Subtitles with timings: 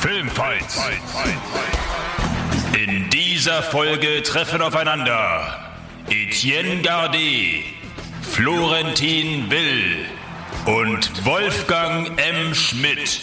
[0.00, 0.80] Filmfights.
[2.74, 5.72] In dieser Folge treffen aufeinander
[6.08, 7.64] Etienne Gardet,
[8.22, 10.06] Florentin Will
[10.64, 12.54] und Wolfgang M.
[12.54, 13.20] Schmidt.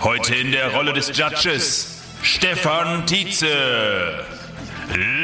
[0.00, 4.24] Heute in der Rolle des Judges Stefan Tietze.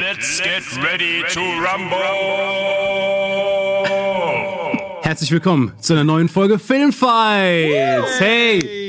[0.00, 2.72] Let's get ready to rumble!
[5.02, 8.18] Herzlich willkommen zu einer neuen Folge Filmfights.
[8.18, 8.81] Hey,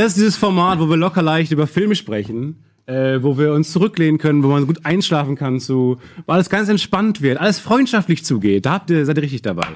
[0.00, 3.70] das ist dieses Format, wo wir locker leicht über Filme sprechen, äh, wo wir uns
[3.70, 8.24] zurücklehnen können, wo man gut einschlafen kann, zu, wo alles ganz entspannt wird, alles freundschaftlich
[8.24, 8.66] zugeht.
[8.66, 9.66] Da habt ihr, seid ihr richtig dabei.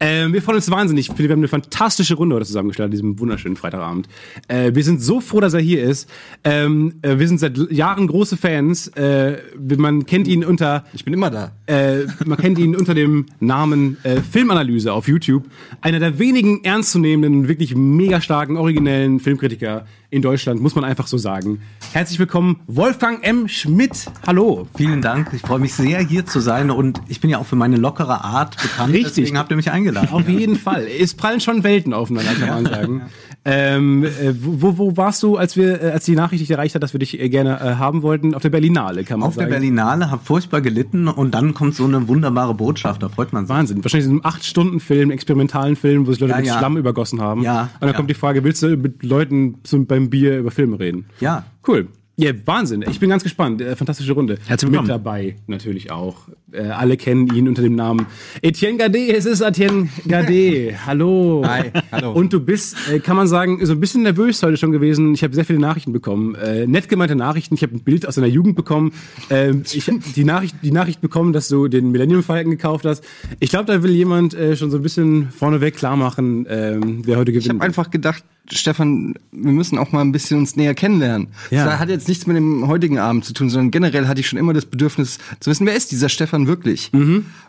[0.00, 1.16] Ähm, wir freuen uns wahnsinnig.
[1.16, 4.08] Wir haben eine fantastische Runde heute zusammengestellt an diesem wunderschönen Freitagabend.
[4.48, 6.10] Äh, wir sind so froh, dass er hier ist.
[6.44, 8.88] Ähm, äh, wir sind seit Jahren große Fans.
[8.88, 9.38] Äh,
[9.76, 11.52] man kennt ihn unter Ich bin immer da.
[11.66, 15.44] äh, man kennt ihn unter dem Namen äh, Filmanalyse auf YouTube.
[15.80, 21.18] Einer der wenigen ernstzunehmenden, wirklich mega starken, originellen Filmkritiker in Deutschland, muss man einfach so
[21.18, 21.60] sagen.
[21.92, 23.48] Herzlich willkommen, Wolfgang M.
[23.48, 24.06] Schmidt.
[24.26, 24.66] Hallo.
[24.74, 25.30] Vielen Dank.
[25.34, 26.70] Ich freue mich sehr, hier zu sein.
[26.70, 28.94] Und ich bin ja auch für meine lockere Art bekannt.
[28.94, 29.14] Richtig.
[29.16, 30.08] Deswegen habt ihr mich eingeladen.
[30.10, 30.86] Auf jeden Fall.
[30.86, 33.02] Es prallen schon Welten aufeinander, kann man sagen.
[33.48, 36.82] Ähm, äh, wo, wo warst du, als wir, äh, als die Nachricht dich erreicht hat,
[36.82, 38.34] dass wir dich äh, gerne äh, haben wollten?
[38.34, 39.52] Auf der Berlinale, kann man Auf der sagen.
[39.52, 43.04] Berlinale, hab furchtbar gelitten und dann kommt so eine wunderbare Botschaft.
[43.04, 43.54] Da freut man sich.
[43.54, 43.84] Wahnsinn.
[43.84, 46.58] Wahrscheinlich so ein acht Stunden Film, experimentalen Film, wo sich Leute Ja, mit ja.
[46.58, 47.42] Schlamm übergossen haben.
[47.42, 47.94] Ja, Und dann ja.
[47.94, 51.06] kommt die Frage, willst du mit Leuten zum, beim Bier über Filme reden?
[51.20, 51.44] Ja.
[51.66, 51.88] Cool.
[52.18, 52.82] Ja, Wahnsinn.
[52.88, 53.60] Ich bin ganz gespannt.
[53.60, 54.38] Äh, fantastische Runde.
[54.46, 54.88] Herzlich Mit willkommen.
[54.88, 56.28] dabei natürlich auch.
[56.50, 58.06] Äh, alle kennen ihn unter dem Namen
[58.40, 59.10] Etienne Gardet.
[59.10, 60.76] Es ist Etienne Gardet.
[60.86, 61.42] hallo.
[61.46, 62.12] Hi, hallo.
[62.12, 65.12] Und du bist, äh, kann man sagen, so ein bisschen nervös heute schon gewesen.
[65.12, 66.34] Ich habe sehr viele Nachrichten bekommen.
[66.36, 67.54] Äh, nett gemeinte Nachrichten.
[67.54, 68.92] Ich habe ein Bild aus deiner Jugend bekommen.
[69.28, 73.04] Ähm, ich hab die Nachricht, die Nachricht bekommen, dass du den Millennium Falcon gekauft hast.
[73.40, 77.18] Ich glaube, da will jemand äh, schon so ein bisschen vorneweg klar machen, ähm, wer
[77.18, 77.60] heute Ich gewinnt.
[77.60, 81.28] habe einfach gedacht, Stefan, wir müssen auch mal ein bisschen uns näher kennenlernen.
[81.50, 81.64] Ja.
[81.64, 84.38] Das hat jetzt nichts mit dem heutigen Abend zu tun, sondern generell hatte ich schon
[84.38, 86.90] immer das Bedürfnis zu wissen, wer ist dieser Stefan wirklich?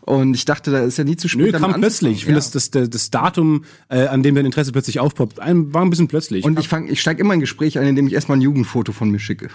[0.02, 1.48] Und ich dachte, da ist ja nie zu spät.
[1.48, 1.52] Mhm.
[1.52, 2.18] Nö, kam plötzlich.
[2.18, 2.54] Ich finde, anzufangen.
[2.54, 6.08] das, das, das, Datum, äh, an dem dein Interesse plötzlich aufpoppt, ein, war ein bisschen
[6.08, 6.46] plötzlich.
[6.46, 8.92] Und ich fang, ich steige immer in ein Gespräch ein, indem ich erstmal ein Jugendfoto
[8.92, 9.50] von mir schicke.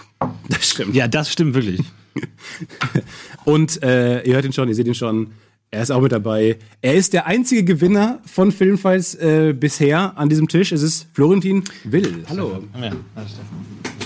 [0.49, 0.95] das stimmt.
[0.95, 1.81] Ja, das stimmt wirklich.
[3.45, 5.29] Und äh, ihr hört ihn schon, ihr seht ihn schon.
[5.75, 6.59] Er ist auch mit dabei.
[6.83, 10.71] Er ist der einzige Gewinner von Filmfights äh, bisher an diesem Tisch.
[10.71, 12.27] Es ist Florentin Will.
[12.29, 12.63] Hallo.
[12.79, 12.93] Ja,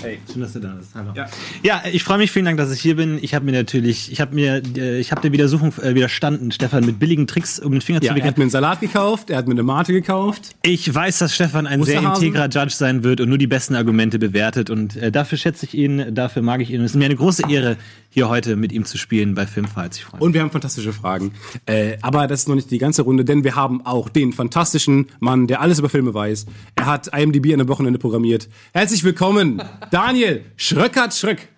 [0.02, 0.90] Hey, schön, dass du da bist.
[0.94, 1.10] Hallo.
[1.16, 1.26] Ja,
[1.64, 2.30] ja ich freue mich.
[2.30, 3.18] Vielen Dank, dass ich hier bin.
[3.20, 6.86] Ich habe mir natürlich, ich habe mir, äh, ich habe der Widersuchung äh, widerstanden, Stefan,
[6.86, 8.28] mit billigen Tricks um den Finger Ja, zu er wickeln.
[8.28, 10.54] hat mir einen Salat gekauft, er hat mir eine Mate gekauft.
[10.62, 14.20] Ich weiß, dass Stefan ein sehr integrer Judge sein wird und nur die besten Argumente
[14.20, 14.70] bewertet.
[14.70, 16.78] Und äh, dafür schätze ich ihn, dafür mag ich ihn.
[16.78, 17.76] Und es ist mir eine große Ehre,
[18.16, 19.98] hier heute mit ihm zu spielen bei Filmfights.
[19.98, 20.22] Ich freue mich.
[20.22, 21.34] Und wir haben fantastische Fragen.
[21.66, 25.10] Äh, aber das ist noch nicht die ganze Runde, denn wir haben auch den fantastischen
[25.20, 26.46] Mann, der alles über Filme weiß.
[26.76, 28.48] Er hat IMDb an einem Wochenende programmiert.
[28.72, 31.48] Herzlich willkommen, Daniel Schröckert Schröck.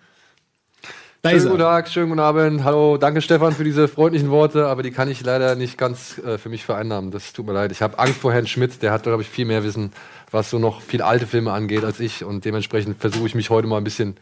[1.21, 1.63] Da ist Schönen guten.
[1.63, 2.63] Tag, schönen guten Abend.
[2.65, 6.37] Hallo, danke Stefan für diese freundlichen Worte, aber die kann ich leider nicht ganz äh,
[6.37, 7.11] für mich vereinnahmen.
[7.11, 7.71] Das tut mir leid.
[7.71, 9.91] Ich habe Angst vor Herrn Schmidt, der hat, glaube ich, viel mehr Wissen,
[10.31, 12.23] was so noch viel alte Filme angeht als ich.
[12.23, 14.15] Und dementsprechend versuche ich mich heute mal ein bisschen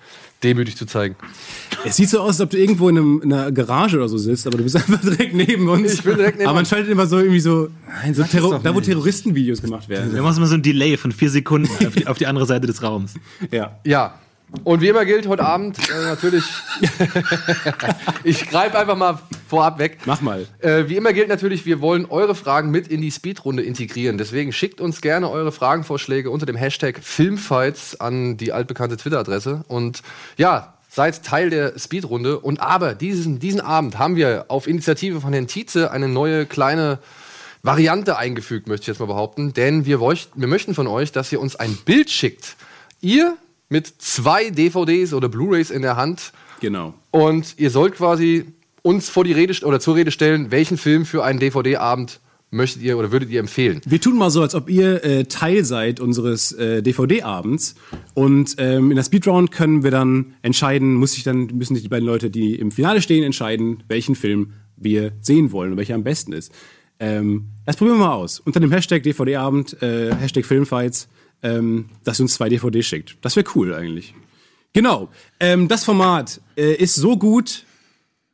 [0.43, 1.15] demütig zu zeigen.
[1.85, 4.17] Es sieht so aus, als ob du irgendwo in, einem, in einer Garage oder so
[4.17, 5.93] sitzt, aber du bist einfach direkt neben uns.
[5.93, 7.69] Ich bin direkt neben Aber man schaltet immer so irgendwie so,
[8.01, 8.81] Nein, so da wo.
[8.81, 10.13] Terroristenvideos gemacht werden.
[10.13, 12.67] Wir machen immer so ein Delay von vier Sekunden auf die, auf die andere Seite
[12.67, 13.15] des Raums.
[13.51, 13.79] Ja.
[13.83, 14.19] Ja.
[14.63, 16.45] Und wie immer gilt heute Abend äh, natürlich,
[18.23, 19.99] ich greife einfach mal vorab weg.
[20.05, 20.47] Mach mal.
[20.59, 24.17] Äh, wie immer gilt natürlich, wir wollen eure Fragen mit in die Speedrunde integrieren.
[24.17, 29.65] Deswegen schickt uns gerne eure Fragenvorschläge unter dem Hashtag Filmfights an die altbekannte Twitter-Adresse.
[29.67, 30.01] Und
[30.37, 32.39] ja, seid Teil der Speedrunde.
[32.39, 36.99] Und aber diesen, diesen Abend haben wir auf Initiative von Herrn Tietze eine neue kleine
[37.63, 39.53] Variante eingefügt, möchte ich jetzt mal behaupten.
[39.53, 42.55] Denn wir, wir möchten von euch, dass ihr uns ein Bild schickt.
[43.01, 43.37] Ihr
[43.69, 46.93] mit zwei DVDs oder Blu-rays in der Hand Genau.
[47.11, 48.45] und ihr sollt quasi
[48.81, 52.19] uns vor die Rede oder zur Rede stellen, welchen Film für einen DVD-Abend
[52.49, 53.81] möchtet ihr oder würdet ihr empfehlen?
[53.85, 57.75] Wir tun mal so, als ob ihr äh, Teil seid unseres äh, DVD-Abends.
[58.13, 61.89] Und ähm, in der Speedround können wir dann entscheiden, muss sich dann, müssen sich die
[61.89, 66.05] beiden Leute, die im Finale stehen, entscheiden, welchen Film wir sehen wollen und welcher am
[66.05, 66.53] besten ist.
[67.01, 68.39] Ähm, das probieren wir mal aus.
[68.39, 71.09] Unter dem Hashtag DVD-Abend, äh, Hashtag Filmfights,
[71.43, 73.17] ähm, dass ihr uns zwei DVDs schickt.
[73.21, 74.13] Das wäre cool eigentlich.
[74.73, 75.09] Genau.
[75.39, 77.65] Ähm, das Format äh, ist so gut,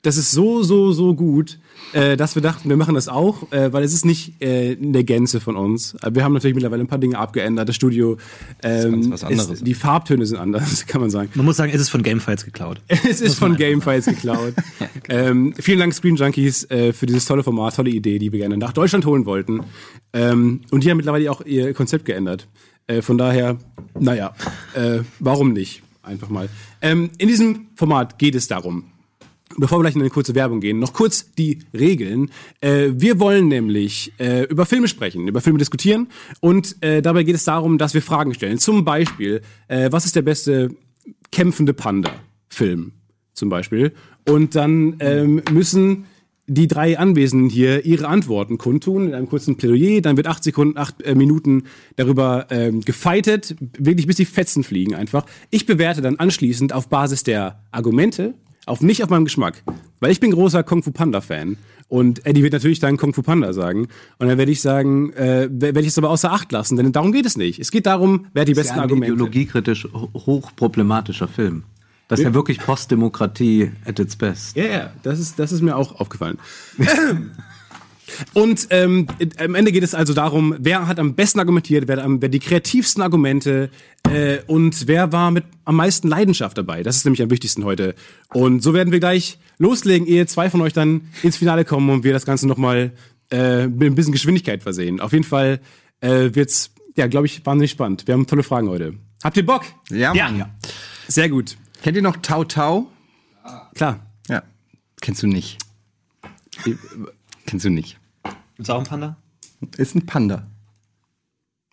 [0.01, 1.59] das ist so, so, so gut,
[1.94, 4.91] äh, dass wir dachten, wir machen das auch, äh, weil es ist nicht äh, in
[4.91, 5.95] der Gänze von uns.
[6.01, 7.69] Äh, Wir haben natürlich mittlerweile ein paar Dinge abgeändert.
[7.69, 8.17] Das Studio,
[8.61, 9.49] ähm, was anderes.
[9.49, 11.29] ist, die Farbtöne sind anders, kann man sagen.
[11.35, 12.81] Man muss sagen, es ist von Gamefights geklaut.
[13.09, 14.53] Es ist von Gamefiles geklaut.
[15.09, 18.57] ähm, vielen Dank Screen Junkies äh, für dieses tolle Format, tolle Idee, die wir gerne
[18.57, 19.61] nach Deutschland holen wollten.
[20.13, 22.47] Ähm, und die haben mittlerweile auch ihr Konzept geändert.
[22.88, 23.57] Äh, von daher,
[24.00, 24.35] naja,
[24.74, 25.83] äh, warum nicht?
[26.03, 26.50] einfach mal.
[26.81, 28.85] Ähm, in diesem Format geht es darum,
[29.56, 32.31] Bevor wir gleich in eine kurze Werbung gehen, noch kurz die Regeln.
[32.59, 36.07] Äh, wir wollen nämlich äh, über Filme sprechen, über Filme diskutieren
[36.39, 38.57] und äh, dabei geht es darum, dass wir Fragen stellen.
[38.57, 40.75] Zum Beispiel, äh, was ist der beste
[41.31, 42.94] kämpfende Panda-Film
[43.33, 43.94] zum Beispiel?
[44.27, 46.06] Und dann ähm, müssen
[46.48, 50.01] die drei Anwesenden hier ihre Antworten kundtun in einem kurzen Plädoyer.
[50.01, 51.63] Dann wird acht Sekunden, acht äh, Minuten
[51.95, 55.25] darüber ähm, gefeitet, wirklich bis die Fetzen fliegen einfach.
[55.51, 58.34] Ich bewerte dann anschließend auf Basis der Argumente,
[58.66, 59.63] auf nicht auf meinem Geschmack,
[60.00, 61.57] weil ich bin großer Kung Fu Panda Fan
[61.88, 63.88] und Eddie wird natürlich dann Kung Fu Panda sagen
[64.19, 67.12] und dann werde ich sagen, äh, werde ich es aber außer Acht lassen, denn darum
[67.13, 67.60] geht es nicht.
[67.60, 69.13] Es geht darum, wer hat die Das ist besten ja ein Argumente.
[69.13, 71.63] ideologiekritisch ho- hochproblematischer Film.
[72.13, 74.56] Das ist ja wirklich Postdemokratie at its best.
[74.56, 76.38] Ja, ja, das ist, das ist mir auch aufgefallen.
[78.33, 79.07] Und ähm,
[79.39, 82.30] am Ende geht es also darum, wer hat am besten argumentiert, wer, hat am- wer
[82.30, 83.69] die kreativsten Argumente
[84.07, 86.83] äh, und wer war mit am meisten Leidenschaft dabei.
[86.83, 87.95] Das ist nämlich am wichtigsten heute.
[88.33, 92.04] Und so werden wir gleich loslegen, ehe zwei von euch dann ins Finale kommen und
[92.04, 92.92] wir das Ganze nochmal
[93.31, 95.00] äh, mit ein bisschen Geschwindigkeit versehen.
[95.00, 95.59] Auf jeden Fall
[96.01, 98.06] äh, wird's, ja, glaube ich, wahnsinnig spannend.
[98.06, 98.94] Wir haben tolle Fragen heute.
[99.24, 99.63] Habt ihr Bock?
[99.89, 100.50] Ja, Ja.
[101.07, 101.56] Sehr gut.
[101.83, 102.88] Kennt ihr noch Tau Tau?
[103.75, 104.00] Klar.
[104.30, 104.41] Ja.
[105.01, 105.57] Kennst du nicht.
[107.45, 108.00] Kennst du nicht.
[108.56, 109.18] Gibt's auch einen Panda?
[109.75, 110.47] Ist ein Panda.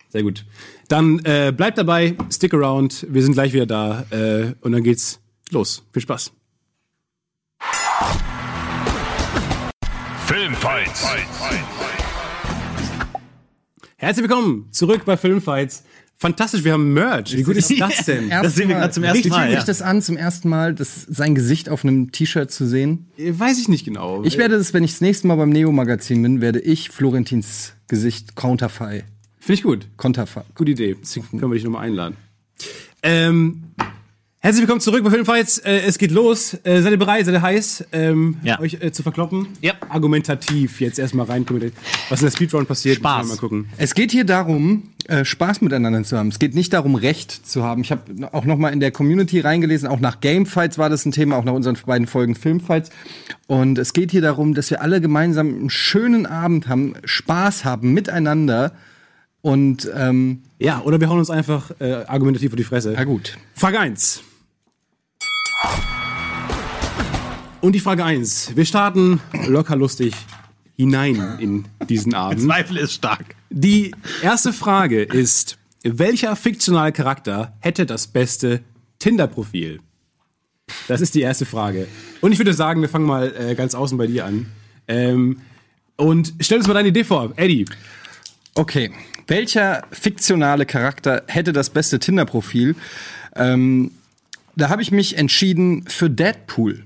[0.09, 0.45] Sehr gut.
[0.89, 5.21] Dann äh, bleibt dabei, stick around, wir sind gleich wieder da äh, und dann geht's
[5.49, 5.81] los.
[5.93, 6.33] Viel Spaß.
[10.25, 11.07] Filmfights.
[13.95, 15.85] Herzlich willkommen zurück bei Filmfights.
[16.21, 17.35] Fantastisch, wir haben Merch.
[17.35, 18.29] Wie gut ist das denn?
[18.29, 19.65] Das sehen wir gerade zum ersten Richtig Mal, sich ja.
[19.65, 23.07] das an, zum ersten Mal das, sein Gesicht auf einem T-Shirt zu sehen.
[23.17, 24.23] Äh, Weiß ich nicht genau.
[24.23, 28.35] Ich werde das, wenn ich das nächste Mal beim Neo-Magazin bin, werde ich Florentins Gesicht
[28.35, 29.03] counterfei.
[29.39, 29.87] Finde ich gut.
[29.97, 30.43] Konterfei.
[30.53, 30.95] Gute Idee.
[31.01, 32.17] Deswegen können wir dich nochmal einladen.
[33.01, 33.63] Ähm,
[34.43, 35.59] herzlich willkommen zurück bei Filmfights.
[35.59, 36.57] Äh, es geht los.
[36.63, 37.25] Äh, seid ihr bereit?
[37.25, 38.59] Seid ihr heiß, ähm, Ja.
[38.59, 39.47] euch äh, zu verkloppen?
[39.61, 39.73] Ja.
[39.89, 41.71] Argumentativ jetzt erstmal reinkommen.
[42.09, 43.27] Was in der Speedrun passiert, Spaß.
[43.27, 43.69] mal gucken.
[43.77, 46.29] Es geht hier darum, äh, Spaß miteinander zu haben.
[46.29, 47.81] Es geht nicht darum, Recht zu haben.
[47.81, 48.01] Ich habe
[48.33, 51.43] auch noch mal in der Community reingelesen, auch nach Gamefights war das ein Thema, auch
[51.43, 52.89] nach unseren beiden Folgen Filmfights.
[53.47, 57.93] Und es geht hier darum, dass wir alle gemeinsam einen schönen Abend haben, Spaß haben
[57.93, 58.73] miteinander.
[59.41, 62.93] Und ähm, Ja, oder wir hauen uns einfach äh, argumentativ vor die Fresse.
[62.95, 63.37] na gut.
[63.55, 64.21] Frage 1.
[67.61, 68.55] Und die Frage 1.
[68.55, 70.15] Wir starten locker lustig
[70.77, 72.41] hinein in diesen Abend.
[72.41, 73.35] Zweifel ist stark.
[73.51, 73.93] Die
[74.23, 78.61] erste Frage ist, welcher fiktionale Charakter hätte das beste
[78.97, 79.79] Tinder-Profil?
[80.87, 81.87] Das ist die erste Frage.
[82.21, 84.47] Und ich würde sagen, wir fangen mal äh, ganz außen bei dir an.
[84.87, 85.41] Ähm,
[85.97, 87.65] und stell uns mal deine Idee vor, Eddie.
[88.55, 88.91] Okay.
[89.27, 92.75] Welcher fiktionale Charakter hätte das beste Tinder-Profil?
[93.35, 93.91] Ähm,
[94.55, 96.85] da habe ich mich entschieden für Deadpool.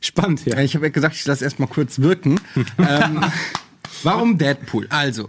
[0.00, 0.58] Spannend, ja.
[0.60, 2.40] Ich habe ja gesagt, ich lasse erst mal kurz wirken.
[2.78, 3.24] ähm,
[4.02, 4.86] warum Deadpool?
[4.90, 5.28] Also,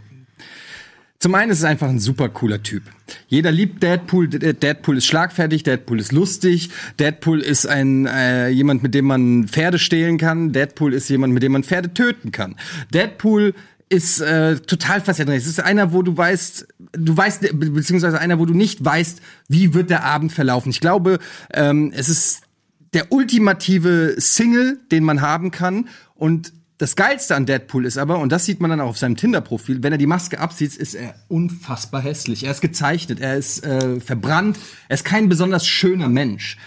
[1.17, 2.83] zum einen ist es einfach ein super cooler Typ.
[3.27, 4.27] Jeder liebt Deadpool.
[4.29, 9.47] D- Deadpool ist schlagfertig, Deadpool ist lustig, Deadpool ist ein äh, jemand, mit dem man
[9.47, 10.53] Pferde stehlen kann.
[10.53, 12.55] Deadpool ist jemand, mit dem man Pferde töten kann.
[12.93, 13.53] Deadpool
[13.89, 15.41] ist äh, total faszinierend.
[15.41, 19.19] Es ist einer, wo du weißt, du weißt, be- beziehungsweise einer, wo du nicht weißt,
[19.47, 20.69] wie wird der Abend verlaufen.
[20.69, 21.19] Ich glaube,
[21.53, 22.41] ähm, es ist
[22.93, 25.89] der ultimative Single, den man haben kann.
[26.15, 29.17] Und das Geilste an Deadpool ist aber, und das sieht man dann auch auf seinem
[29.17, 32.45] Tinder-Profil, wenn er die Maske abzieht, ist er unfassbar hässlich.
[32.45, 36.57] Er ist gezeichnet, er ist äh, verbrannt, er ist kein besonders schöner Mensch.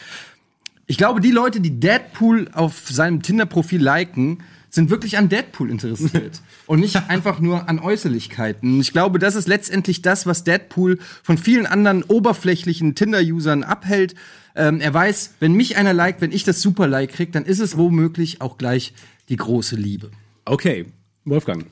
[0.86, 6.40] Ich glaube, die Leute, die Deadpool auf seinem Tinder-Profil liken, sind wirklich an Deadpool interessiert
[6.66, 8.80] und nicht einfach nur an Äußerlichkeiten.
[8.80, 14.14] Ich glaube, das ist letztendlich das, was Deadpool von vielen anderen oberflächlichen Tinder-Usern abhält.
[14.56, 17.76] Ähm, er weiß, wenn mich einer liked, wenn ich das Super-Like krieg, dann ist es
[17.76, 18.94] womöglich auch gleich
[19.28, 20.10] die große Liebe.
[20.46, 20.86] Okay,
[21.26, 21.66] Wolfgang.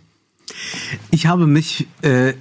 [1.11, 2.35] Ich habe mich äh,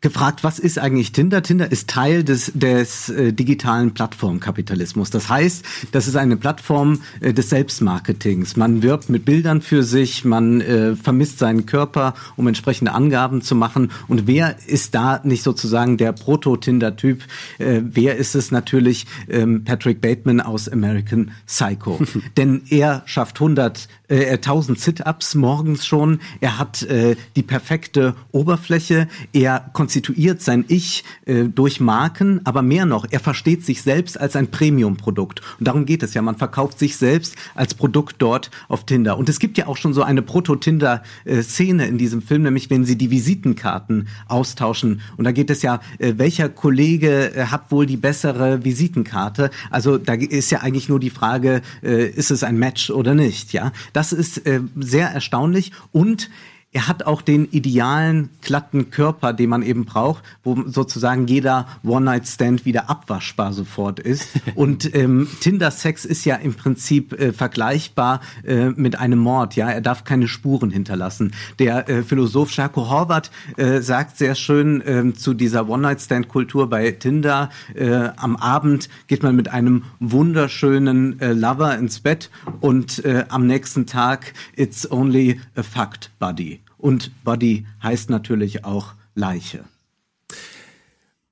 [0.00, 1.42] gefragt, was ist eigentlich Tinder?
[1.42, 5.10] Tinder ist Teil des, des äh, digitalen Plattformkapitalismus.
[5.10, 8.56] Das heißt, das ist eine Plattform äh, des Selbstmarketings.
[8.56, 13.54] Man wirbt mit Bildern für sich, man äh, vermisst seinen Körper, um entsprechende Angaben zu
[13.54, 13.90] machen.
[14.06, 17.24] Und wer ist da nicht sozusagen der Proto-Tinder-Typ?
[17.58, 19.06] Äh, wer ist es natürlich?
[19.28, 22.00] Ähm, Patrick Bateman aus American Psycho.
[22.36, 26.20] Denn er schafft 100, äh, 1000 Sit-Ups morgens schon.
[26.40, 29.08] Er hat äh, die perfekte Oberfläche.
[29.32, 34.36] Er konstituiert sein Ich äh, durch Marken, aber mehr noch, er versteht sich selbst als
[34.36, 35.42] ein Premium-Produkt.
[35.58, 36.22] Und darum geht es ja.
[36.22, 39.18] Man verkauft sich selbst als Produkt dort auf Tinder.
[39.18, 42.96] Und es gibt ja auch schon so eine Proto-Tinder-Szene in diesem Film, nämlich wenn sie
[42.96, 45.00] die Visitenkarten austauschen.
[45.16, 49.50] Und da geht es ja, äh, welcher Kollege äh, hat wohl die bessere Visitenkarte?
[49.70, 53.52] Also da ist ja eigentlich nur die Frage, äh, ist es ein Match oder nicht?
[53.52, 55.72] Ja, das ist äh, sehr erstaunlich.
[55.90, 56.30] Und
[56.70, 62.66] er hat auch den idealen glatten Körper, den man eben braucht, wo sozusagen jeder One-Night-Stand
[62.66, 64.28] wieder abwaschbar sofort ist.
[64.54, 69.56] Und ähm, Tinder-Sex ist ja im Prinzip äh, vergleichbar äh, mit einem Mord.
[69.56, 71.32] Ja, er darf keine Spuren hinterlassen.
[71.58, 77.48] Der äh, Philosoph Jaco Horvath äh, sagt sehr schön äh, zu dieser One-Night-Stand-Kultur bei Tinder:
[77.74, 83.46] äh, Am Abend geht man mit einem wunderschönen äh, Lover ins Bett und äh, am
[83.46, 86.60] nächsten Tag it's only a fucked buddy.
[86.78, 89.64] Und Body heißt natürlich auch Leiche.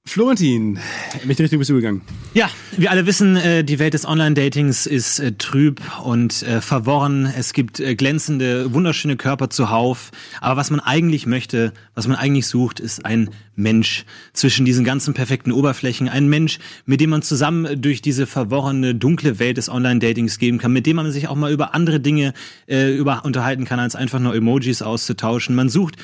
[0.09, 0.79] Florentin,
[1.21, 2.01] in welche Richtung bist du gegangen?
[2.33, 7.27] Ja, wir alle wissen, äh, die Welt des Online-Datings ist äh, trüb und äh, verworren.
[7.37, 10.13] Es gibt glänzende, wunderschöne Körper zuhauf.
[10.41, 15.13] Aber was man eigentlich möchte, was man eigentlich sucht, ist ein Mensch zwischen diesen ganzen
[15.13, 16.09] perfekten Oberflächen.
[16.09, 20.73] Ein Mensch, mit dem man zusammen durch diese verworrene, dunkle Welt des Online-Datings gehen kann,
[20.73, 22.33] mit dem man sich auch mal über andere Dinge
[22.67, 25.55] über unterhalten kann, als einfach nur Emojis auszutauschen.
[25.55, 25.97] Man sucht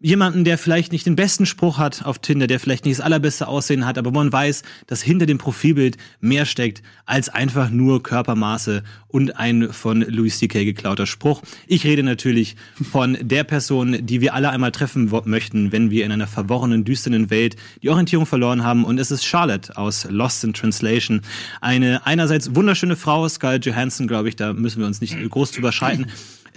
[0.00, 3.48] jemanden, der vielleicht nicht den besten Spruch hat auf Tinder, der vielleicht nicht das allerbeste
[3.48, 8.84] Aussehen hat, aber man weiß, dass hinter dem Profilbild mehr steckt als einfach nur Körpermaße
[9.08, 10.64] und ein von Louis C.K.
[10.64, 11.42] geklauter Spruch.
[11.66, 12.54] Ich rede natürlich
[12.90, 17.30] von der Person, die wir alle einmal treffen möchten, wenn wir in einer verworrenen, düsteren
[17.30, 18.84] Welt die Orientierung verloren haben.
[18.84, 21.22] Und es ist Charlotte aus Lost in Translation.
[21.60, 25.72] Eine einerseits wunderschöne Frau, Scarlett Johansson, glaube ich, da müssen wir uns nicht groß drüber
[25.72, 26.06] schreiten.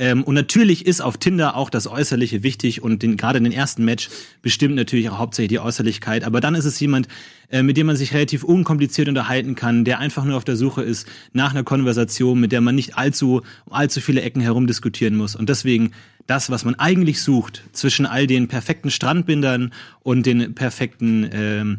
[0.01, 3.53] Ähm, und natürlich ist auf Tinder auch das Äußerliche wichtig und den, gerade in den
[3.53, 4.09] ersten Match
[4.41, 6.23] bestimmt natürlich auch hauptsächlich die Äußerlichkeit.
[6.23, 7.07] Aber dann ist es jemand,
[7.51, 10.81] äh, mit dem man sich relativ unkompliziert unterhalten kann, der einfach nur auf der Suche
[10.81, 15.35] ist nach einer Konversation, mit der man nicht allzu, allzu viele Ecken herumdiskutieren muss.
[15.35, 15.91] Und deswegen
[16.25, 21.77] das, was man eigentlich sucht, zwischen all den perfekten Strandbindern und den perfekten ähm,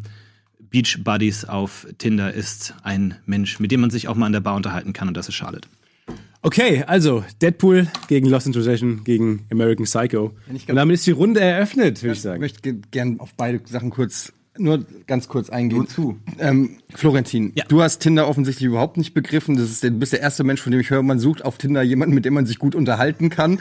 [0.69, 4.39] Beach Buddies auf Tinder ist ein Mensch, mit dem man sich auch mal an der
[4.39, 5.67] Bar unterhalten kann und das ist Charlotte.
[6.45, 10.33] Okay, also Deadpool gegen Lost in Translation gegen American Psycho.
[10.49, 12.43] Und damit ist die Runde eröffnet, würde ich sagen.
[12.43, 15.79] Ich möchte gerne auf beide Sachen kurz nur ganz kurz eingehen.
[15.79, 16.19] Nur zu.
[16.37, 17.63] Ähm, Florentin, ja.
[17.67, 19.55] du hast Tinder offensichtlich überhaupt nicht begriffen.
[19.55, 21.81] Das ist, du bist der erste Mensch, von dem ich höre, man sucht auf Tinder
[21.81, 23.59] jemanden, mit dem man sich gut unterhalten kann.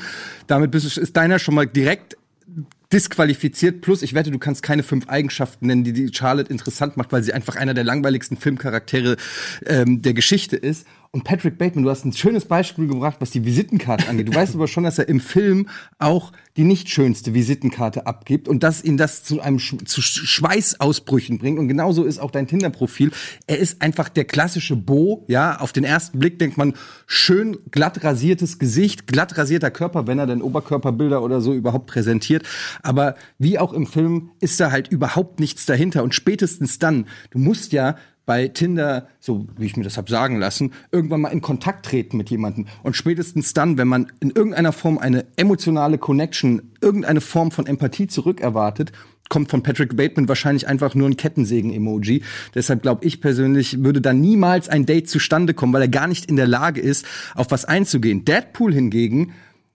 [0.49, 2.19] Damit bist, ist deiner schon mal direkt
[2.93, 3.81] disqualifiziert.
[3.81, 7.23] Plus, ich wette, du kannst keine fünf Eigenschaften nennen, die die Charlotte interessant macht, weil
[7.23, 9.17] sie einfach einer der langweiligsten Filmcharaktere
[9.65, 10.87] ähm, der Geschichte ist.
[11.15, 14.29] Und Patrick Bateman, du hast ein schönes Beispiel gebracht, was die Visitenkarte angeht.
[14.29, 18.63] Du weißt aber schon, dass er im Film auch die nicht schönste Visitenkarte abgibt und
[18.63, 21.59] dass ihn das zu einem Sch zu Schweißausbrüchen bringt.
[21.59, 23.11] Und genauso ist auch dein Tinder-Profil.
[23.47, 25.61] Er ist einfach der klassische Bo, ja.
[25.61, 26.73] Auf den ersten Blick denkt man,
[27.07, 32.47] schön glatt rasiertes Gesicht, glatt rasierter Körper, wenn er denn Oberkörperbilder oder so überhaupt präsentiert.
[32.83, 36.05] Aber wie auch im Film ist da halt überhaupt nichts dahinter.
[36.05, 40.39] Und spätestens dann, du musst ja bei Tinder, so wie ich mir das habe sagen
[40.39, 42.67] lassen, irgendwann mal in Kontakt treten mit jemandem.
[42.83, 48.07] Und spätestens dann, wenn man in irgendeiner Form eine emotionale Connection, irgendeine Form von Empathie
[48.07, 48.93] zurückerwartet,
[49.29, 52.23] kommt von Patrick Bateman wahrscheinlich einfach nur ein Kettensägen-Emoji.
[52.55, 56.27] Deshalb glaube ich persönlich, würde da niemals ein Date zustande kommen, weil er gar nicht
[56.27, 58.27] in der Lage ist, auf was einzugehen.
[58.27, 59.33] Deadpool hingegen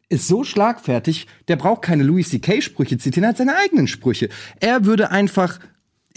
[0.09, 2.61] ist so schlagfertig, der braucht keine Louis C.K.
[2.61, 4.29] Sprüche zitieren, er hat seine eigenen Sprüche.
[4.59, 5.59] Er würde einfach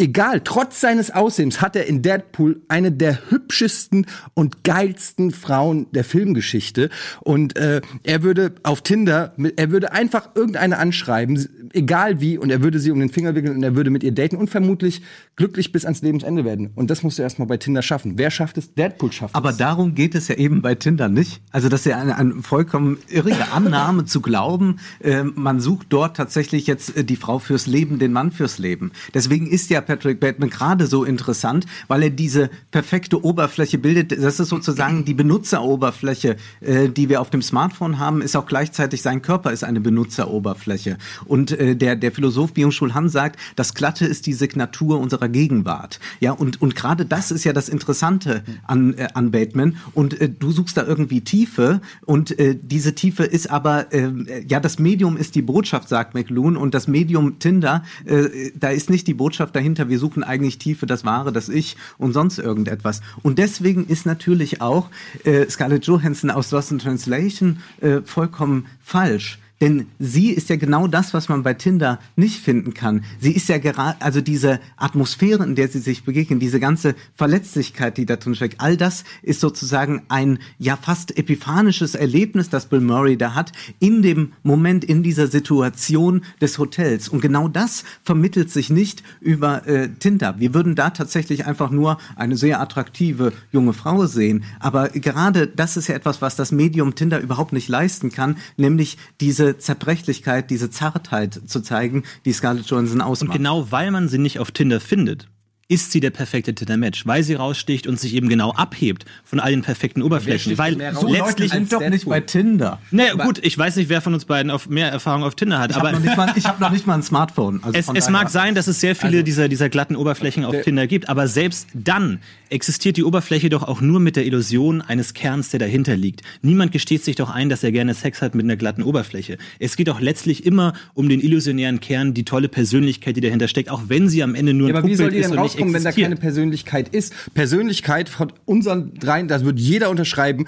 [0.00, 6.04] egal, trotz seines Aussehens hat er in Deadpool eine der hübschesten und geilsten Frauen der
[6.04, 6.90] Filmgeschichte.
[7.20, 12.62] Und äh, er würde auf Tinder, er würde einfach irgendeine anschreiben, egal wie, und er
[12.62, 15.02] würde sie um den Finger wickeln und er würde mit ihr daten und vermutlich
[15.36, 16.70] glücklich bis ans Lebensende werden.
[16.74, 18.14] Und das musst du erstmal bei Tinder schaffen.
[18.16, 18.74] Wer schafft es?
[18.74, 19.54] Deadpool schafft Aber es.
[19.56, 21.42] Aber darum geht es ja eben bei Tinder nicht.
[21.50, 26.16] Also das ist ja eine, eine vollkommen irrige Annahme zu glauben, äh, man sucht dort
[26.16, 28.92] tatsächlich jetzt äh, die Frau fürs Leben, den Mann fürs Leben.
[29.14, 34.12] Deswegen ist ja Patrick Bateman gerade so interessant, weil er diese perfekte Oberfläche bildet.
[34.12, 39.02] Das ist sozusagen die Benutzeroberfläche, äh, die wir auf dem Smartphone haben, ist auch gleichzeitig
[39.02, 40.96] sein Körper ist eine Benutzeroberfläche.
[41.24, 45.98] Und äh, der, der Philosoph Byung-Chul Han sagt, das Glatte ist die Signatur unserer Gegenwart.
[46.20, 49.76] Ja, und, und gerade das ist ja das Interessante an, äh, an Bateman.
[49.92, 54.12] Und äh, du suchst da irgendwie Tiefe und äh, diese Tiefe ist aber, äh,
[54.46, 58.88] ja, das Medium ist die Botschaft, sagt McLuhan, und das Medium Tinder, äh, da ist
[58.88, 59.88] nicht die Botschaft dahinter, dahinter.
[59.88, 63.00] Wir suchen eigentlich Tiefe, das Wahre, das Ich und sonst irgendetwas.
[63.22, 64.88] Und deswegen ist natürlich auch
[65.24, 69.38] äh, Scarlett Johansson aus Lost in Translation äh, vollkommen falsch.
[69.60, 73.04] Denn sie ist ja genau das, was man bei Tinder nicht finden kann.
[73.20, 77.98] Sie ist ja gerade, also diese Atmosphäre, in der sie sich begegnen, diese ganze Verletzlichkeit,
[77.98, 82.80] die da drin steckt, all das ist sozusagen ein ja fast epiphanisches Erlebnis, das Bill
[82.80, 87.08] Murray da hat, in dem Moment, in dieser Situation des Hotels.
[87.10, 90.36] Und genau das vermittelt sich nicht über äh, Tinder.
[90.38, 94.44] Wir würden da tatsächlich einfach nur eine sehr attraktive junge Frau sehen.
[94.58, 98.96] Aber gerade das ist ja etwas, was das Medium Tinder überhaupt nicht leisten kann, nämlich
[99.20, 103.36] diese Zerbrechlichkeit, diese Zartheit zu zeigen, die Scarlett Johansson Und ausmacht.
[103.36, 105.28] genau weil man sie nicht auf Tinder findet,
[105.70, 109.52] ist sie der perfekte Tinder-Match, weil sie raussticht und sich eben genau abhebt von all
[109.52, 110.58] den perfekten Oberflächen.
[110.58, 111.52] Weil So letztlich.
[111.52, 112.80] als doch nicht bei Tinder.
[112.90, 115.70] Naja, gut, ich weiß nicht, wer von uns beiden auf mehr Erfahrung auf Tinder hat,
[115.70, 117.60] Ich habe aber noch, nicht mal- ich hab noch nicht mal ein Smartphone.
[117.62, 120.60] Also es, es mag sein, dass es sehr viele Also, dieser, dieser glatten Oberflächen auf
[120.62, 125.14] Tinder gibt, aber selbst dann existiert die Oberfläche doch auch nur mit der Illusion eines
[125.14, 126.22] Kerns, der dahinter liegt.
[126.42, 129.38] Niemand gesteht sich doch ein, dass er gerne Sex hat mit einer glatten Oberfläche.
[129.60, 133.70] Es geht doch letztlich immer um den illusionären Kern, die tolle Persönlichkeit, die dahinter steckt,
[133.70, 135.42] auch wenn sie am Ende nur ein Ja, aber wie soll Guckbild die ist und
[135.44, 137.14] nicht rauskommen, wenn da keine Persönlichkeit ist?
[137.34, 140.46] Persönlichkeit von unseren dreien, das wird jeder unterschreiben.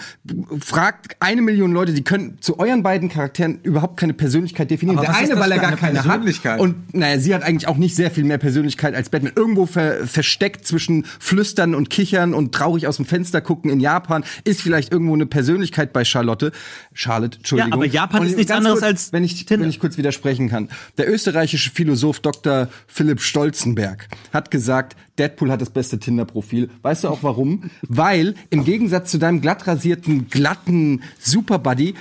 [0.60, 4.98] Fragt eine Million Leute, die können zu euren beiden Charakteren überhaupt keine Persönlichkeit definieren.
[4.98, 6.60] Aber Der eine, weil er gar eine keine hat.
[6.60, 9.32] Und naja, sie hat eigentlich auch nicht sehr viel mehr Persönlichkeit als Batman.
[9.34, 14.24] Irgendwo ver versteckt zwischen Flüstern und Kichern und traurig aus dem Fenster gucken in Japan
[14.44, 16.52] ist vielleicht irgendwo eine Persönlichkeit bei Charlotte.
[16.92, 17.72] Charlotte, Entschuldigung.
[17.72, 19.64] aber Japan Und ist nichts anderes kurz, als wenn ich, Tinder.
[19.64, 20.68] wenn ich kurz widersprechen kann.
[20.98, 22.68] Der österreichische Philosoph Dr.
[22.86, 26.70] Philipp Stolzenberg hat gesagt, Deadpool hat das beste Tinder-Profil.
[26.82, 27.70] Weißt du auch warum?
[27.82, 31.94] Weil im Gegensatz zu deinem glatt rasierten, glatten Superbuddy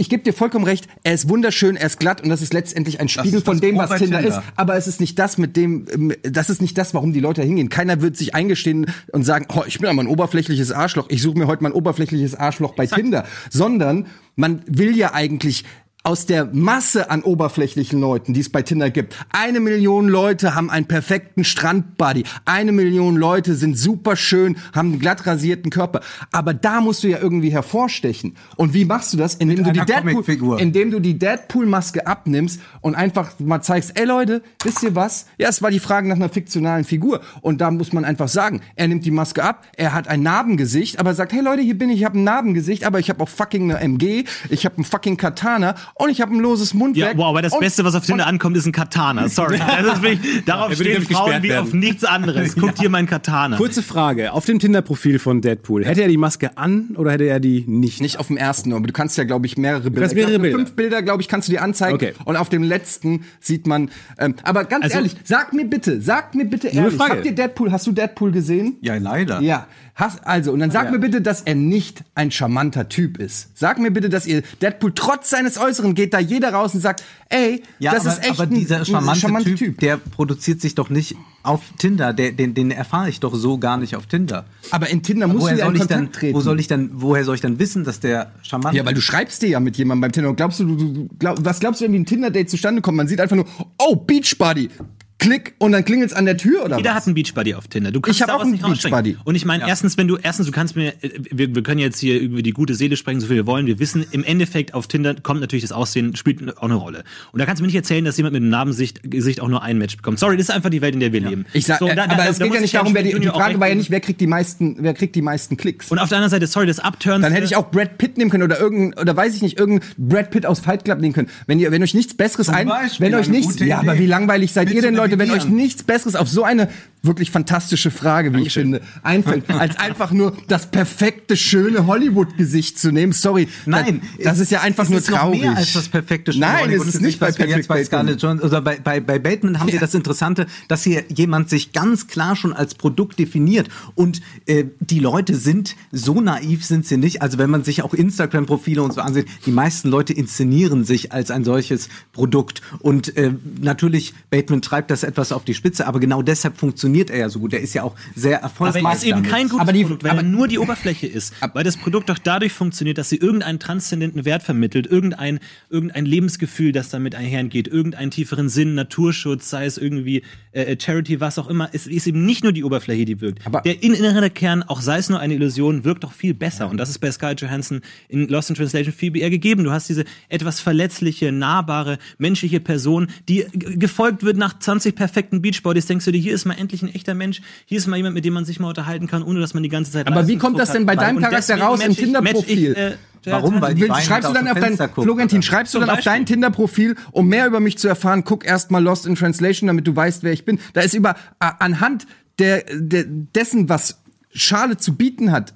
[0.00, 3.00] ich gebe dir vollkommen recht, er ist wunderschön, er ist glatt und das ist letztendlich
[3.00, 4.38] ein Spiegel von dem, was Tinder, Tinder.
[4.38, 4.40] ist.
[4.56, 7.42] Aber es ist nicht das, mit dem, ähm, das ist nicht das, warum die Leute
[7.42, 7.68] hingehen.
[7.68, 11.36] Keiner wird sich eingestehen und sagen, oh, ich bin aber ein oberflächliches Arschloch, ich suche
[11.36, 13.26] mir heute mal ein oberflächliches Arschloch bei Tinder.
[13.50, 15.64] Sondern man will ja eigentlich
[16.02, 19.16] aus der Masse an oberflächlichen Leuten, die es bei Tinder gibt.
[19.32, 22.24] Eine Million Leute haben einen perfekten Strandbody.
[22.46, 26.00] Eine Million Leute sind super schön, haben einen glatt rasierten Körper.
[26.32, 28.36] Aber da musst du ja irgendwie hervorstechen.
[28.56, 29.34] Und wie machst du das?
[29.34, 34.42] Indem du die Deadpool, indem du die Deadpool-Maske abnimmst und einfach mal zeigst, ey Leute,
[34.62, 35.26] wisst ihr was?
[35.36, 37.20] Ja, es war die Frage nach einer fiktionalen Figur.
[37.42, 40.98] Und da muss man einfach sagen, er nimmt die Maske ab, er hat ein Narbengesicht,
[40.98, 43.28] aber sagt, hey Leute, hier bin ich, ich habe ein Narbengesicht, aber ich habe auch
[43.28, 47.12] fucking eine MG, ich habe ein fucking Katana und ich habe ein loses Mundwerk.
[47.12, 49.28] Ja, wow, aber das und, Beste, was auf Tinder ankommt, ist ein Katana.
[49.28, 49.58] Sorry.
[49.58, 51.66] Das ist wirklich, darauf würde, stehen Frauen wie werden.
[51.66, 52.54] auf nichts anderes.
[52.56, 53.56] Guckt hier mein Katana.
[53.56, 54.32] Kurze Frage.
[54.32, 58.00] Auf dem Tinder-Profil von Deadpool, hätte er die Maske an oder hätte er die nicht?
[58.00, 60.00] Nicht auf dem ersten, aber du kannst ja, glaube ich, mehrere Bilder.
[60.00, 60.58] kannst mehrere glaub, Bilder.
[60.58, 61.94] Fünf Bilder, glaube ich, kannst du dir anzeigen.
[61.94, 62.12] Okay.
[62.24, 63.90] Und auf dem letzten sieht man.
[64.18, 67.12] Ähm, aber ganz Also- ehrlich, sag mir bitte, sag mir bitte eine ehrlich, Frage.
[67.12, 67.72] habt ihr Deadpool?
[67.72, 68.76] Hast du Deadpool gesehen?
[68.80, 69.40] Ja, leider.
[69.40, 69.66] Ja.
[70.00, 70.90] Hast, also, und dann sag Ja.
[70.92, 73.50] mir bitte, dass er nicht ein charmanter Typ ist.
[73.54, 77.04] Sag mir bitte, dass ihr Deadpool trotz seines Äußeren geht da jeder raus und sagt,
[77.28, 80.60] ey, Ja, das aber, ist echt aber ein, dieser ein charmante, charmanter typ, der produziert
[80.62, 82.12] sich doch nicht auf Tinder.
[82.14, 84.46] Der, den, den erfahre ich doch so gar nicht auf Tinder.
[84.70, 86.34] Aber in Tinder musst du ja in ich Kontakt dann, treten.
[86.34, 89.02] wo soll ich dann, woher soll ich dann wissen, dass der charmant Ja, weil du
[89.02, 90.30] schreibst dir ja mit jemandem beim Tinder.
[90.30, 92.96] Und glaubst du, du, du glaub, was glaubst du, wenn wie ein Tinder-Date zustande kommt?
[92.96, 93.44] Man sieht einfach nur,
[93.78, 94.70] oh, Beachbody.
[95.20, 96.96] Klick und dann klingelt's an der Tür oder Jeder was?
[96.96, 97.92] hat einen Beachbuddy auf Tinder.
[97.92, 98.58] Du kannst Ich hab daraus auch einen.
[98.58, 99.16] Beachbuddy.
[99.24, 101.98] Und ich meine, erstens, wenn du, erstens, du kannst mir, äh, wir, wir können jetzt
[102.00, 103.66] hier über die gute Seele sprechen, so viel wir wollen.
[103.66, 107.04] Wir wissen, im Endeffekt auf Tinder kommt natürlich das Aussehen, spielt auch eine Rolle.
[107.32, 109.62] Und da kannst du mir nicht erzählen, dass jemand mit einem Narbengesicht Gesicht auch nur
[109.62, 110.18] ein Match bekommt.
[110.18, 111.44] Sorry, das ist einfach die Welt, in der wir leben.
[111.52, 112.94] Ich sag, So, äh, da- da- aber da es geht muss ja ich nicht darum,
[112.94, 115.56] wer die, die Frage war ja nicht, wer kriegt die meisten, wer kriegt die meisten
[115.56, 115.90] Klicks.
[115.90, 117.22] Und auf der anderen Seite, sorry, das Upturns.
[117.22, 119.86] Dann hätte ich auch Brad Pitt nehmen können oder irgendein, oder weiß ich nicht, irgendein
[119.98, 121.28] Brad Pitt aus Fight Club nehmen können.
[121.46, 124.52] Wenn ihr, wenn euch nichts Besseres ein, Beispiel wenn euch nichts, ja, aber wie langweilig
[124.52, 126.68] seid ihr denn, Leute, wenn euch nichts Besseres auf so eine
[127.02, 132.92] wirklich fantastische Frage, wie ich finde, einfällt, als einfach nur das perfekte, schöne Hollywood-Gesicht zu
[132.92, 133.12] nehmen.
[133.12, 133.48] Sorry.
[133.64, 135.40] Nein, das, ist ja einfach nur ist noch traurig.
[135.40, 137.84] mehr als das perfekte schöne Nein, es ist nicht bei Patrick jetzt bei.
[137.84, 141.72] Scarlett Johansson oder bei, bei, bei Bateman haben wir das Interessante, dass hier jemand sich
[141.72, 146.98] ganz klar schon als Produkt definiert und äh, die Leute sind so naiv sind sie
[146.98, 147.22] nicht.
[147.22, 151.30] Also wenn man sich auch Instagram-Profile und so ansieht, die meisten Leute inszenieren sich als
[151.30, 156.22] ein solches Produkt und äh, natürlich Bateman treibt das etwas auf die Spitze, aber genau
[156.22, 157.52] deshalb funktioniert er ja so gut.
[157.52, 158.84] Er ist ja auch sehr Aber erfolgreich.
[158.84, 159.30] er ist eben damit.
[159.30, 161.34] kein gutes Aber die- Produkt, weil aber- er nur die Oberfläche ist.
[161.54, 166.72] Weil das Produkt doch dadurch funktioniert, dass sie irgendeinen transzendenten Wert vermittelt, irgendein, irgendein Lebensgefühl,
[166.72, 171.68] das damit einhergeht, irgendeinen tieferen Sinn, Naturschutz, sei es irgendwie äh, Charity, was auch immer.
[171.72, 173.46] Es ist eben nicht nur die Oberfläche, die wirkt.
[173.46, 176.68] Aber- Der innere Kern, auch sei es nur eine Illusion, wirkt doch viel besser.
[176.68, 179.64] Und das ist bei Scarlett Johansson in Lost in Translation viel eher gegeben.
[179.64, 185.86] Du hast diese etwas verletzliche, nahbare, menschliche Person, die gefolgt wird nach 20 perfekten Beachbodies.
[185.86, 188.24] Denkst du dir, hier ist mal endlich ein echter Mensch, hier ist mal jemand, mit
[188.24, 190.58] dem man sich mal unterhalten kann, ohne dass man die ganze Zeit Aber wie kommt
[190.58, 192.74] das denn bei deinem Charakter raus im Tinder-Profil?
[192.74, 192.92] äh,
[193.24, 193.60] Warum?
[193.60, 195.42] Weil die Willst, schreibst du dann auf dein, gucken, Florentin, oder?
[195.46, 196.12] schreibst du Zum dann auf Beispiel.
[196.12, 199.86] dein Tinder-Profil, um mehr über mich zu erfahren, guck erst mal Lost in Translation, damit
[199.86, 200.58] du weißt, wer ich bin.
[200.72, 202.06] Da ist über, a- anhand
[202.38, 203.98] der, der, dessen, was
[204.32, 205.52] Schale zu bieten hat,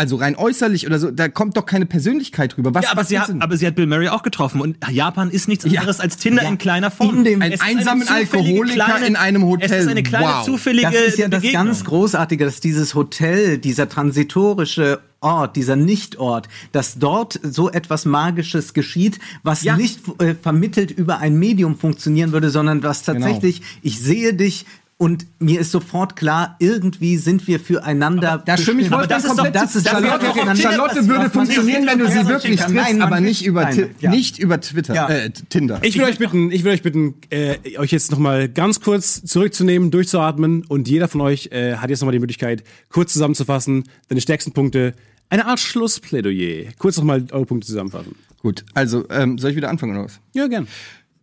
[0.00, 2.74] also rein äußerlich oder so, da kommt doch keine Persönlichkeit rüber.
[2.74, 5.30] Was, Ja, aber was sie, hat, aber sie hat Bill Murray auch getroffen und Japan
[5.30, 7.18] ist nichts anderes als Tinder in kleiner Form.
[7.18, 9.70] In dem- Es Ein einsamen Alkoholiker in einem Hotel.
[9.70, 10.44] Es ist eine kleine Wow.
[10.46, 11.66] zufällige Das ist ja das Begegnung.
[11.66, 18.72] ganz Großartige, dass dieses Hotel, dieser transitorische Ort, dieser Nichtort, dass dort so etwas Magisches
[18.72, 19.76] geschieht, was Ja.
[19.76, 24.64] nicht äh, vermittelt über ein Medium funktionieren würde, sondern was tatsächlich, ich sehe dich
[25.00, 28.42] und mir ist sofort klar, irgendwie sind wir füreinander.
[28.44, 29.08] Da stimme ich bestimmt.
[29.08, 32.26] Wolfgang das ist doch komplett das ist Charlotte, Charlotte, Charlotte würde funktionieren, wenn du sie
[32.28, 33.70] wirklich Nein, triffst, man aber nicht über.
[33.70, 34.10] Ti- Ja.
[34.10, 35.08] nicht über Twitter, Ja.
[35.08, 35.78] äh, Tinder.
[35.82, 39.22] Ich will euch bitten, ich will euch bitten, äh, euch jetzt noch mal ganz kurz
[39.24, 43.84] zurückzunehmen, durchzuatmen und jeder von euch äh, hat jetzt noch mal die Möglichkeit, kurz zusammenzufassen,
[44.08, 44.92] deine stärksten Punkte,
[45.30, 46.72] eine Art Schlussplädoyer.
[46.78, 48.16] Kurz noch mal eure Punkte zusammenfassen.
[48.42, 50.20] Gut, also ähm, soll ich wieder anfangen oder was?
[50.34, 50.68] Ja, gern.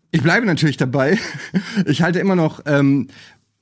[0.09, 1.19] Ich bleibe natürlich dabei.
[1.85, 2.61] Ich halte immer noch.
[2.65, 3.07] Ähm,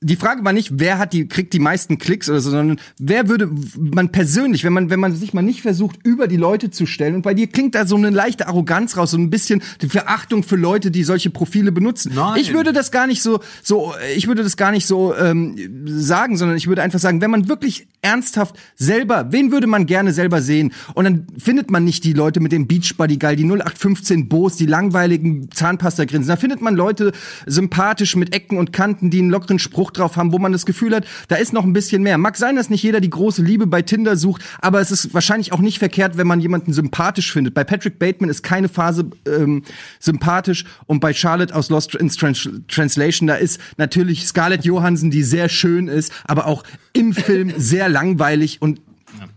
[0.02, 3.28] die Frage war nicht, wer hat die kriegt die meisten Klicks oder so, sondern wer
[3.28, 6.84] würde man persönlich, wenn man wenn man sich mal nicht versucht über die Leute zu
[6.84, 9.88] stellen und bei dir klingt da so eine leichte Arroganz raus, so ein bisschen die
[9.88, 12.12] Verachtung für Leute, die solche Profile benutzen.
[12.14, 12.38] Nein.
[12.38, 15.56] Ich würde das gar nicht so so ich würde das gar nicht so ähm,
[15.86, 20.12] sagen, sondern ich würde einfach sagen, wenn man wirklich ernsthaft selber, wen würde man gerne
[20.12, 20.72] selber sehen?
[20.94, 24.66] Und dann findet man nicht die Leute mit dem Beachbody geil, die 0815 Boos, die
[24.66, 26.28] langweiligen Zahnpasta-Grinsen.
[26.28, 27.12] Da findet man Leute
[27.46, 30.94] sympathisch mit Ecken und Kanten, die einen lockeren Spruch drauf haben, wo man das Gefühl
[30.94, 32.16] hat, da ist noch ein bisschen mehr.
[32.16, 35.52] Mag sein, dass nicht jeder die große Liebe bei Tinder sucht, aber es ist wahrscheinlich
[35.52, 37.54] auch nicht verkehrt, wenn man jemanden sympathisch findet.
[37.54, 39.64] Bei Patrick Bateman ist keine Phase ähm,
[39.98, 45.24] sympathisch und bei Charlotte aus Lost in Trans Translation, da ist natürlich Scarlett Johansson, die
[45.24, 48.82] sehr schön ist, aber auch im Film sehr langweilig und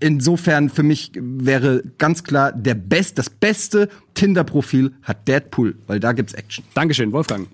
[0.01, 6.13] insofern für mich wäre ganz klar der best, das beste Tinder-Profil hat Deadpool, weil da
[6.13, 6.63] gibt's Action.
[6.73, 7.47] Dankeschön, Wolfgang.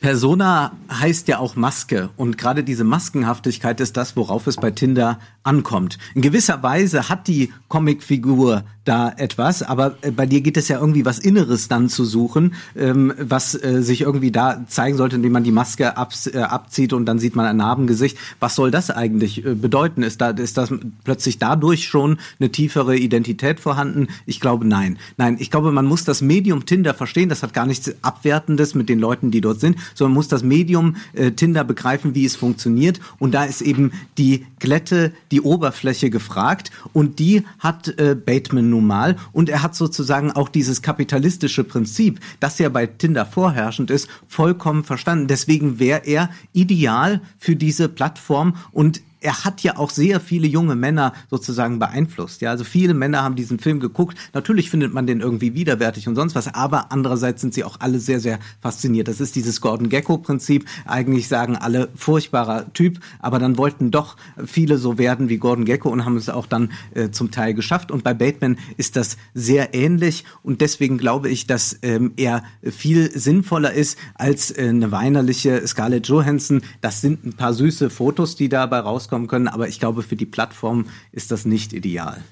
[0.00, 5.18] Persona heißt ja auch Maske und gerade diese Maskenhaftigkeit ist das, worauf es bei Tinder
[5.42, 5.98] ankommt.
[6.14, 10.78] In gewisser Weise hat die Comicfigur da etwas, aber äh, bei dir geht es ja
[10.78, 15.32] irgendwie was Inneres dann zu suchen, ähm, was äh, sich irgendwie da zeigen sollte, indem
[15.32, 18.16] man die Maske abs äh, abzieht und dann sieht man ein Narbengesicht.
[18.38, 20.02] Was soll das eigentlich äh, bedeuten?
[20.02, 20.72] Ist da ist das
[21.04, 24.08] plötzlich dadurch schon eine tiefere Identität vorhanden?
[24.24, 24.98] Ich glaube nein.
[25.16, 27.28] Nein, ich glaube, man muss das Medium Tinder verstehen.
[27.28, 30.96] Das hat gar nichts Abwertendes mit den Leuten, die dort sind, sondern muss das Medium
[31.12, 33.00] äh, Tinder begreifen, wie es funktioniert.
[33.18, 36.70] Und da ist eben die Glätte, die Oberfläche gefragt.
[36.92, 39.16] Und die hat äh, Bateman nun mal.
[39.32, 44.84] Und er hat sozusagen auch dieses kapitalistische Prinzip, das ja bei Tinder vorherrschend ist, vollkommen
[44.84, 45.26] verstanden.
[45.26, 50.76] Deswegen wäre er ideal für diese Plattform und er hat ja auch sehr viele junge
[50.76, 52.42] Männer sozusagen beeinflusst.
[52.42, 54.16] Ja, also viele Männer haben diesen Film geguckt.
[54.34, 57.98] Natürlich findet man den irgendwie widerwärtig und sonst was, aber andererseits sind sie auch alle
[57.98, 59.08] sehr, sehr fasziniert.
[59.08, 60.64] Das ist dieses Gordon Gecko-Prinzip.
[60.84, 65.88] Eigentlich sagen alle furchtbarer Typ, aber dann wollten doch viele so werden wie Gordon Gecko
[65.88, 67.90] und haben es auch dann äh, zum Teil geschafft.
[67.90, 73.10] Und bei Bateman ist das sehr ähnlich und deswegen glaube ich, dass ähm, er viel
[73.10, 76.62] sinnvoller ist als äh, eine weinerliche Scarlett Johansson.
[76.80, 80.26] Das sind ein paar süße Fotos, die dabei rauskommen können, aber ich glaube, für die
[80.26, 82.22] Plattform ist das nicht ideal.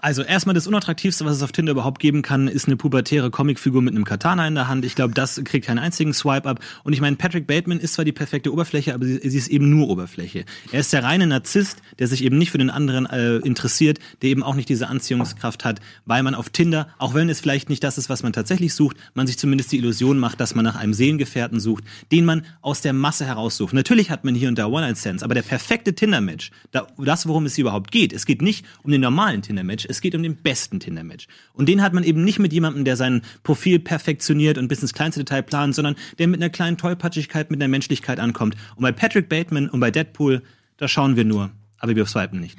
[0.00, 3.82] Also erstmal das unattraktivste, was es auf Tinder überhaupt geben kann, ist eine pubertäre Comicfigur
[3.82, 4.84] mit einem Katana in der Hand.
[4.84, 6.60] Ich glaube, das kriegt keinen einzigen Swipe ab.
[6.82, 9.70] Und ich meine, Patrick Bateman ist zwar die perfekte Oberfläche, aber sie, sie ist eben
[9.70, 10.44] nur Oberfläche.
[10.72, 14.30] Er ist der reine Narzisst, der sich eben nicht für den anderen äh, interessiert, der
[14.30, 17.82] eben auch nicht diese Anziehungskraft hat, weil man auf Tinder, auch wenn es vielleicht nicht
[17.82, 20.76] das ist, was man tatsächlich sucht, man sich zumindest die Illusion macht, dass man nach
[20.76, 23.72] einem Seelengefährten sucht, den man aus der Masse heraussucht.
[23.72, 27.58] Natürlich hat man hier und da One-Night-Stands, aber der perfekte Tinder-Match, da, das, worum es
[27.58, 31.26] überhaupt geht, es geht nicht um den normalen Tinder-Match, es geht um den besten Tinder-Match.
[31.52, 34.94] Und den hat man eben nicht mit jemandem, der sein Profil perfektioniert und bis ins
[34.94, 38.56] kleinste Detail plant, sondern der mit einer kleinen Tollpatschigkeit, mit einer Menschlichkeit ankommt.
[38.76, 40.42] Und bei Patrick Bateman und bei Deadpool,
[40.76, 42.58] da schauen wir nur, aber wir swipen nicht.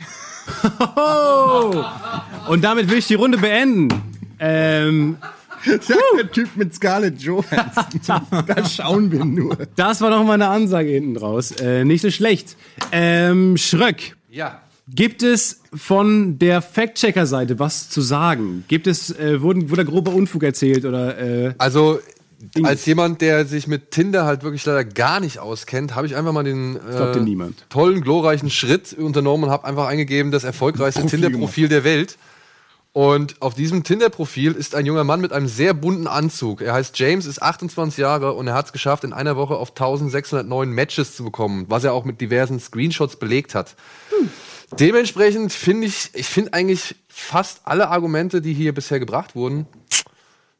[2.47, 3.89] Und damit will ich die Runde beenden.
[4.39, 5.17] Ähm,
[5.65, 8.01] Der Typ mit Scarlett Johansson.
[8.47, 9.57] da schauen wir nur.
[9.75, 11.51] das war noch mal eine Ansage hinten draus.
[11.51, 12.55] Äh, nicht so schlecht.
[12.91, 14.61] Ähm, Schröck, Ja.
[14.87, 18.63] Gibt es von der Fact-Checker-Seite was zu sagen?
[18.67, 21.99] Gibt es, äh, wurden, wurde grober Unfug erzählt oder äh, Also,
[22.63, 26.31] als jemand, der sich mit Tinder halt wirklich leider gar nicht auskennt, habe ich einfach
[26.31, 26.79] mal den, äh,
[27.69, 32.17] tollen, glorreichen Schritt unternommen und habe einfach eingegeben, das erfolgreichste Profil Tinder-Profil der Welt.
[32.93, 36.61] Und auf diesem Tinder-Profil ist ein junger Mann mit einem sehr bunten Anzug.
[36.61, 39.71] Er heißt James, ist 28 Jahre und er hat es geschafft, in einer Woche auf
[39.71, 43.75] 1609 Matches zu bekommen, was er auch mit diversen Screenshots belegt hat.
[44.79, 49.67] Dementsprechend finde ich, ich finde eigentlich fast alle Argumente, die hier bisher gebracht wurden,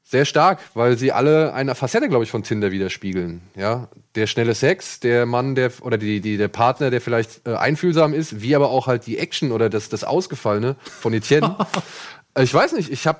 [0.03, 3.41] sehr stark, weil sie alle eine Facette, glaube ich, von Tinder widerspiegeln.
[3.55, 7.55] Ja, der schnelle Sex, der Mann, der oder die, die der Partner, der vielleicht äh,
[7.55, 11.57] einfühlsam ist, wie aber auch halt die Action oder das, das Ausgefallene von Etienne.
[12.39, 13.19] ich weiß nicht, ich habe,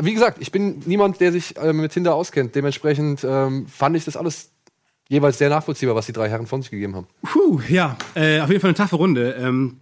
[0.00, 2.54] wie gesagt, ich bin niemand, der sich äh, mit Tinder auskennt.
[2.54, 4.50] Dementsprechend ähm, fand ich das alles
[5.08, 7.06] jeweils sehr nachvollziehbar, was die drei Herren von sich gegeben haben.
[7.22, 9.36] Puh, ja, äh, auf jeden Fall eine taffe Runde.
[9.38, 9.80] Ähm,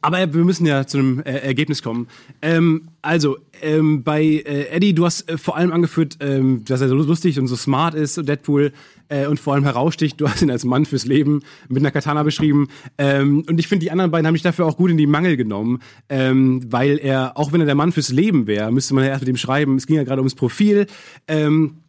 [0.00, 2.08] aber wir müssen ja zu einem äh, Ergebnis kommen.
[2.42, 6.88] Ähm, also, ähm, bei äh, Eddie, du hast äh, vor allem angeführt, ähm, dass er
[6.88, 8.72] so lustig und so smart ist, Deadpool,
[9.08, 10.20] äh, und vor allem heraussticht.
[10.20, 12.68] Du hast ihn als Mann fürs Leben mit einer Katana beschrieben.
[12.98, 15.36] Ähm, und ich finde, die anderen beiden haben dich dafür auch gut in die Mangel
[15.36, 19.10] genommen, ähm, weil er, auch wenn er der Mann fürs Leben wäre, müsste man ja
[19.10, 19.76] erst mit ihm schreiben.
[19.76, 20.86] Es ging ja gerade ums Profil.
[21.28, 21.83] Ähm,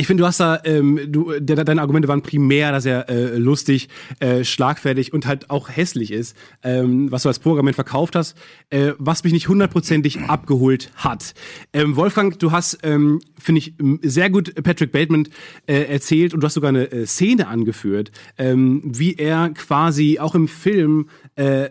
[0.00, 3.36] ich finde, du hast da, ähm, du, de, deine Argumente waren primär, dass er äh,
[3.36, 8.34] lustig, äh, schlagfertig und halt auch hässlich ist, ähm, was du als Programment verkauft hast,
[8.70, 11.34] äh, was mich nicht hundertprozentig abgeholt hat.
[11.74, 15.28] Ähm, Wolfgang, du hast, ähm, finde ich, sehr gut Patrick Bateman
[15.66, 20.34] äh, erzählt und du hast sogar eine äh, Szene angeführt, ähm, wie er quasi auch
[20.34, 21.70] im Film äh,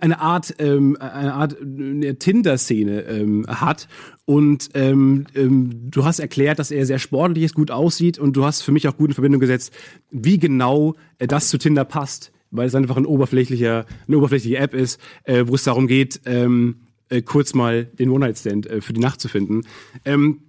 [0.00, 3.88] eine Art, ähm, eine Art eine Tinder-Szene ähm, hat
[4.24, 8.44] und ähm, ähm, du hast erklärt, dass er sehr sportlich ist, gut aussieht und du
[8.44, 9.72] hast für mich auch gut in Verbindung gesetzt,
[10.10, 14.74] wie genau äh, das zu Tinder passt, weil es einfach ein oberflächlicher, eine oberflächliche App
[14.74, 16.76] ist, äh, wo es darum geht, ähm,
[17.10, 19.62] äh, kurz mal den One-Night-Stand äh, für die Nacht zu finden.
[20.04, 20.43] Ähm,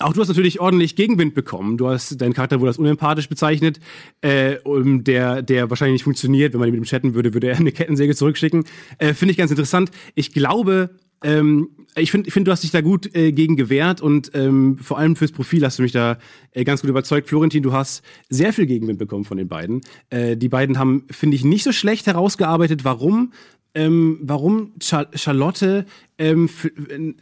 [0.00, 1.76] auch du hast natürlich ordentlich Gegenwind bekommen.
[1.78, 3.80] Du hast deinen Charakter wurde als unempathisch bezeichnet,
[4.20, 6.52] äh, der der wahrscheinlich nicht funktioniert.
[6.52, 8.64] Wenn man mit ihm chatten würde, würde er eine Kettensäge zurückschicken.
[8.98, 9.90] Äh, Finde ich ganz interessant.
[10.14, 10.90] Ich glaube,
[11.24, 14.78] ähm, ich finde, ich find, du hast dich da gut äh, gegen gewehrt und ähm,
[14.78, 16.18] vor allem fürs Profil hast du mich da
[16.52, 17.28] äh, ganz gut überzeugt.
[17.28, 19.80] Florentin, du hast sehr viel Gegenwind bekommen von den beiden.
[20.10, 23.32] Äh, die beiden haben, finde ich, nicht so schlecht herausgearbeitet, warum
[23.74, 25.86] ähm, warum Charlotte
[26.18, 26.48] ähm,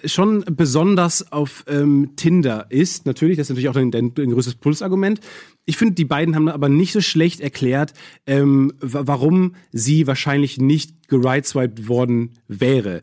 [0.05, 3.07] schon besonders auf ähm, Tinder ist.
[3.07, 5.21] Natürlich, das ist natürlich auch ein, ein, ein größtes Pulsargument.
[5.65, 7.93] Ich finde, die beiden haben aber nicht so schlecht erklärt,
[8.27, 13.03] ähm, warum sie wahrscheinlich nicht gerideswiped worden wäre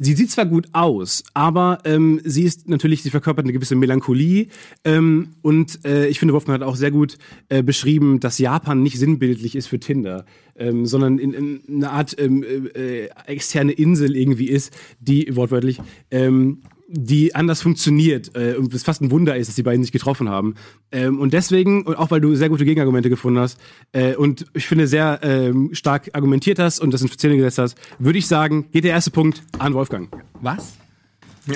[0.00, 4.48] sie sieht zwar gut aus, aber ähm, sie ist natürlich, sie verkörpert eine gewisse Melancholie.
[4.82, 7.18] Ähm, und äh, ich finde, Wolfgang hat auch sehr gut
[7.50, 10.24] äh, beschrieben, dass Japan nicht sinnbildlich ist für Tinder,
[10.56, 12.42] ähm, sondern in, in eine Art ähm,
[12.74, 19.00] äh, externe Insel irgendwie ist, die wortwörtlich ähm, die anders funktioniert äh, und es fast
[19.00, 20.56] ein Wunder ist, dass die beiden sich getroffen haben.
[20.90, 23.60] Ähm, und deswegen, und auch weil du sehr gute Gegenargumente gefunden hast
[23.92, 27.76] äh, und ich finde sehr ähm, stark argumentiert hast und das in Szene gesetzt hast,
[28.00, 30.08] würde ich sagen, geht der erste Punkt an Wolfgang.
[30.40, 30.72] Was?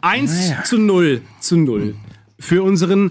[0.00, 0.62] Eins naja.
[0.62, 1.96] zu null zu null
[2.38, 3.10] für unseren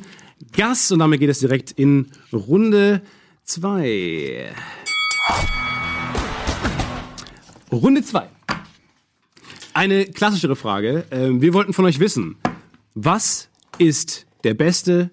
[0.54, 3.02] Gast und damit geht es direkt in Runde
[3.44, 4.54] zwei.
[7.72, 8.30] Runde zwei.
[9.76, 11.04] Eine klassischere Frage.
[11.12, 12.38] Ähm, wir wollten von euch wissen,
[12.94, 15.12] was ist der beste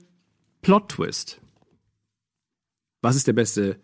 [0.62, 1.40] Plot-Twist?
[3.00, 3.76] Was ist der beste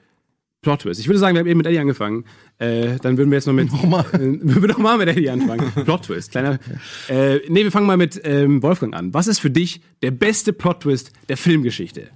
[0.63, 1.01] Plot-Twist?
[1.01, 2.27] Ich würde sagen, wir haben eben mit Eddie angefangen.
[2.59, 3.73] Äh, dann würden wir jetzt noch mit.
[3.73, 4.05] Nochmal.
[4.13, 5.73] Äh, würden wir doch mal mit Eddie anfangen.
[5.85, 6.31] Plot-Twist.
[6.31, 6.61] Kleiner.
[7.09, 9.13] Äh, nee, wir fangen mal mit ähm, Wolfgang an.
[9.13, 12.09] Was ist für dich der beste Plot-Twist der Filmgeschichte?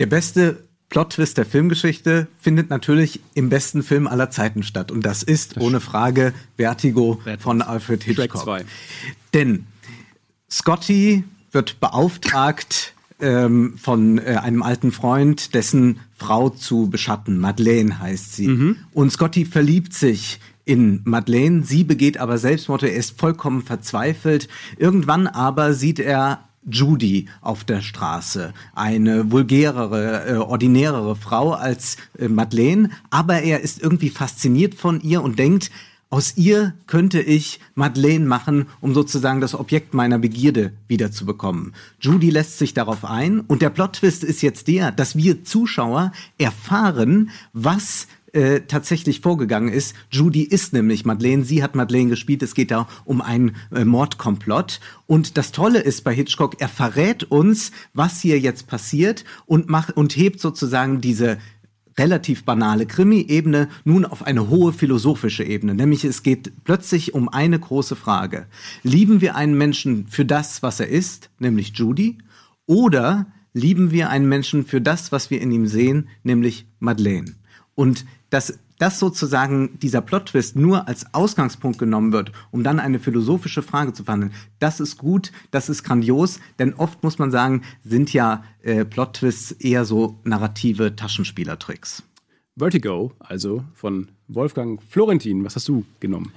[0.00, 4.90] Der beste Plot-Twist der Filmgeschichte findet natürlich im besten Film aller Zeiten statt.
[4.92, 8.64] Und das ist das ohne Frage Vertigo von Alfred Hitchcock.
[9.32, 9.66] Denn
[10.50, 17.38] Scotty wird beauftragt ähm, von äh, einem alten Freund, dessen Frau zu beschatten.
[17.38, 18.48] Madeleine heißt sie.
[18.48, 18.76] Mhm.
[18.92, 21.62] Und Scotty verliebt sich in Madeleine.
[21.64, 22.82] Sie begeht aber Selbstmord.
[22.82, 24.48] Er ist vollkommen verzweifelt.
[24.76, 32.28] Irgendwann aber sieht er Judy auf der Straße, eine vulgärere, äh, ordinärere Frau als äh,
[32.28, 35.70] Madeleine, aber er ist irgendwie fasziniert von ihr und denkt,
[36.14, 41.74] aus ihr könnte ich Madeleine machen, um sozusagen das Objekt meiner Begierde wiederzubekommen.
[41.98, 47.30] Judy lässt sich darauf ein und der Plot-Twist ist jetzt der, dass wir Zuschauer erfahren,
[47.52, 49.94] was äh, tatsächlich vorgegangen ist.
[50.10, 54.80] Judy ist nämlich Madeleine, sie hat Madeleine gespielt, es geht da um einen äh, Mordkomplott.
[55.06, 59.96] Und das Tolle ist bei Hitchcock, er verrät uns, was hier jetzt passiert und macht
[59.96, 61.38] und hebt sozusagen diese
[61.96, 65.74] relativ banale Krimi-Ebene nun auf eine hohe philosophische Ebene.
[65.74, 68.46] Nämlich es geht plötzlich um eine große Frage.
[68.82, 72.18] Lieben wir einen Menschen für das, was er ist, nämlich Judy,
[72.66, 77.34] oder lieben wir einen Menschen für das, was wir in ihm sehen, nämlich Madeleine?
[77.74, 83.62] Und dass das sozusagen dieser Plot-Twist nur als Ausgangspunkt genommen wird, um dann eine philosophische
[83.62, 88.12] Frage zu verhandeln, das ist gut, das ist grandios, denn oft muss man sagen, sind
[88.12, 92.02] ja äh, Plot-Twists eher so narrative Taschenspielertricks.
[92.56, 95.44] Vertigo, also von Wolfgang Florentin.
[95.44, 96.32] Was hast du genommen?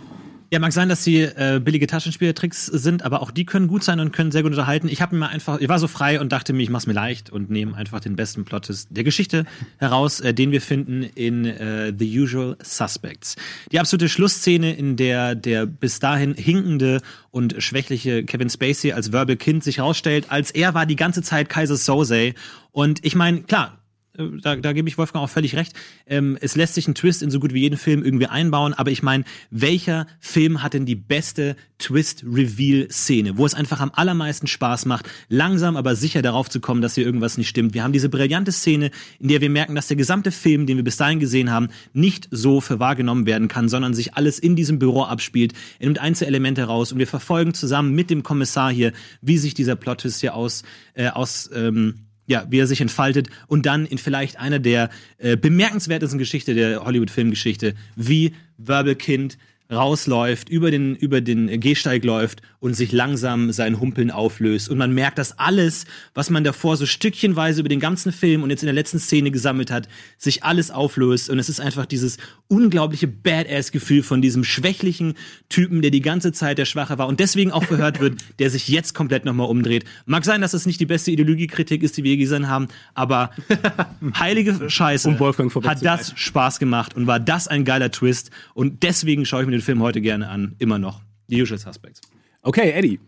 [0.50, 4.00] Ja, mag sein, dass sie äh, billige Taschenspielertricks sind, aber auch die können gut sein
[4.00, 4.88] und können sehr gut unterhalten.
[4.88, 7.30] Ich habe mir einfach, ich war so frei und dachte mir, ich mach's mir leicht
[7.30, 9.44] und nehme einfach den besten Plot der Geschichte
[9.78, 13.36] heraus, äh, den wir finden in äh, The Usual Suspects.
[13.74, 19.36] Die absolute Schlussszene, in der der bis dahin hinkende und schwächliche Kevin Spacey als Verbal
[19.36, 22.34] Kind sich herausstellt, als er war die ganze Zeit Kaiser Soze.
[22.72, 23.80] Und ich meine, klar,
[24.18, 25.74] da, da gebe ich Wolfgang auch völlig recht.
[26.06, 28.92] Ähm, es lässt sich ein Twist in so gut wie jeden Film irgendwie einbauen, aber
[28.92, 34.86] ich meine, welcher Film hat denn die beste Twist-Reveal-Szene, wo es einfach am allermeisten Spaß
[34.86, 37.74] macht, langsam aber sicher darauf zu kommen, dass hier irgendwas nicht stimmt.
[37.74, 40.84] Wir haben diese brillante Szene, in der wir merken, dass der gesamte Film, den wir
[40.84, 44.80] bis dahin gesehen haben, nicht so für wahrgenommen werden kann, sondern sich alles in diesem
[44.80, 45.54] Büro abspielt.
[45.80, 49.76] Er nimmt Einzelelemente raus und wir verfolgen zusammen mit dem Kommissar hier, wie sich dieser
[49.76, 50.64] Plot-Twist hier aus,
[50.96, 55.36] äh, aus ähm, ja, wie er sich entfaltet und dann in vielleicht einer der äh,
[55.36, 59.38] bemerkenswertesten Geschichte der Hollywood-Filmgeschichte, wie Wirbelkind
[59.72, 64.70] rausläuft, über den, über den Gehsteig läuft und sich langsam sein Humpeln auflöst.
[64.70, 68.50] Und man merkt, dass alles, was man davor so stückchenweise über den ganzen Film und
[68.50, 71.30] jetzt in der letzten Szene gesammelt hat, sich alles auflöst.
[71.30, 75.16] Und es ist einfach dieses unglaubliche Badass-Gefühl von diesem schwächlichen
[75.50, 78.68] Typen, der die ganze Zeit der Schwache war und deswegen auch verhört wird, der sich
[78.70, 79.84] jetzt komplett nochmal umdreht.
[80.06, 83.32] Mag sein, dass das nicht die beste Ideologiekritik ist, die wir gesehen haben, aber
[84.18, 88.32] heilige Scheiße Wolfgang hat das Spaß gemacht und war das ein geiler Twist.
[88.54, 91.02] Und deswegen schaue ich mir den Film heute gerne an, immer noch.
[91.28, 92.02] The Usual Suspects.
[92.42, 93.00] Okay, Eddie.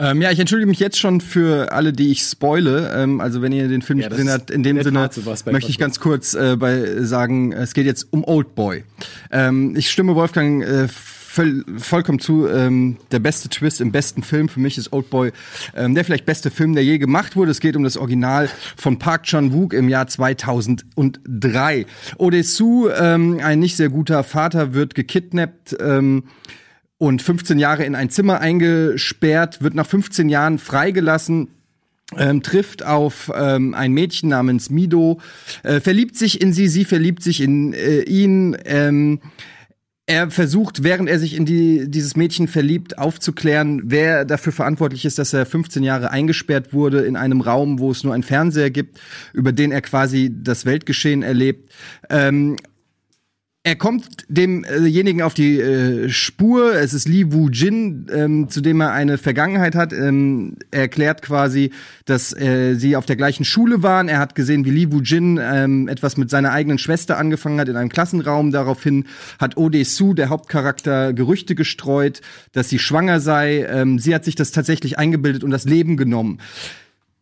[0.00, 2.92] Ähm, ja, ich entschuldige mich jetzt schon für alle, die ich spoile.
[2.94, 5.42] Ähm, also wenn ihr den Film Ja, nicht gesehen habt, in dem Sinne Tat sowas
[5.42, 8.84] bei möchte ich ganz kurz äh, bei sagen, es geht jetzt um Old Boy.
[9.32, 10.86] Ähm, ich stimme Wolfgang äh,
[11.28, 12.48] voll, vollkommen zu.
[12.48, 15.32] Ähm, der beste Twist im besten Film für mich ist Old Boy
[15.76, 17.50] ähm, der vielleicht beste Film, der je gemacht wurde.
[17.50, 21.86] Es geht um das Original von Park Chan-wook im Jahr 2003.
[22.16, 25.76] Odesu, ähm, ein nicht sehr guter Vater, wird gekidnappt.
[25.80, 26.24] Ähm,
[26.96, 31.48] und 15 Jahre in ein Zimmer eingesperrt, wird nach 15 Jahren freigelassen.
[32.16, 35.20] Ähm, trifft auf ähm, ein Mädchen namens Mido,
[35.62, 38.56] äh, verliebt sich in sie, sie verliebt sich in äh, ihn.
[38.64, 39.20] Ähm,
[40.08, 45.18] er versucht, während er sich in die, dieses Mädchen verliebt, aufzuklären, wer dafür verantwortlich ist,
[45.18, 48.98] dass er 15 Jahre eingesperrt wurde in einem Raum, wo es nur einen Fernseher gibt,
[49.34, 51.70] über den er quasi das Weltgeschehen erlebt.
[52.08, 52.56] Ähm,
[53.68, 56.74] er kommt demjenigen auf die äh, Spur.
[56.74, 59.92] Es ist Li Wu Jin, ähm, zu dem er eine Vergangenheit hat.
[59.92, 61.70] Ähm, er erklärt quasi,
[62.06, 64.08] dass äh, sie auf der gleichen Schule waren.
[64.08, 67.68] Er hat gesehen, wie Li Wu Jin ähm, etwas mit seiner eigenen Schwester angefangen hat
[67.68, 68.52] in einem Klassenraum.
[68.52, 69.04] Daraufhin
[69.38, 73.66] hat Ode Su, der Hauptcharakter, Gerüchte gestreut, dass sie schwanger sei.
[73.70, 76.40] Ähm, sie hat sich das tatsächlich eingebildet und das Leben genommen.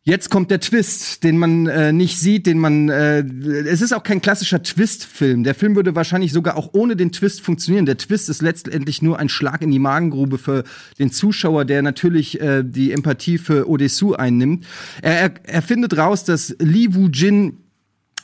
[0.08, 2.88] Jetzt kommt der Twist, den man äh, nicht sieht, den man.
[2.88, 3.24] Äh,
[3.66, 5.42] es ist auch kein klassischer Twist-Film.
[5.42, 7.86] Der Film würde wahrscheinlich sogar auch ohne den Twist funktionieren.
[7.86, 10.62] Der Twist ist letztendlich nur ein Schlag in die Magengrube für
[11.00, 14.64] den Zuschauer, der natürlich äh, die Empathie für Odesu einnimmt.
[15.02, 17.56] Er, er, er findet raus, dass Li Wu Jin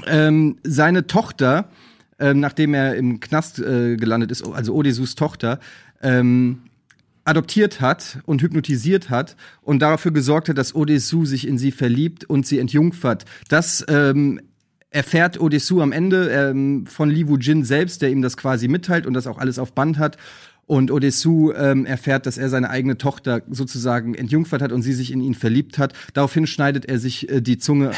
[0.07, 1.69] ähm, seine Tochter,
[2.21, 5.59] ähm, nachdem er im Knast äh, gelandet ist, also Odesus Tochter,
[6.01, 6.61] ähm,
[7.25, 12.25] adoptiert hat und hypnotisiert hat und dafür gesorgt hat, dass Odesu sich in sie verliebt
[12.25, 13.25] und sie entjungfert.
[13.49, 14.41] Das ähm,
[14.91, 19.07] erfährt Odesu am Ende ähm, von Li Wu Jin selbst, der ihm das quasi mitteilt
[19.07, 20.17] und das auch alles auf Band hat.
[20.67, 25.13] Und Odesu ähm, erfährt, dass er seine eigene Tochter sozusagen entjungfert hat und sie sich
[25.13, 25.93] in ihn verliebt hat.
[26.15, 27.91] Daraufhin schneidet er sich äh, die Zunge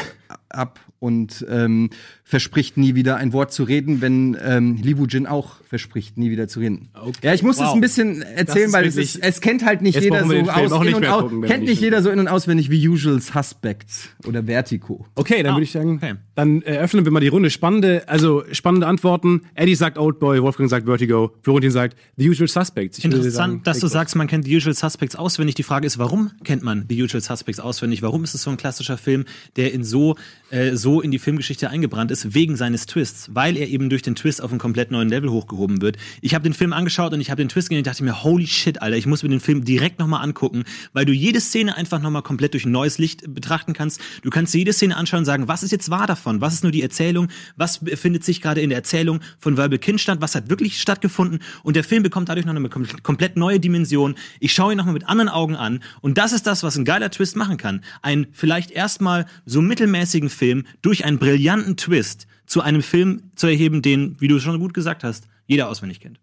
[0.55, 1.89] ab und ähm,
[2.23, 6.31] verspricht nie wieder ein Wort zu reden, wenn ähm, Li Wu Jin auch verspricht, nie
[6.31, 6.89] wieder zu reden.
[7.21, 7.75] Ja, ich muss es Wow.
[7.75, 10.85] ein bisschen erzählen, weil es, ist, es kennt halt nicht Jetzt jeder so aus in
[10.87, 14.43] nicht und aus, gucken, kennt nicht jeder so in und auswendig wie Usual Suspects oder
[14.43, 15.05] Vertigo.
[15.15, 16.15] Okay, dann Ah, würde ich sagen, okay.
[16.35, 17.49] dann eröffnen wir mal die Runde.
[17.51, 19.41] Spannende, also spannende Antworten.
[19.53, 22.97] Eddie sagt Old Boy, Wolfgang sagt Vertigo, Florentin sagt The Usual Suspects.
[22.97, 25.55] Ich Interessant, sagen, dass du sagst, man kennt The Usual Suspects auswendig.
[25.55, 28.01] Die Frage ist, warum kennt man The Usual Suspects auswendig?
[28.01, 29.25] Warum ist es so ein klassischer Film,
[29.57, 30.15] der in so,
[30.49, 32.33] äh, so in die Filmgeschichte eingebrannt ist?
[32.33, 33.29] Wegen seines Twists.
[33.33, 35.97] Weil er eben durch den Twist auf einen komplett neuen Level hochgehoben wird.
[36.21, 38.47] Ich habe den Film angeschaut und ich habe den Twist gesehen und dachte mir, holy
[38.47, 42.01] shit, Alter, ich muss mir den Film direkt nochmal angucken, weil du jede Szene einfach
[42.01, 44.01] nochmal komplett durch ein neues Licht betrachten kannst.
[44.21, 46.41] Du kannst dir jede Szene anschauen und sagen, was ist jetzt wahr davon?
[46.41, 47.29] Was ist nur die Erzählung?
[47.55, 50.19] Was befindet sich gerade in der Erzählung von Verbal Kind statt?
[50.21, 51.39] Was hat wirklich stattgefunden?
[51.63, 54.15] Und der Film bekommt dadurch noch eine kom komplett neue Dimension.
[54.39, 55.81] Ich schaue ihn nochmal mit anderen Augen an.
[56.01, 57.81] Und das ist das, was ein geiler Twist machen kann.
[58.01, 63.81] Ein vielleicht erstmal so mittelmäßigen Film durch einen brillanten Twist zu einem Film zu erheben,
[63.81, 66.19] den, wie du schon gut gesagt hast, jeder auswendig kennt.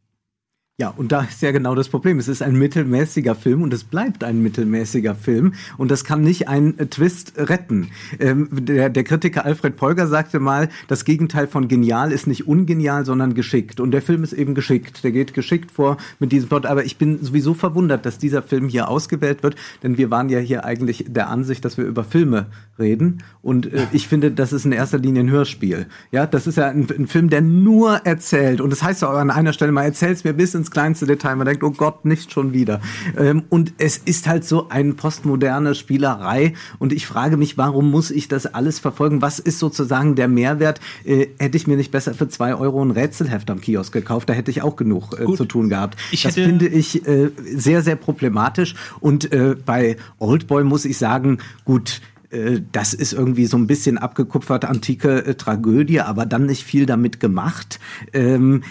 [0.82, 2.18] Ja, und da ist ja genau das Problem.
[2.18, 6.48] Es ist ein mittelmäßiger Film und es bleibt ein mittelmäßiger Film und das kann nicht
[6.48, 7.92] einen äh, Twist retten.
[8.18, 13.04] Ähm, der, der Kritiker Alfred Polger sagte mal, das Gegenteil von genial ist nicht ungenial,
[13.04, 13.78] sondern geschickt.
[13.78, 15.04] Und der Film ist eben geschickt.
[15.04, 16.66] Der geht geschickt vor mit diesem Plot.
[16.66, 19.54] Aber ich bin sowieso verwundert, dass dieser Film hier ausgewählt wird,
[19.84, 22.46] denn wir waren ja hier eigentlich der Ansicht, dass wir über Filme
[22.80, 23.22] reden.
[23.40, 25.86] Und äh, ich finde, das ist in erster Linie ein Hörspiel.
[26.10, 28.60] Ja, das ist ja ein, ein Film, der nur erzählt.
[28.60, 31.36] Und das heißt auch an einer Stelle mal, erzähl's mir bis ins kleinste Detail.
[31.36, 32.80] Man denkt, oh Gott, nicht schon wieder.
[33.16, 36.54] Ähm, und es ist halt so eine postmoderne Spielerei.
[36.78, 39.22] Und ich frage mich, warum muss ich das alles verfolgen?
[39.22, 40.80] Was ist sozusagen der Mehrwert?
[41.04, 44.28] Äh, hätte ich mir nicht besser für zwei Euro ein Rätselheft am Kiosk gekauft?
[44.28, 45.98] Da hätte ich auch genug äh, zu tun gehabt.
[46.10, 48.74] Ich das finde ich äh, sehr, sehr problematisch.
[49.00, 52.00] Und äh, bei Oldboy muss ich sagen, gut,
[52.32, 56.86] äh, das ist irgendwie so ein bisschen abgekupfert antike äh, Tragödie, aber dann nicht viel
[56.86, 57.78] damit gemacht.
[58.12, 58.62] Ähm,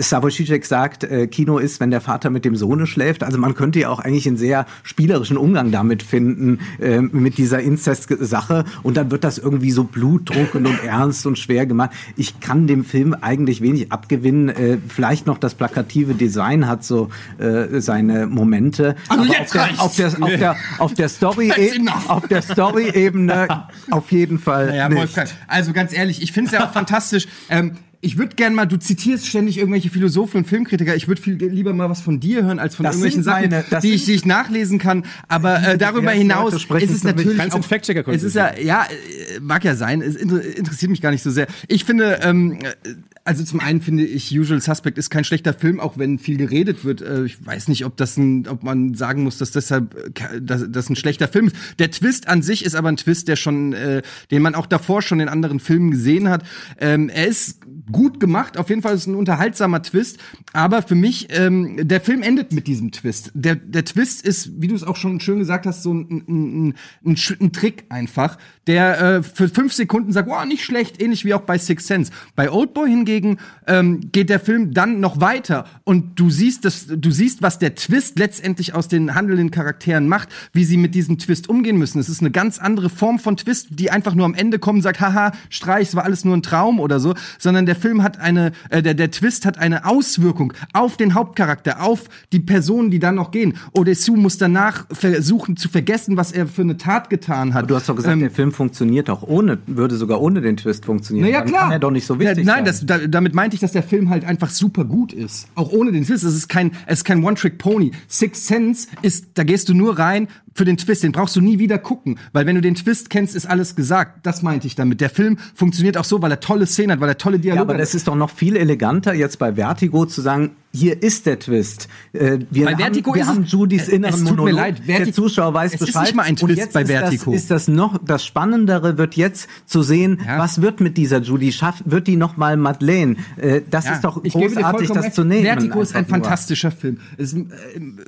[0.00, 3.22] Slavoj Žižek sagt, äh, Kino ist, wenn der Vater mit dem Sohne schläft.
[3.22, 7.60] Also man könnte ja auch eigentlich einen sehr spielerischen Umgang damit finden, äh, mit dieser
[7.60, 8.64] Inzest-Sache.
[8.82, 11.90] Und dann wird das irgendwie so blutdruckend und ernst und schwer gemacht.
[12.16, 14.48] Ich kann dem Film eigentlich wenig abgewinnen.
[14.48, 18.94] Äh, vielleicht noch das plakative Design hat so äh, seine Momente.
[19.08, 19.96] Also Aber jetzt auf, reicht's.
[19.96, 22.08] der, auf, der, auf der auf der Story That's enough.
[22.10, 23.48] auf der Story-Ebene
[23.90, 24.98] auf jeden Fall Naja, nicht.
[24.98, 27.26] Wolfgang, also ganz ehrlich, ich finde es ja auch fantastisch.
[27.48, 27.72] Ähm,
[28.02, 30.96] ich würde gern mal, du zitierst ständig irgendwelche Philosophen und Filmkritiker.
[30.96, 33.80] Ich würde viel lieber mal was von dir hören, als von Das irgendwelchen Sachen, meine-
[33.82, 35.04] die, ich, die ich nachlesen kann.
[35.28, 39.74] Aber äh, darüber hinaus ist es natürlich auch, es ist ja, ja, äh, mag ja
[39.74, 40.00] sein.
[40.00, 41.46] Es inter interessiert mich gar nicht so sehr.
[41.68, 42.94] Ich finde, ähm, äh,
[43.24, 46.84] also zum einen finde ich, Usual Suspect ist kein schlechter Film, auch wenn viel geredet
[46.86, 47.02] wird.
[47.02, 50.88] Äh, ich weiß nicht, ob das ein, ob man sagen muss, dass deshalb dass, das
[50.88, 51.56] ein schlechter Film ist.
[51.78, 55.02] Der Twist an sich ist aber ein Twist, der schon, äh, den man auch davor
[55.02, 56.44] schon in anderen Filmen gesehen hat.
[56.78, 57.58] Ähm, er ist
[57.90, 60.18] gut gemacht, auf jeden Fall ist es ein unterhaltsamer Twist,
[60.52, 63.30] aber für mich, ähm, der Film endet mit diesem Twist.
[63.34, 66.74] Der, der Twist ist, wie du es auch schon schön gesagt hast, so ein, ein,
[67.04, 71.34] ein, ein, Trick einfach, der äh, für fünf Sekunden sagt, wow, nicht schlecht, ähnlich wie
[71.34, 72.12] auch bei Six Sense.
[72.36, 77.10] Bei Oldboy hingegen ähm, geht der Film dann noch weiter und du siehst, das, du
[77.10, 81.48] siehst, was der Twist letztendlich aus den handelnden Charakteren macht, wie sie mit diesem Twist
[81.48, 81.98] umgehen müssen.
[81.98, 84.82] Es ist eine ganz andere Form von Twist, die einfach nur am Ende kommt und
[84.82, 88.18] sagt, haha, Streich, es war alles nur ein Traum oder so, sondern der Film hat
[88.18, 92.98] eine, äh, der, der Twist hat eine Auswirkung auf den Hauptcharakter, auf die Personen, die
[92.98, 93.54] dann noch gehen.
[93.72, 97.70] Odesu muss danach versuchen zu vergessen, was er für eine Tat getan hat.
[97.70, 100.84] Du hast doch gesagt, Ähm, der Film funktioniert auch ohne, würde sogar ohne den Twist
[100.84, 101.28] funktionieren.
[101.28, 101.62] naja, klar.
[101.62, 103.84] Kann er doch nicht so wichtig ja, Nein, das, da, damit meinte ich, dass der
[103.84, 105.46] Film halt einfach super gut ist.
[105.54, 106.24] Auch ohne den Twist.
[106.24, 107.92] Es ist kein, es ist kein One-Trick-Pony.
[108.08, 110.26] Six Sense ist, da gehst du nur rein
[110.60, 111.02] für den Twist.
[111.02, 112.18] Den brauchst du nie wieder gucken.
[112.34, 114.26] Weil wenn du den Twist kennst, ist alles gesagt.
[114.26, 115.00] Das meinte ich damit.
[115.00, 117.62] Der Film funktioniert auch so, weil er tolle Szenen hat, weil er tolle Ja, Dialoge
[117.62, 117.80] aber hat.
[117.80, 121.88] das ist doch noch viel eleganter, jetzt bei Vertigo zu sagen, hier ist der Twist.
[122.12, 124.36] Äh, wir Bei Vertigo haben, wir ist haben es- Judys es- inneren es tut mir
[124.36, 124.56] Monolog.
[124.60, 126.02] leid, der Zuschauer weiß es ist Bescheid.
[126.04, 127.32] nicht mal ein Und Twist jetzt bei ist Vertigo.
[127.32, 130.38] Das, ist das noch, das Spannendere wird jetzt zu sehen, Ja.
[130.38, 131.50] was wird mit dieser Judy?
[131.52, 133.16] Schafft, wird die noch mal Madeleine?
[133.36, 135.14] Äh, das Ja, ist doch großartig, das recht.
[135.14, 135.42] zu nehmen.
[135.44, 136.10] Vertigo ist ein nur.
[136.10, 136.98] fantastischer Film.
[137.18, 137.46] Es ist äh,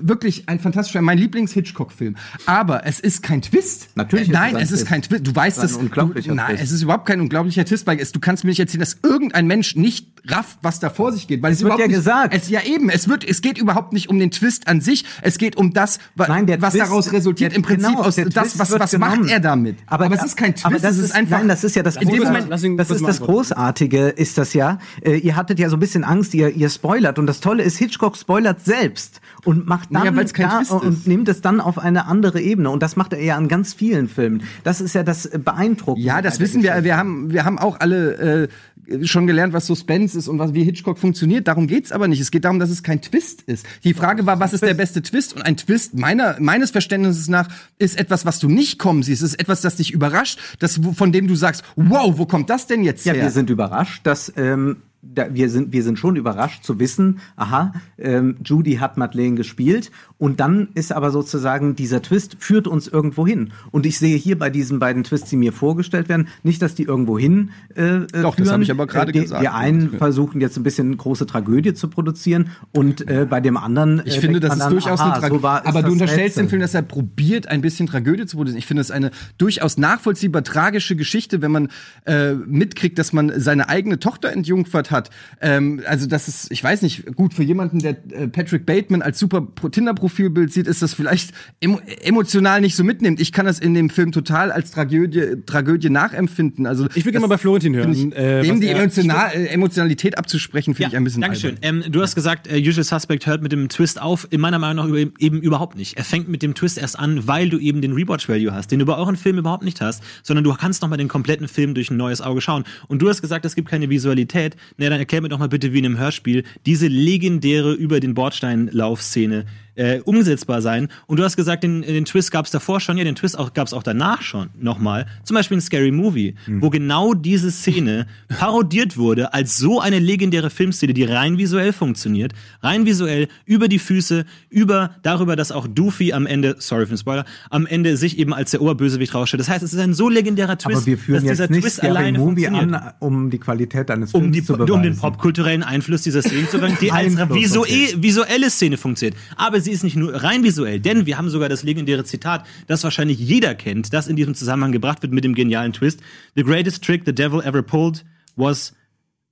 [0.00, 2.16] wirklich ein fantastischer, mein Lieblings-Hitchcock-Film.
[2.46, 3.88] Aber es ist kein Twist.
[3.96, 5.26] Natürlich Äh, ist Nein, es ein es ist kein Twist.
[5.26, 6.62] Du weißt Es ist unglaublicher du, Nein, Twist.
[6.62, 9.46] es ist überhaupt kein unglaublicher Twist, weil es, du kannst mir nicht erzählen, dass irgendein
[9.46, 11.42] Mensch nicht rafft, was da vor sich geht.
[11.42, 12.34] Weil es, wird überhaupt ja nicht, gesagt.
[12.53, 15.07] Ja eben, es wird, es geht überhaupt nicht um den Twist an sich.
[15.22, 17.53] Es geht um das, Nein, was Twist- daraus resultiert.
[17.53, 19.78] der- Im Prinzip genau, aus das, was, was macht er damit?
[19.86, 21.38] Aber, es ist kein Twist, aber das es ist einfach.
[21.38, 22.50] Nein, das ist ja das in dem Großartige.
[22.50, 23.20] Moment, das ist das.
[23.22, 24.78] Großartige, ist das ja.
[25.00, 27.18] Äh, ihr hattet ja so ein bisschen Angst, ihr, ihr spoilert.
[27.18, 30.70] Und das Tolle ist, Hitchcock spoilert selbst und macht dann Naja, weil's kein da, Twist
[30.72, 32.70] und nimmt es dann auf eine andere Ebene.
[32.70, 34.43] Und das macht er ja an ganz vielen Filmen.
[34.64, 36.07] Das ist ja das Beeindruckende.
[36.07, 36.70] Ja, das wissen wir.
[36.70, 36.84] Geschichte.
[36.84, 38.49] Wir haben, wir haben auch alle
[38.88, 41.49] äh, schon gelernt, was Suspense ist und was, wie Hitchcock funktioniert.
[41.49, 42.20] Darum geht's aber nicht.
[42.20, 43.66] Es geht darum, dass es kein Twist ist.
[43.84, 45.34] Die Frage war, was ist der beste Twist?
[45.34, 49.22] Und ein Twist, meiner, meines Verständnisses nach, ist etwas, was du nicht kommen siehst.
[49.22, 52.66] Es ist etwas, das dich überrascht, das, von dem du sagst, wow, wo kommt das
[52.66, 53.22] denn jetzt Ja, her?
[53.22, 57.72] wir sind überrascht, dass ähm, da, wir sind wir sind schon überrascht zu wissen, aha,
[57.98, 63.26] ähm, Judy hat Madeleine gespielt und dann ist aber sozusagen dieser Twist führt uns irgendwo
[63.26, 66.76] hin und ich sehe hier bei diesen beiden Twists, die mir vorgestellt werden, nicht, dass
[66.76, 68.50] die irgendwo hin äh, äh, Doch, das führen.
[68.53, 69.42] habe ich aber gerade Äh, gesagt.
[69.42, 74.03] Die einen versuchen jetzt ein bisschen große Tragödie zu produzieren und äh, bei dem anderen
[74.05, 75.40] Ich äh, finde, denkt das ist dann, durchaus aha, eine Tragödie.
[75.42, 76.48] so aber du das unterstellst dem.
[76.48, 78.59] Film, dass er probiert, ein bisschen Tragödie zu produzieren.
[78.59, 81.68] Ich finde, das ist eine durchaus nachvollziehbar tragische Geschichte, wenn man
[82.07, 85.11] äh, mitkriegt, dass man seine eigene Tochter entjungfert hat.
[85.40, 89.18] Ähm, also das ist, ich weiß nicht, gut für jemanden, der äh, Patrick Bateman als
[89.18, 93.20] super Pro- Tinder-Profilbild sieht, ist das vielleicht emo emotional nicht so mitnimmt.
[93.20, 96.66] Ich kann das in dem Film total als Tragödie, Tragödie nachempfinden.
[96.66, 98.12] Also Ich will gerne mal bei Florentin hören.
[98.12, 101.57] äh, dem die Emotional, äh, Emotionalität abzusprechen, finde ich ein bisschen Dankeschön.
[101.62, 104.28] Ähm, du hast gesagt, äh, Usual Suspect hört mit dem Twist auf.
[104.30, 105.97] In meiner Meinung nach über- eben überhaupt nicht.
[105.97, 108.84] Er fängt mit dem Twist erst an, weil du eben den Rewatch-Value hast, den du
[108.84, 111.90] bei euren Filmen überhaupt nicht hast, sondern du kannst noch mal den kompletten Film durch
[111.90, 112.64] ein neues Auge schauen.
[112.88, 114.57] Und du hast gesagt, es gibt keine Visualität.
[114.83, 118.14] Na, dann erklär mir doch mal bitte, wie in einem Hörspiel diese legendäre über den
[118.14, 120.89] Bordstein-Laufszene äh, umsetzbar sein.
[121.07, 123.55] Und du hast gesagt, den, den Twist gab es davor schon, ja, den Twist auch,
[123.55, 125.07] gab es auch danach schon nochmal.
[125.25, 130.51] Zum Beispiel in Scary Movie, wo genau diese Szene parodiert wurde als so eine legendäre
[130.51, 136.12] Filmszene, die rein visuell funktioniert, rein visuell über die Füße, über darüber, dass auch Doofy
[136.12, 139.41] am Ende, sorry für den Spoiler, am Ende sich eben als der Oberbösewicht rausstellt.
[139.41, 141.62] Das heißt, es ist ein so legendärer Twist, Aber wir führen dass jetzt dieser nicht
[141.62, 144.83] Twist Scary Movie an, um die Qualität eines Films um, die, zu um beweisen.
[144.83, 149.16] den popkulturellen Einfluss dieser Szene zu sagen, die als visuell, visuelle Szene funktioniert.
[149.37, 152.84] Aber sie ist nicht nur rein visuell, denn wir haben sogar das legendäre Zitat, das
[152.84, 156.00] wahrscheinlich jeder kennt, das in diesem Zusammenhang gebracht wird mit dem genialen Twist.
[156.34, 158.04] The greatest trick the devil ever pulled
[158.36, 158.74] was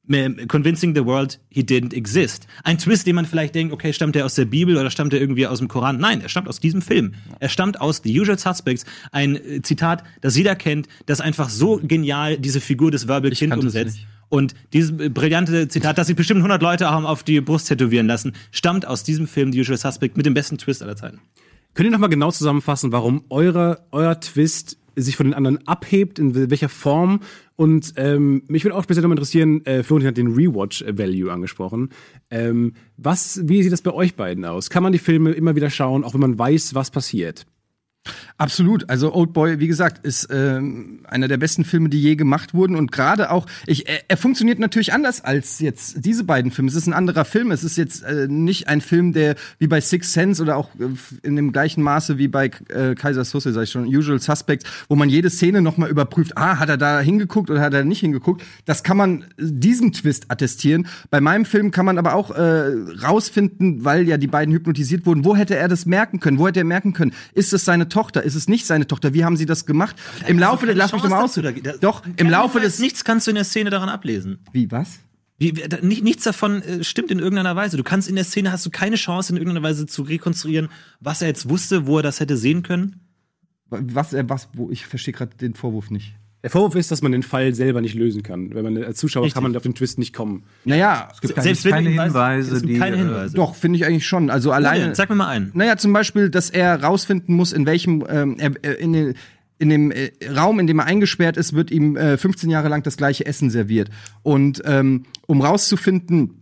[0.08, 2.46] ähm, convincing the world he didn't exist.
[2.64, 5.20] Ein Twist, den man vielleicht denkt, okay, stammt der aus der Bibel oder stammt er
[5.20, 5.98] irgendwie aus dem Koran?
[5.98, 7.14] Nein, er stammt aus diesem Film.
[7.38, 11.80] Er stammt aus The Usual Suspects, ein äh, Zitat, das jeder kennt, das einfach so
[11.82, 14.00] genial diese Figur des Verbal Kind umsetzt.
[14.30, 18.32] Und dieses brillante Zitat, das sich bestimmt 100 Leute haben auf die Brust tätowieren lassen,
[18.52, 21.20] stammt aus diesem Film The Usual Suspect mit dem besten Twist aller Zeiten.
[21.74, 26.18] Könnt ihr noch mal genau zusammenfassen, warum eure, euer Twist sich von den anderen abhebt,
[26.18, 27.20] in welcher Form?
[27.56, 31.90] Und ähm, mich würde auch speziell noch mal interessieren, äh, Florentin hat den Rewatch-Value angesprochen.
[32.30, 34.70] Ähm, was, wie sieht das bei euch beiden aus?
[34.70, 37.46] Kann man die Filme immer wieder schauen, auch wenn man weiß, was passiert?
[38.38, 38.88] Absolut.
[38.88, 42.74] Also Old Boy, wie gesagt, ist ähm, einer der besten Filme, die je gemacht wurden
[42.74, 46.70] und gerade auch, ich, er, er funktioniert natürlich anders als jetzt diese beiden Filme.
[46.70, 47.50] Es ist ein anderer Film.
[47.50, 50.88] Es ist jetzt äh, nicht ein Film, der wie bei Six Sense oder auch äh,
[51.22, 54.96] in dem gleichen Maße wie bei äh, Kaiser Sosse, sag ich schon, Usual Suspects, wo
[54.96, 56.38] man jede Szene noch mal überprüft.
[56.38, 58.42] Ah, hat er da hingeguckt oder hat er nicht hingeguckt?
[58.64, 60.86] Das kann man äh, diesen Twist attestieren.
[61.10, 62.72] Bei meinem Film kann man aber auch äh,
[63.02, 65.26] rausfinden, weil ja die beiden hypnotisiert wurden.
[65.26, 66.38] Wo hätte er das merken können?
[66.38, 67.12] Wo hätte er merken können?
[67.34, 68.22] Ist es seine Tochter?
[68.22, 69.12] Ist es nicht seine Tochter?
[69.12, 69.96] Wie haben sie das gemacht?
[70.26, 71.38] Im Laufe des, lass mich doch mal aus.
[71.80, 74.38] Doch, im Laufe des, Nichts kannst du in der Szene daran ablesen.
[74.52, 75.00] wie, was?
[75.38, 77.76] Wie- da- nicht, nichts davon äh, stimmt in irgendeiner Weise.
[77.76, 80.68] Du kannst in der Szene, hast du keine Chance in irgendeiner Weise zu rekonstruieren,
[81.00, 83.00] was er jetzt wusste, wo er das hätte sehen können.
[83.70, 86.14] Was, äh, was, wo, ich verstehe gerade den Vorwurf nicht.
[86.42, 88.54] Der Vorwurf ist, dass man den Fall selber nicht lösen kann.
[88.54, 89.34] Wenn man als Zuschauer Richtig.
[89.34, 90.44] kann man auf den Twist nicht kommen.
[90.64, 93.34] Naja, gibt Selbst keine Hinweise, es gibt die, keine äh, Hinweise.
[93.34, 94.30] doch, finde ich eigentlich schon.
[94.30, 94.86] Also alleine.
[94.86, 94.94] denn?
[94.94, 95.50] Sag mir mal einen.
[95.52, 99.14] Naja, zum Beispiel, dass er rausfinden muss, in welchem, ähm, er, äh, in, den,
[99.58, 102.82] in dem äh, Raum, in dem er eingesperrt ist, wird ihm äh, 15 Jahre lang
[102.82, 103.90] das gleiche Essen serviert.
[104.22, 106.40] Und ähm, um rauszufinden,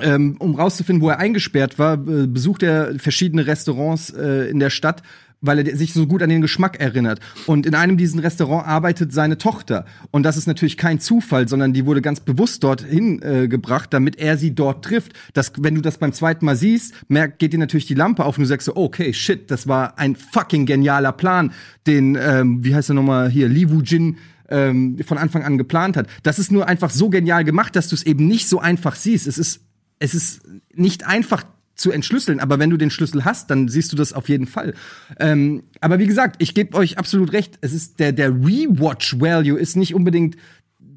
[0.00, 4.70] ähm, um rauszufinden, wo er eingesperrt war, äh, besucht er verschiedene Restaurants äh, in der
[4.70, 5.02] Stadt,
[5.42, 7.20] weil er sich so gut an den Geschmack erinnert.
[7.46, 9.84] Und in einem diesen Restaurant arbeitet seine Tochter.
[10.10, 14.18] Und das ist natürlich kein Zufall, sondern die wurde ganz bewusst dorthin äh, gebracht, damit
[14.18, 15.12] er sie dort trifft.
[15.34, 18.38] Das, wenn du das beim zweiten Mal siehst, merkt, geht dir natürlich die Lampe auf
[18.38, 21.52] und du sagst so, okay, shit, das war ein fucking genialer Plan,
[21.86, 24.16] den, ähm, wie heißt er nochmal hier, Li Wu Jin
[24.48, 26.06] ähm, von Anfang an geplant hat.
[26.22, 29.26] Das ist nur einfach so genial gemacht, dass du es eben nicht so einfach siehst.
[29.26, 29.60] Es ist,
[29.98, 30.42] es ist
[30.74, 31.44] nicht einfach
[31.82, 34.74] zu entschlüsseln, aber wenn du den Schlüssel hast, dann siehst du das auf jeden Fall.
[35.18, 37.58] Ähm, aber wie gesagt, ich gebe euch absolut recht.
[37.60, 40.36] Es ist der der Rewatch Value ist nicht unbedingt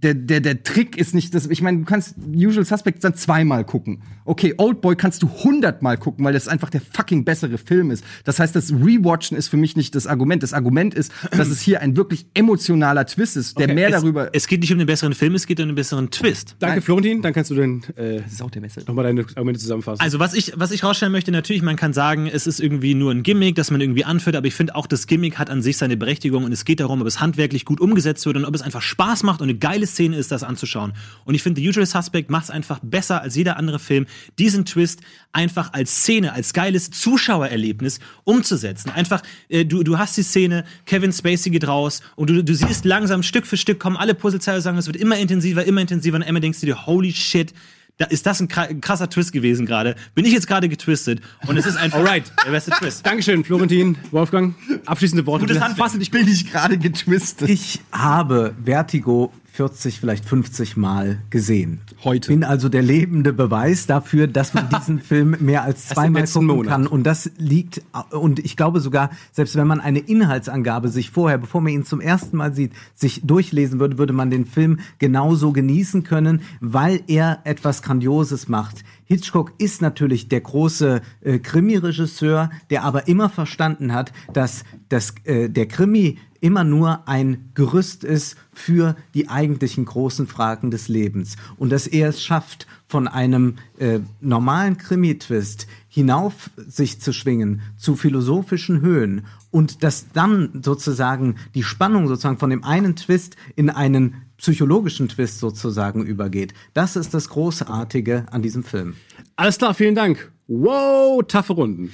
[0.06, 1.48] der, der, der Trick ist nicht das.
[1.48, 4.04] Ich meine, du kannst Usual Suspects dann zweimal gucken.
[4.26, 8.04] Okay, Old Boy kannst du hundertmal gucken, weil das einfach der fucking bessere Film ist.
[8.24, 10.44] Das heißt, das Rewatchen ist für mich nicht das Argument.
[10.44, 14.30] Das Argument ist, dass es hier ein wirklich emotionaler Twist ist, der mehr es, darüber.
[14.34, 16.56] Es geht nicht um den besseren Film, es geht um den besseren Twist.
[16.60, 17.22] Danke, Florentin.
[17.24, 18.86] Dann kannst du den, äh, das ist auch der bessere.
[18.86, 20.02] nochmal deine Argumente zusammenfassen.
[20.02, 23.12] Also was ich, was ich rausstellen möchte, natürlich, man kann sagen, es ist irgendwie nur
[23.12, 25.78] ein Gimmick, das man irgendwie anführt, aber ich finde auch, das Gimmick hat an sich
[25.78, 28.62] seine Berechtigung und es geht darum, ob es handwerklich gut umgesetzt wird und ob es
[28.62, 30.94] einfach Spaß macht und eine geile Szene ist, das anzuschauen.
[31.26, 34.06] Und ich finde, The Usual Suspect macht es einfach besser als jeder andere Film,
[34.38, 35.00] diesen Twist
[35.32, 38.90] einfach als Szene, als geiles Zuschauererlebnis umzusetzen.
[38.92, 42.86] Einfach, äh, du, du hast die Szene, Kevin Spacey geht raus und du, du siehst
[42.86, 46.24] langsam Stück für Stück kommen alle Puzzleteile sagen, es wird immer intensiver, immer intensiver und
[46.24, 47.54] einmal denkst du dir, holy shit,
[47.98, 49.96] da ist das ein kra- ein krasser Twist gewesen gerade.
[50.16, 52.30] Bin ich jetzt gerade getwistet und es ist einfach Alright.
[52.46, 53.06] der beste Twist.
[53.06, 54.54] Dankeschön, Florentin, Wolfgang.
[54.86, 55.46] Abschließende Worte.
[55.46, 55.62] Gutes.
[55.62, 55.92] Handwerk.
[56.02, 57.48] Ich bin nicht gerade getwistet.
[57.50, 61.80] Ich habe Vertigo 40, vielleicht 50 Mal gesehen.
[62.04, 62.28] Heute.
[62.28, 66.48] Bin also der lebende Beweis dafür, dass man diesen Film mehr als im zweimal gucken
[66.48, 66.68] Monat.
[66.68, 66.88] kann.
[66.88, 67.82] Und das liegt,
[68.12, 72.02] und ich glaube sogar, selbst wenn man eine Inhaltsangabe sich vorher, bevor man ihn zum
[72.02, 77.40] ersten Mal sieht, sich durchlesen würde, würde man den Film genauso genießen können, weil er
[77.46, 78.84] etwas Grandioses macht.
[79.06, 85.48] Hitchcock ist natürlich der große äh, Krimi-Regisseur, der aber immer verstanden hat, dass, dass äh,
[85.48, 91.38] der Krimi immer nur ein Gerüst ist für die eigentlichen großen Fragen des Lebens.
[91.58, 97.96] Und dass er es schafft, von einem äh, normalen Krimi-Twist hinauf sich zu schwingen zu
[97.96, 104.14] philosophischen Höhen und dass dann sozusagen die Spannung sozusagen von dem einen Twist in einen
[104.38, 106.54] psychologischen Twist sozusagen übergeht.
[106.76, 108.94] Das ist das Großartige an diesem Film.
[109.36, 110.32] Alles klar, vielen Dank.
[110.48, 111.92] Wow, taffe Runden.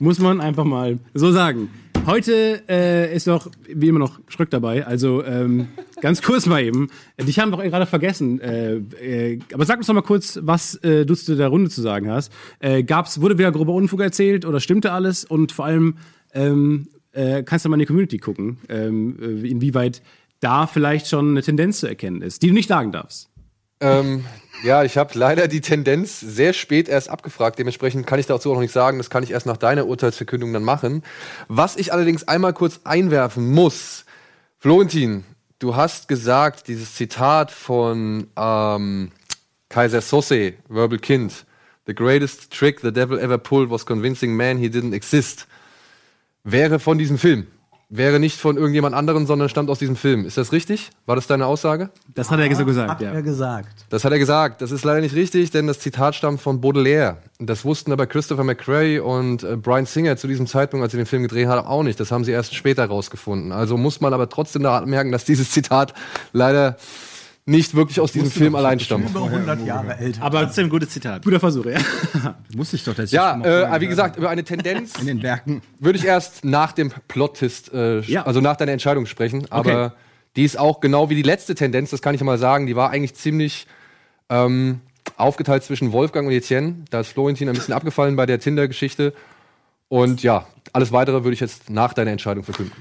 [0.00, 1.68] Muss man einfach mal so sagen.
[2.04, 4.84] Heute äh, ist noch, wie immer noch Schröck dabei.
[4.84, 5.68] Also ähm,
[6.00, 6.88] ganz kurz mal eben.
[7.16, 8.40] Dich haben wir auch gerade vergessen.
[8.40, 11.80] Äh, äh, aber sag uns doch mal kurz, was äh, du zu der Runde zu
[11.80, 12.32] sagen hast.
[12.58, 15.24] Äh, gab's, wurde wieder grober Unfug erzählt oder stimmte alles?
[15.24, 15.94] Und vor allem
[16.34, 20.02] ähm, äh, kannst du mal in die Community gucken, ähm, äh, inwieweit
[20.40, 23.31] da vielleicht schon eine Tendenz zu erkennen ist, die du nicht sagen darfst.
[23.82, 24.24] Ähm,
[24.62, 27.58] ja, ich habe leider die Tendenz sehr spät erst abgefragt.
[27.58, 28.98] Dementsprechend kann ich dazu auch noch nicht sagen.
[28.98, 31.02] Das kann ich erst nach deiner Urteilsverkündung dann machen.
[31.48, 34.04] Was ich allerdings einmal kurz einwerfen muss.
[34.58, 35.24] Florentin,
[35.58, 39.10] du hast gesagt, dieses Zitat von ähm,
[39.68, 41.44] Kaiser Sosse, Verbal Kind.
[41.86, 45.48] The greatest trick the devil ever pulled was convincing man he didn't exist.
[46.44, 47.48] Wäre von diesem Film.
[47.94, 50.24] Wäre nicht von irgendjemand anderen, sondern stammt aus diesem Film.
[50.24, 50.88] Ist das richtig?
[51.04, 51.90] War das deine Aussage?
[52.14, 53.10] Das hat er so gesagt, Hat ja.
[53.10, 53.84] er gesagt.
[53.90, 54.62] Das hat er gesagt.
[54.62, 57.18] Das ist leider nicht richtig, denn das Zitat stammt von Baudelaire.
[57.38, 61.04] Das wussten aber Christopher McCrary und äh, Brian Singer zu diesem Zeitpunkt, als sie den
[61.04, 62.00] Film gedreht haben, auch nicht.
[62.00, 63.52] Das haben sie erst später rausgefunden.
[63.52, 65.92] Also muss man aber trotzdem da merken, dass dieses Zitat
[66.32, 66.78] leider
[67.44, 69.10] nicht wirklich aus diesem Film allein stammt.
[69.10, 70.22] Über 100 Jahre älter.
[70.22, 71.24] Aber Trotzdem ein gutes Zitat.
[71.24, 71.78] guter Versuch, ja.
[72.54, 73.40] Wusste ich doch, ich Ja,
[73.74, 75.60] äh, wie gesagt, über eine Tendenz in den Werken.
[75.80, 78.24] würde ich erst nach dem Plot-Twist, äh, Ja.
[78.26, 79.46] also nach deiner Entscheidung sprechen.
[79.50, 79.94] Aber Okay.
[80.36, 82.90] die ist auch genau wie die letzte Tendenz, das kann ich mal sagen, die war
[82.90, 83.66] eigentlich ziemlich
[84.30, 84.80] ähm,
[85.16, 86.76] aufgeteilt zwischen Wolfgang und Etienne.
[86.90, 89.12] Da ist Florentin ein bisschen abgefallen bei der Tinder-Geschichte.
[89.88, 92.72] Und ja, alles weitere würde ich jetzt nach deiner Entscheidung verkünden.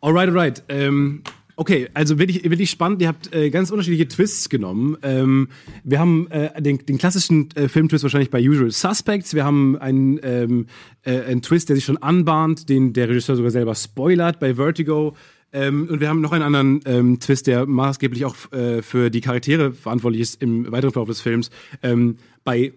[0.00, 0.62] Alright, alright.
[0.68, 1.22] Ähm,
[1.58, 3.02] okay, also wirklich, wirklich spannend.
[3.02, 4.96] Ihr habt äh, ganz unterschiedliche Twists genommen.
[5.02, 5.48] Ähm,
[5.82, 9.34] wir haben äh, den, den klassischen äh, Filmtwist wahrscheinlich bei Usual Suspects.
[9.34, 10.66] Wir haben einen, ähm,
[11.02, 15.16] äh, einen Twist, der sich schon anbahnt, den der Regisseur sogar selber spoilert bei Vertigo.
[15.52, 19.20] Ähm, und wir haben noch einen anderen ähm, Twist, der maßgeblich auch äh, für die
[19.20, 21.50] Charaktere verantwortlich ist im weiteren Verlauf des Films.
[21.82, 22.72] Ähm, bei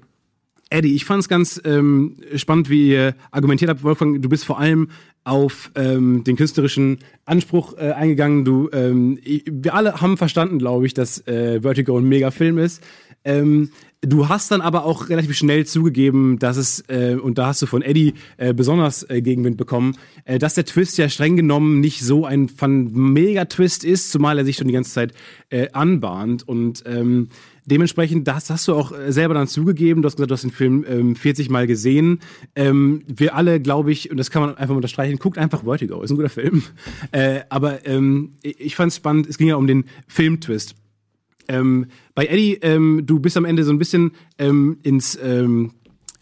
[0.72, 4.22] Eddie, ich fand es ganz ähm, spannend, wie ihr argumentiert habt, Wolfgang.
[4.22, 4.88] Du bist vor allem
[5.24, 8.44] auf ähm, den künstlerischen Anspruch äh, eingegangen.
[8.44, 12.82] Du, ähm, wir alle haben verstanden, glaube ich, dass äh, Vertigo ein Mega-Film ist.
[13.24, 13.70] Ähm,
[14.02, 17.68] du hast dann aber auch relativ schnell zugegeben, dass es, äh, und da hast du
[17.68, 19.96] von Eddie äh, besonders äh, Gegenwind bekommen,
[20.26, 24.56] äh, dass der Twist ja streng genommen nicht so ein Mega-Twist ist, zumal er sich
[24.56, 25.14] schon die ganze Zeit
[25.50, 26.48] äh, anbahnt.
[26.48, 27.30] Und ähm,
[27.72, 30.02] dementsprechend, das hast du auch äh, selber dann zugegeben.
[30.02, 32.20] Du hast gesagt, du hast den Film ähm, 40 Mal gesehen.
[32.56, 36.04] Ähm, wir alle, glaube ich, und das kann man einfach unterstreichen, guckt einfach Vertigo.
[36.04, 36.64] Ist ein guter Film.
[37.12, 40.76] Äh, aber ähm, ich fand es spannend, es ging ja um den Filmtwist.
[41.48, 45.72] Ähm, bei Eddie, ähm, du bist am Ende so ein bisschen ähm, ins, ähm,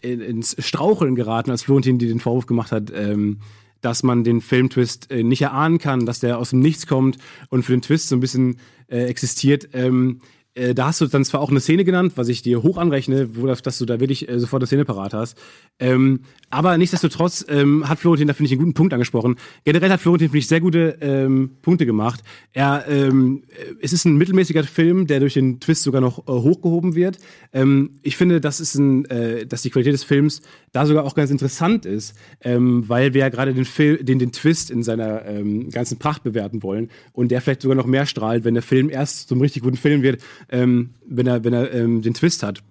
[0.00, 3.38] in, ins Straucheln geraten, als Florentin dir den Vorwurf gemacht hat, ähm,
[3.80, 7.62] dass man den Filmtwist äh, nicht erahnen kann, dass der aus dem Nichts kommt und
[7.62, 8.56] für den Twist so ein bisschen
[8.88, 9.68] äh, existiert.
[9.72, 10.20] Ähm,
[10.60, 13.36] äh, da hast du dann zwar auch eine Szene genannt, was ich dir hoch anrechne,
[13.36, 15.38] wo das, dass du da wirklich äh, sofort eine Szene parat hast.
[15.78, 16.20] Ähm,
[16.50, 19.36] aber nichtsdestotrotz ähm, hat Florentin da, finde ich, einen guten Punkt angesprochen.
[19.64, 22.22] Generell hat Florentin, finde ich, sehr gute ähm, Punkte gemacht.
[22.52, 26.32] Er, ähm, äh, es ist ein mittelmäßiger Film, der durch den Twist sogar noch äh,
[26.32, 27.18] hochgehoben wird.
[27.52, 30.42] Ähm, ich finde, das ist ein, äh, dass die Qualität des Films
[30.72, 34.32] da sogar auch ganz interessant ist, ähm, weil wir ja gerade den, Film, den, den
[34.32, 38.44] Twist in seiner ähm, ganzen Pracht bewerten wollen und der vielleicht sogar noch mehr strahlt,
[38.44, 42.02] wenn der Film erst zum richtig guten Film wird, ähm, wenn er, wenn er ähm,
[42.02, 42.62] den Twist hat.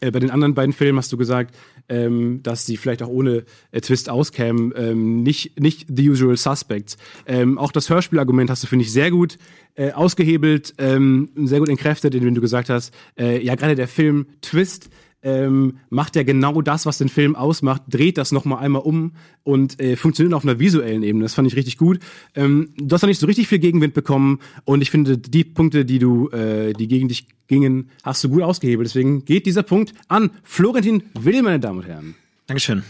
[0.00, 1.54] Äh, bei den anderen beiden Filmen hast du gesagt,
[1.88, 6.96] ähm, dass die vielleicht auch ohne äh, Twist auskämen, ähm, nicht, nicht The Usual Suspects.
[7.26, 9.38] Ähm, auch das Hörspielargument hast du, finde ich, sehr gut
[9.74, 14.26] äh, ausgehebelt, ähm, sehr gut entkräftet, indem du gesagt hast, äh, ja, gerade der Film
[14.40, 14.88] Twist
[15.24, 19.12] ähm, macht ja genau das, was den Film ausmacht, dreht das nochmal einmal um
[19.42, 21.24] und äh, funktioniert auf einer visuellen Ebene.
[21.24, 21.98] Das fand ich richtig gut.
[22.34, 25.84] Ähm, du hast noch nicht so richtig viel Gegenwind bekommen und ich finde, die Punkte,
[25.84, 28.88] die du, äh, die gegen dich gingen, hast du gut ausgehebelt.
[28.88, 32.14] Deswegen geht dieser Punkt an Florentin Will, meine Damen und Herren.
[32.46, 32.82] Dankeschön.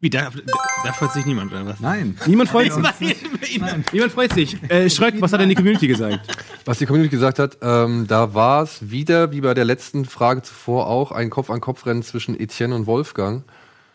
[0.00, 0.30] Wie, da,
[0.84, 1.80] da freut sich niemand, oder was?
[1.80, 2.18] Nein.
[2.26, 3.16] Niemand freut sich.
[3.92, 4.56] Niemand freut sich.
[4.70, 6.20] Äh, Schröck, was hat denn die Community gesagt?
[6.66, 10.42] Was die Community gesagt hat, ähm, da war es wieder, wie bei der letzten Frage
[10.42, 13.44] zuvor auch, ein Kopf-an-Kopf-Rennen zwischen Etienne und Wolfgang.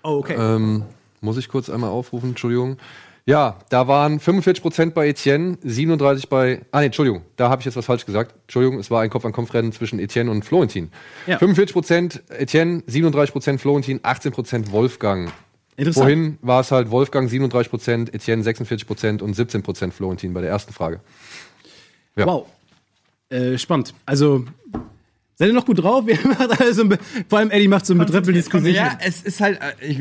[0.03, 0.35] Oh, okay.
[0.37, 0.85] Ähm,
[1.21, 2.77] muss ich kurz einmal aufrufen, Entschuldigung.
[3.25, 6.65] Ja, da waren 45% bei Etienne, 37 bei.
[6.71, 8.33] Ah, nee, Entschuldigung, da habe ich jetzt was falsch gesagt.
[8.43, 10.91] Entschuldigung, es war ein Kopf-an-Kopf-Rennen zwischen Etienne und Florentin.
[11.27, 11.37] Ja.
[11.37, 15.31] 45% Etienne, 37% Florentin, 18% Wolfgang.
[15.81, 16.03] Interessant.
[16.03, 20.99] Vorhin war es halt Wolfgang 37%, Etienne 46% und 17% Florentin bei der ersten Frage.
[22.15, 22.27] Ja.
[22.27, 22.45] Wow.
[23.29, 23.95] Äh, spannend.
[24.05, 24.45] Also,
[25.41, 26.05] seid ihr noch gut drauf?
[26.07, 26.83] Wir machen also,
[27.27, 28.77] vor allem Eddie macht so ein betröppeltes Gesicht.
[28.77, 29.59] Ja, es ist halt.
[29.81, 29.99] äh, Ich,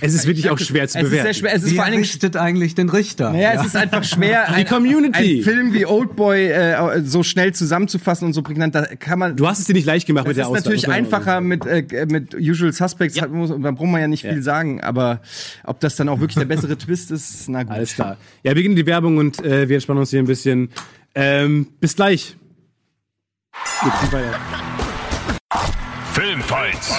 [0.00, 1.24] Es ist wirklich auch schwer zu es ist bewerten.
[1.26, 1.54] sehr schwer.
[1.54, 3.32] Es ist Wie vor allen Dingen richtet eigentlich den Richter?
[3.32, 5.38] Naja, es ist einfach schwer, ein, Community.
[5.38, 8.74] ein Film wie Oldboy äh, so schnell zusammenzufassen und so prägnant.
[8.74, 9.36] Da kann man.
[9.36, 10.60] Du hast es dir nicht leicht gemacht mit es der ist Auswahl.
[10.60, 14.08] natürlich muss man- einfacher mit, äh, mit Usual Suspects, hat, muss, da braucht man ja
[14.08, 15.22] nicht viel sagen, aber
[15.64, 17.72] ob das dann auch wirklich der bessere Twist ist, na gut.
[17.72, 18.16] Alles klar.
[18.42, 20.70] Ja, wir beginnen die Werbung und äh, wir entspannen uns hier ein bisschen.
[21.14, 22.36] Ähm, bis gleich.
[26.12, 26.94] Filmfights.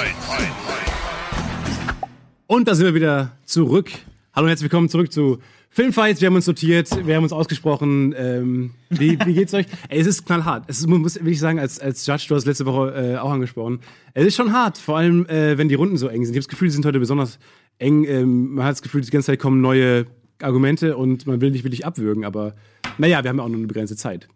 [2.48, 3.92] Und da sind wir wieder zurück.
[4.34, 5.40] Hallo und herzlich willkommen zurück zu
[5.70, 6.22] Filmfights.
[6.22, 8.14] Wir haben uns notiert, wir haben uns ausgesprochen.
[8.18, 9.66] Ähm, wie, wie geht's euch?
[9.90, 10.66] Ey, es ist knallhart.
[10.68, 13.80] Es ist, muss wirklich sagen, als, als Judge, du hast letzte Woche äh, auch angesprochen.
[14.14, 16.34] Es ist schon hart, vor allem äh, wenn die Runden so eng sind.
[16.34, 17.40] Ich habe das Gefühl, die sind heute besonders
[17.80, 18.04] eng.
[18.04, 20.06] Ähm, man hat das Gefühl, die ganze Zeit kommen neue
[20.42, 22.56] Argumente und man will nicht wirklich abwürgen, aber
[22.98, 24.28] naja, wir haben ja auch nur eine begrenzte Zeit.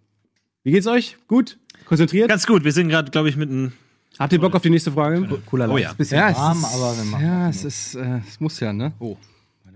[0.64, 1.18] Wie geht's euch?
[1.28, 1.58] Gut?
[1.88, 2.30] Konzentriert?
[2.30, 3.74] Ganz gut, wir sind gerade, glaube ich, mitten.
[4.20, 5.28] Habt ihr Bock auf die nächste Frage?
[5.46, 5.88] Cooler Oh ja.
[5.90, 7.24] Ist ein bisschen Ja, es warm, ist- aber wir machen.
[7.26, 8.94] Ja, es ist, äh, es muss ja, ne?
[9.00, 9.16] Oh.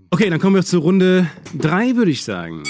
[0.10, 2.64] Okay, dann kommen wir zur Runde 3, würde ich sagen.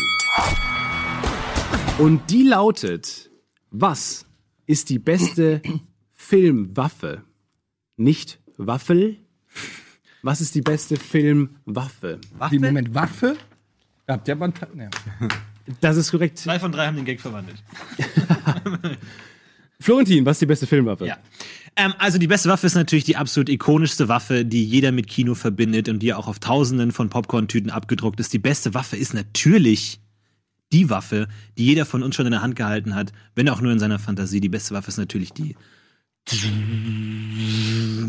[1.98, 3.30] Und die lautet:
[3.72, 4.26] Was
[4.68, 5.62] ist die beste
[6.14, 7.24] Filmwaffe?
[7.98, 9.18] Nicht Waffel.
[10.24, 12.20] Was ist die beste Filmwaffe?
[12.52, 13.38] Wie, Moment, Waffe?
[14.08, 14.90] Habt ihr aber einen.
[15.80, 16.38] Das ist korrekt.
[16.40, 17.64] Zwei von drei haben den Gag verwandelt.
[19.82, 21.08] Florentin, was ist die beste Filmwaffe?
[21.08, 21.18] Ja.
[21.76, 25.36] Ähm, also die beste Waffe ist natürlich die absolut ikonischste Waffe, die jeder mit Kino
[25.36, 28.34] verbindet und die auch auf tausenden von Popcorn-Tüten abgedruckt ist.
[28.34, 30.00] Die beste Waffe ist natürlich
[30.72, 31.28] die Waffe,
[31.58, 34.00] die jeder von uns schon in der Hand gehalten hat, wenn auch nur in seiner
[34.00, 34.40] Fantasie.
[34.40, 35.56] Die beste Waffe ist natürlich die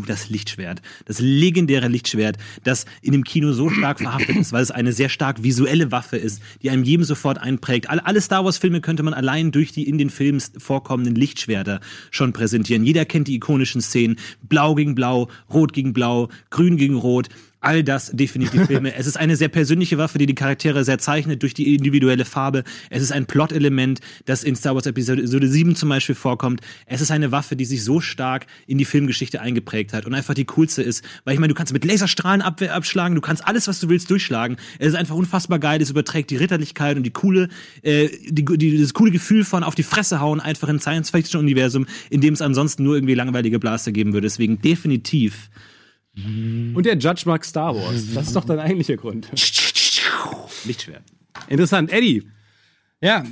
[0.05, 4.71] das Lichtschwert, das legendäre Lichtschwert, das in dem Kino so stark verhaftet ist, weil es
[4.71, 7.89] eine sehr stark visuelle Waffe ist, die einem jedem sofort einprägt.
[7.89, 11.79] Alle, alle Star Wars Filme könnte man allein durch die in den Filmen vorkommenden Lichtschwerter
[12.11, 12.83] schon präsentieren.
[12.83, 14.17] Jeder kennt die ikonischen Szenen.
[14.41, 17.29] Blau gegen Blau, Rot gegen Blau, Grün gegen Rot.
[17.63, 18.93] All das definiert die Filme.
[18.93, 22.65] Es ist eine sehr persönliche Waffe, die die Charaktere sehr zeichnet durch die individuelle Farbe.
[22.89, 26.59] Es ist ein Plot-Element, das in Star Wars Episode 7 zum Beispiel vorkommt.
[26.85, 30.33] Es ist eine Waffe, die sich so stark in die Filmgeschichte eingeprägt hat und einfach
[30.33, 31.05] die coolste ist.
[31.23, 34.09] Weil ich meine, du kannst mit Laserstrahlen ab abschlagen, du kannst alles, was du willst,
[34.09, 34.57] durchschlagen.
[34.77, 35.81] Es ist einfach unfassbar geil.
[35.81, 37.47] Es überträgt die Ritterlichkeit und die coole,
[37.81, 42.19] äh, die, die, das coole Gefühl von auf die Fresse hauen, einfach in Science-Fiction-Universum, in
[42.19, 44.27] dem es ansonsten nur irgendwie langweilige Blaster geben würde.
[44.27, 45.49] Deswegen definitiv
[46.15, 48.03] Und der Judge mag Star Wars.
[48.13, 49.29] Das ist doch dein eigentlicher Grund.
[50.65, 51.03] Lichtschwert.
[51.47, 51.91] Interessant.
[51.91, 52.29] Eddie,
[53.01, 53.23] ja,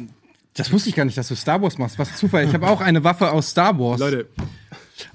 [0.55, 1.97] das wusste ich gar nicht, dass du Star Wars machst.
[1.99, 2.45] Was ein Zufall.
[2.45, 3.99] Ich habe auch eine Waffe aus Star Wars.
[3.99, 4.27] Leute,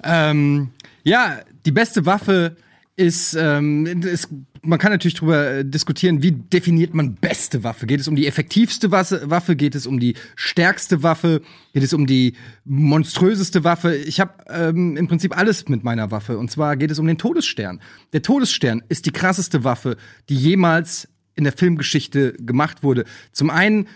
[0.03, 0.71] Ähm,
[1.03, 2.57] ja, die beste Waffe
[2.97, 4.29] ist, ähm, ist,
[4.63, 7.85] man kann natürlich drüber äh, diskutieren, wie definiert man beste Waffe?
[7.85, 9.55] Geht es um die effektivste Waffe?
[9.55, 11.41] Geht es um die stärkste Waffe?
[11.73, 12.33] Geht es um die
[12.65, 13.95] monströseste Waffe?
[13.95, 16.39] Ich habe ähm, im Prinzip alles mit meiner Waffe.
[16.39, 17.81] Und zwar geht es um den Todesstern.
[18.13, 19.95] Der Todesstern ist die krasseste Waffe,
[20.27, 23.05] die jemals in der Filmgeschichte gemacht wurde.
[23.31, 23.87] Zum einen,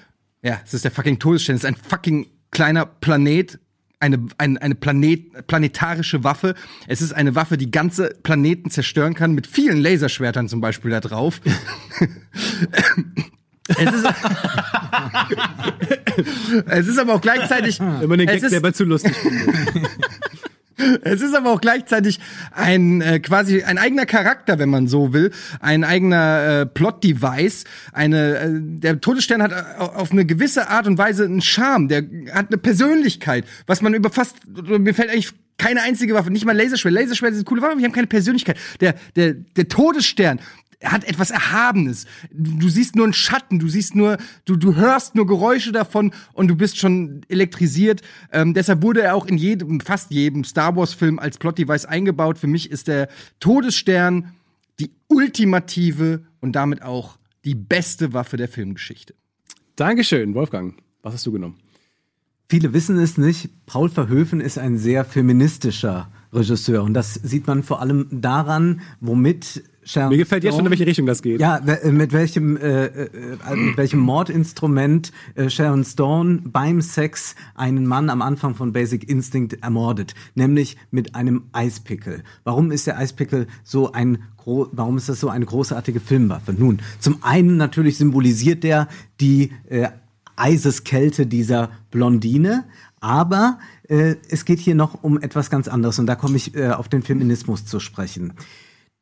[0.43, 3.59] ja, es ist der fucking Todesstern, es ist ein fucking kleiner Planet,
[4.01, 6.55] eine, ein, eine Planet, planetarische Waffe.
[6.87, 10.99] Es ist eine Waffe, die ganze Planeten zerstören kann, mit vielen Laserschwertern zum Beispiel da
[10.99, 11.41] drauf.
[13.67, 14.07] es, ist,
[16.65, 17.79] es ist aber auch gleichzeitig.
[17.79, 19.15] immer den es Gag ist, selber zu lustig.
[21.03, 22.19] es ist aber auch gleichzeitig
[22.51, 27.65] ein äh, quasi ein eigener Charakter, wenn man so will, ein eigener äh, Plot-Device.
[27.93, 32.03] Eine äh, der Todesstern hat äh, auf eine gewisse Art und Weise einen Charme, der
[32.33, 36.57] hat eine Persönlichkeit, was man über fast mir fällt eigentlich keine einzige Waffe, nicht mal
[36.57, 36.93] Laserschwert.
[36.93, 38.57] Laserschwert sind coole Waffen, die haben keine Persönlichkeit.
[38.79, 40.39] Der der der Todesstern
[40.83, 42.05] hat etwas Erhabenes.
[42.31, 46.47] Du, siehst nur einen Schatten, du siehst nur, du, du hörst nur Geräusche davon und
[46.47, 48.01] du bist schon elektrisiert.
[48.31, 52.37] Ähm, deshalb wurde er auch in jedem, fast jedem Star Wars-Film als Plot-Device eingebaut.
[52.37, 53.09] Für mich ist der
[53.39, 54.33] Todesstern
[54.79, 59.13] die ultimative und damit auch die beste Waffe der Filmgeschichte.
[59.75, 60.75] Dankeschön, Wolfgang.
[61.01, 61.57] Was hast du genommen?
[62.49, 63.49] Viele wissen es nicht.
[63.65, 66.83] Paul Verhoeven ist ein sehr feministischer Regisseur.
[66.83, 70.85] Und das sieht man vor allem daran, womit Sharon Mir gefällt jetzt schon, in welche
[70.85, 71.39] Richtung das geht.
[71.41, 73.09] ja, we- mit welchem, äh, äh,
[73.49, 79.09] äh, mit welchem Mordinstrument äh, Sharon Stone beim Sex einen Mann am Anfang von Basic
[79.09, 82.23] Instinct ermordet, nämlich mit einem Eispickel.
[82.43, 86.51] Warum ist der Eispickel so ein warum ist das so eine großartige Filmwaffe?
[86.53, 88.87] Nun, zum einen natürlich symbolisiert der
[89.19, 89.89] die äh,
[90.35, 92.63] Eiseskälte dieser Blondine,
[92.99, 96.69] aber äh, es geht hier noch um etwas ganz anderes und da komme ich äh,
[96.69, 98.33] auf den Feminismus zu sprechen.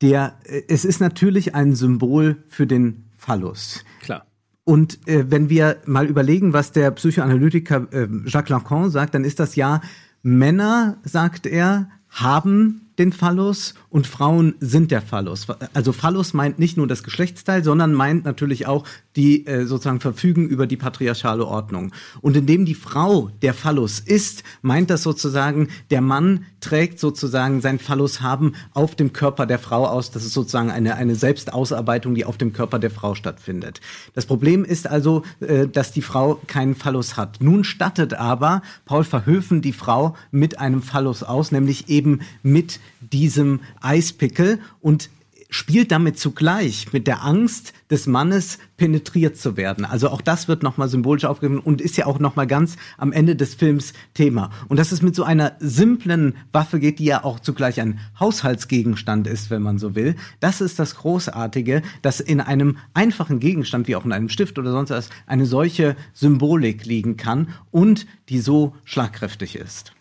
[0.01, 3.83] Der, äh, es ist natürlich ein Symbol für den Phallus.
[4.01, 4.25] Klar.
[4.63, 9.39] Und äh, wenn wir mal überlegen, was der Psychoanalytiker äh, Jacques Lacan sagt, dann ist
[9.39, 9.81] das ja,
[10.21, 15.47] Männer, sagt er, haben den Phallus und Frauen sind der Phallus.
[15.73, 18.85] Also Phallus meint nicht nur das Geschlechtsteil, sondern meint natürlich auch
[19.15, 21.93] die äh, sozusagen verfügen über die patriarchale Ordnung.
[22.19, 27.79] Und indem die Frau der Phallus ist, meint das sozusagen, der Mann trägt sozusagen sein
[27.79, 30.11] Phallus haben auf dem Körper der Frau aus.
[30.11, 33.81] Das ist sozusagen eine, eine Selbstausarbeitung, die auf dem Körper der Frau stattfindet.
[34.13, 37.37] Das Problem ist also, äh, dass die Frau keinen Phallus hat.
[37.39, 43.61] Nun stattet aber Paul Verhoeven die Frau mit einem Phallus aus, nämlich eben mit diesem
[43.81, 45.09] Eispickel und
[45.49, 49.83] spielt damit zugleich mit der Angst des Mannes penetriert zu werden.
[49.83, 53.35] Also auch das wird nochmal symbolisch aufgegriffen und ist ja auch nochmal ganz am Ende
[53.35, 54.51] des Films Thema.
[54.67, 59.25] Und dass es mit so einer simplen Waffe geht, die ja auch zugleich ein Haushaltsgegenstand
[59.25, 60.15] ist, wenn man so will.
[60.39, 64.71] Das ist das Großartige, dass in einem einfachen Gegenstand, wie auch in einem Stift oder
[64.71, 69.93] sonst was, eine solche Symbolik liegen kann und die so schlagkräftig ist.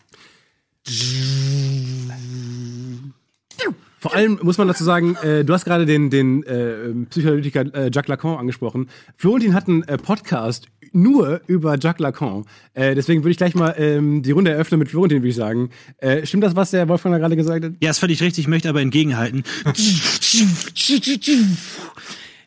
[3.99, 7.91] Vor allem muss man dazu sagen, äh, du hast gerade den, den äh, Psychoanalytiker äh,
[7.93, 8.89] Jacques Lacan angesprochen.
[9.15, 12.45] Florentin hat einen äh, Podcast nur über Jacques Lacan.
[12.73, 15.69] Äh, deswegen würde ich gleich mal ähm, die Runde eröffnen mit Florentin, würde ich sagen.
[15.97, 17.73] Äh, stimmt das, was der Wolfgang da gerade gesagt hat?
[17.81, 19.43] Ja, ist völlig richtig, ich möchte aber entgegenhalten.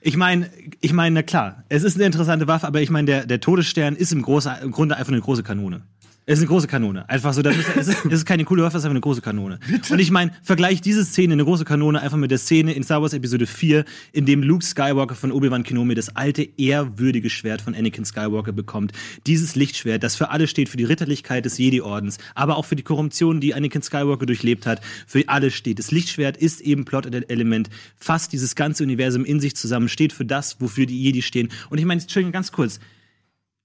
[0.05, 0.51] Ich meine,
[0.81, 3.95] ich meine, na klar, es ist eine interessante Waffe, aber ich meine, der, der Todesstern
[3.95, 5.83] ist im, große, im Grunde einfach eine große Kanone.
[6.25, 7.09] Es ist eine große Kanone.
[7.09, 9.01] Einfach so, das ist, es, ist, es ist keine coole Waffe, es ist einfach eine
[9.01, 9.59] große Kanone.
[9.91, 13.03] Und ich meine, vergleich diese Szene, eine große Kanone, einfach mit der Szene in Star
[13.03, 17.75] Wars Episode 4, in dem Luke Skywalker von Obi-Wan Kenobi das alte, ehrwürdige Schwert von
[17.75, 18.93] Anakin Skywalker bekommt.
[19.27, 22.85] Dieses Lichtschwert, das für alle steht, für die Ritterlichkeit des Jedi-Ordens, aber auch für die
[22.85, 25.81] Korruption, die Anakin Skywalker durchlebt hat, für alle steht.
[25.81, 30.61] Das Lichtschwert ist eben Plot-Element, fasst dieses ganze Universum in sich zusammen, steht für das,
[30.61, 31.49] wofür die Jedi stehen.
[31.69, 32.79] Und ich meine, Entschuldigung, ganz kurz,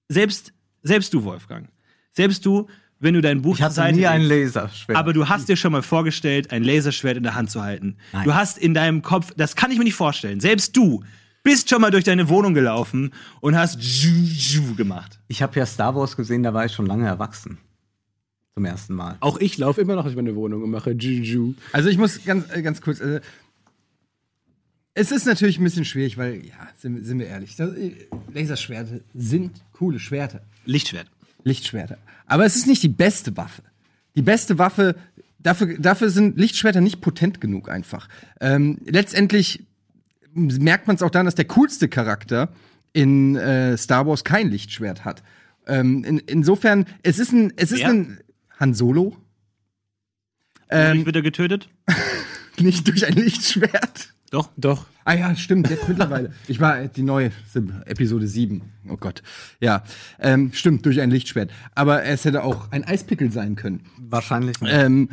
[0.08, 0.52] selbst,
[0.82, 1.68] selbst du, Wolfgang,
[2.18, 2.66] selbst du,
[2.98, 4.98] wenn du dein Buch Ich zur hatte Seite nie ein legst, Laserschwert.
[4.98, 7.96] aber du hast dir schon mal vorgestellt, ein Laserschwert in der Hand zu halten.
[8.12, 8.24] Nein.
[8.24, 11.04] Du hast in deinem Kopf, das kann ich mir nicht vorstellen, selbst du
[11.44, 15.20] bist schon mal durch deine Wohnung gelaufen und hast zhu gemacht.
[15.28, 17.58] Ich habe ja Star Wars gesehen, da war ich schon lange erwachsen.
[18.54, 19.16] Zum ersten Mal.
[19.20, 21.54] Auch ich laufe immer noch durch meine Wohnung und mache Juju.
[21.72, 22.98] Also ich muss ganz, äh, ganz kurz.
[22.98, 23.20] Äh,
[24.94, 27.92] es ist natürlich ein bisschen schwierig, weil, ja, sind, sind wir ehrlich, äh,
[28.34, 30.40] Laserschwerte sind coole Schwerter.
[30.64, 31.06] Lichtschwert.
[31.44, 31.98] Lichtschwerter.
[32.26, 33.62] Aber es ist nicht die beste Waffe.
[34.14, 34.96] Die beste Waffe,
[35.38, 38.08] dafür, dafür sind Lichtschwerter nicht potent genug einfach.
[38.40, 39.64] Ähm, letztendlich
[40.34, 42.52] merkt man es auch daran, dass der coolste Charakter
[42.92, 45.22] in äh, Star Wars kein Lichtschwert hat.
[45.66, 47.90] Ähm, in, insofern, es ist ein, es ist Wer?
[47.90, 48.18] ein
[48.58, 49.16] Han Solo,
[50.70, 51.68] Ähm, wird er getötet?
[52.58, 54.12] nicht durch ein Lichtschwert.
[54.30, 54.50] Doch.
[54.56, 54.86] Doch.
[55.04, 56.32] Ah ja, stimmt, jetzt mittlerweile.
[56.48, 58.60] Ich war die neue Sim- Episode 7.
[58.90, 59.22] Oh Gott.
[59.60, 59.82] Ja,
[60.20, 61.50] ähm, stimmt, durch ein Lichtschwert.
[61.74, 63.80] Aber es hätte auch ein Eispickel sein können.
[63.98, 64.72] Wahrscheinlich nicht.
[64.72, 65.08] Ähm,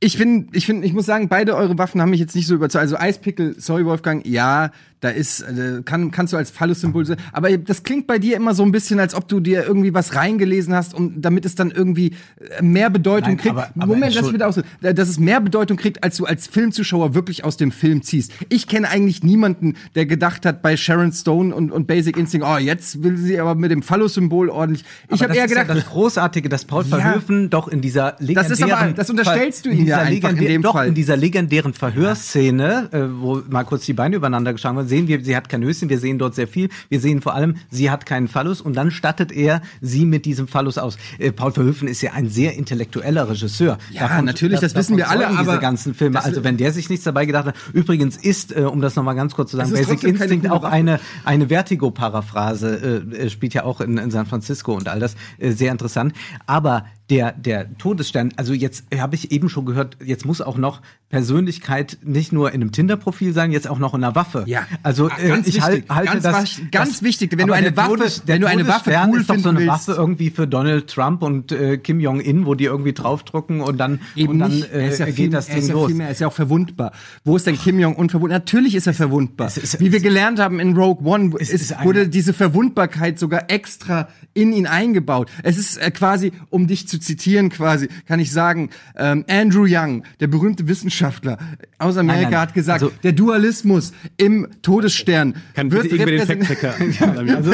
[0.00, 2.54] ich finde, ich finde, ich muss sagen, beide eure Waffen haben mich jetzt nicht so
[2.54, 2.82] überzeugt.
[2.82, 7.16] Also Eispickel, sorry Wolfgang, ja, da ist, äh, kann, kannst du als Phallus-Symbol sehen.
[7.32, 10.14] Aber das klingt bei dir immer so ein bisschen, als ob du dir irgendwie was
[10.16, 12.14] reingelesen hast und damit es dann irgendwie
[12.58, 13.50] äh, mehr Bedeutung Nein, kriegt.
[13.54, 16.16] aber- aber Moment, lass mich entschuld- bitte aus, äh, dass es mehr Bedeutung kriegt, als
[16.16, 18.32] du als Filmzuschauer wirklich aus dem Film ziehst.
[18.48, 22.58] Ich kenne eigentlich niemanden, der gedacht hat bei Sharon Stone und, und Basic Instinct, oh,
[22.58, 24.84] jetzt will sie aber mit dem Phallus-Symbol ordentlich.
[25.10, 28.16] Ich habe das eher ist ja gedacht, das Großartige, dass Paul Verhoeven doch in dieser
[28.18, 30.88] legendären ist aber- das unterstellst du ihm ja einfach in dem doch Fall.
[30.88, 35.22] in dieser legendären Verhörszene, äh, wo mal kurz die Beine übereinander geschlagen werden, sehen wir,
[35.24, 38.06] sie hat kein Höschen, wir sehen dort sehr viel, wir sehen vor allem, sie hat
[38.06, 40.96] keinen Phallus und dann stattet er sie mit diesem Phallus aus.
[41.18, 43.78] Äh, Paul Verhoeven ist ja ein sehr intellektueller Regisseur.
[43.92, 46.14] Ja, natürlich, das wissen wir alle, diese aber ganzen Filme.
[46.16, 49.14] das- Also wenn der sich nichts dabei gedacht hat, übrigens ist, äh, um das nochmal
[49.14, 53.80] ganz kurz zu sagen, Basic Instinct auch eine eine Vertigo-Paraphrase äh, äh, spielt ja auch
[53.80, 56.12] in, in San Francisco und all das äh, sehr interessant.
[56.46, 60.82] Aber der der Todesstern, also jetzt habe ich eben schon gehört, jetzt muss auch noch
[61.28, 64.44] Persönlichkeit nicht nur in einem Tinder-Profil sein, jetzt auch noch in einer Waffe.
[64.46, 64.66] Ja.
[64.82, 65.90] Also Ah, äh, ganz ich halt, wichtig.
[65.90, 67.32] halte Ganz das ganz wichtig.
[67.36, 69.68] Wenn du eine Waffe- Todes, wenn du eine Waffe cool ist doch so eine willst.
[69.70, 73.78] Waffe irgendwie für Donald Trump und äh, Kim Jong Un, wo die irgendwie draufdrücken und
[73.78, 74.70] dann und dann nicht.
[74.72, 75.92] Äh, ja geht viel, das Ding ist ja los.
[75.94, 76.92] mehr, er ist ja auch verwundbar.
[77.24, 78.38] Wo ist denn Kim Jong-un verwundbar?
[78.38, 79.46] Natürlich ist er verwundbar.
[79.48, 84.52] ist- Wie wir gelernt haben in Rogue One, Es wurde diese Verwundbarkeit sogar extra in
[84.52, 85.30] ihn eingebaut.
[85.42, 90.04] Es ist äh, quasi, um dich zu zitieren quasi, kann ich sagen, ähm, Andrew Young,
[90.20, 91.38] der berühmte Wissenschaftler
[91.78, 92.40] aus Amerika, Nein, nein.
[92.40, 96.74] hat gesagt, Also- der Dualismus im Todesstern Kann wird bitte den Fact-Checker?
[97.38, 97.52] Also,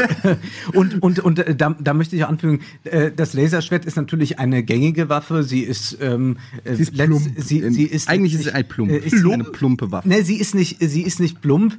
[0.72, 4.38] und und, und äh, da, da möchte ich auch anfügen, äh, das Laserschwert ist natürlich
[4.38, 5.42] eine gängige Waffe.
[5.42, 7.28] Sie ist, ähm, äh, Sie ist letzt- plump.
[7.38, 8.90] Sie, sie ist Eigentlich ist sie ein plump.
[8.92, 9.34] ist Plump?
[9.34, 10.08] Eine plumpe Waffe.
[10.08, 11.76] Ne, sie ist nicht, sie ist nicht plump.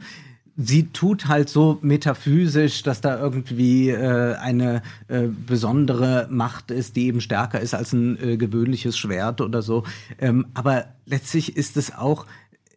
[0.58, 7.08] Sie tut halt so metaphysisch, dass da irgendwie äh, eine äh, besondere Macht ist, die
[7.08, 9.84] eben stärker ist als ein äh, gewöhnliches Schwert oder so.
[10.18, 12.26] Ähm, aber letztlich ist es auch,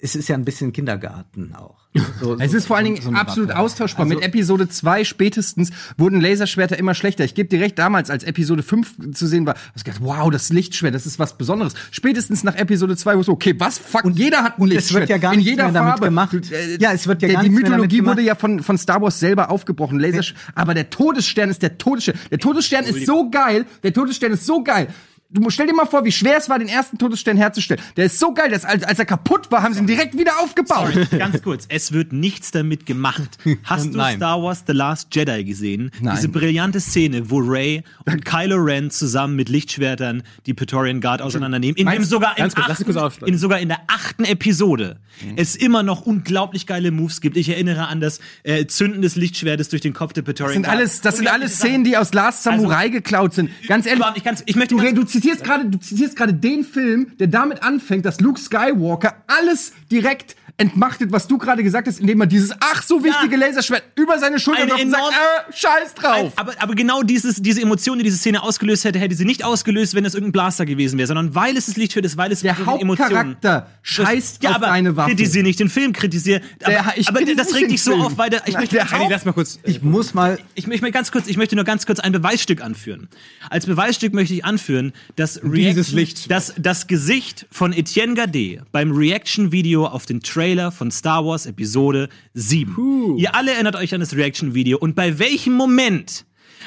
[0.00, 1.76] es ist ja ein bisschen Kindergarten auch.
[2.20, 3.58] So, Es so- ist vor allen Dingen so absolut Waffe.
[3.58, 4.04] austauschbar.
[4.06, 7.24] Also- Mit Episode 2 spätestens wurden Laserschwerter immer schlechter.
[7.24, 10.50] Ich gebe direkt damals, als Episode 5 zu sehen war, hab ich gedacht, wow, das
[10.50, 11.74] Lichtschwert, das ist was Besonderes.
[11.90, 14.74] Spätestens nach Episode 2 wo es so, okay, was, fuck, jeder hat ein und es
[14.74, 15.00] Lichtschwert.
[15.02, 16.04] wird ja gar In nichts jeder mehr damit Farbe.
[16.06, 16.34] gemacht.
[16.52, 19.50] Äh, Ja, es wird ja gar Die Mythologie wurde ja von, von Star Wars selber
[19.50, 19.98] aufgebrochen.
[19.98, 22.16] Lasersch aber der Todesstern ist der Todesstern.
[22.30, 23.64] Der Todesstern ist so geil.
[23.82, 24.88] Der Todesstern ist so geil.
[25.30, 27.82] Du stell dir mal vor, wie schwer es war, den ersten Todesstern herzustellen.
[27.98, 30.40] Der ist so geil, dass als, als er kaputt war, haben sie ihn direkt wieder
[30.40, 30.94] aufgebaut.
[31.10, 33.36] Ganz kurz, es wird nichts damit gemacht.
[33.62, 34.00] Hast du.
[34.00, 35.90] Star Wars The Last Jedi gesehen?
[36.00, 36.16] Nein.
[36.16, 41.76] Diese brillante Szene, wo Rey und Kylo Ren zusammen mit Lichtschwertern die Praetorian Guard auseinandernehmen.
[41.76, 44.96] In dem sogar, kurz, achten, in sogar in der achten Episode
[45.36, 47.36] es immer noch unglaublich geile Moves gibt.
[47.36, 50.68] Ich erinnere an das äh, Zünden des Lichtschwertes durch den Kopf der Das Praetorian sind
[50.70, 51.56] alles, das sind alles.
[51.56, 53.50] Szenen, die aus Last Samurai Also- geklaut sind.
[53.66, 57.12] Ganz ehrlich, nicht, ganz- ich möchte du, du zitierst gerade, du zitierst gerade den Film,
[57.18, 62.20] der damit anfängt, dass Luke Skywalker alles direkt entmachtet, was du gerade gesagt hast, indem
[62.20, 66.32] er dieses ach so wichtige Laserschwert über seine Schulter Eine und sagt, äh, scheiß drauf.
[66.34, 69.94] Aber, aber genau dieses, diese Emotion, die diese Szene ausgelöst hätte, hätte sie nicht ausgelöst,
[69.94, 72.66] wenn es irgendein Blaster gewesen wäre, sondern weil es das Lichtschwert ist, weil es Der
[72.66, 75.10] Hauptcharakter scheißt ja, auf aber deine Waffe.
[75.10, 76.40] kritisiere nicht den Film, kritisiere.
[76.64, 78.02] Aber, Der- ich aber das regt dich so Film.
[78.02, 79.60] auf, weil der, ich Nein, möchte der auf- lass mal kurz.
[79.62, 82.62] Ich muss mal ich, ich möchte ganz kurz, ich möchte nur ganz kurz ein Beweisstück
[82.62, 83.08] anführen.
[83.48, 86.30] Als Beweisstück möchte ich anführen, dass Dieses Reaction, Licht.
[86.32, 92.08] dass das Gesicht von Etienne Gade beim Reaction-Video auf den Trailer von Star Wars Episode
[92.32, 93.18] 7.
[93.18, 96.24] Ihr alle erinnert euch an das Reaction-Video und bei welchem Moment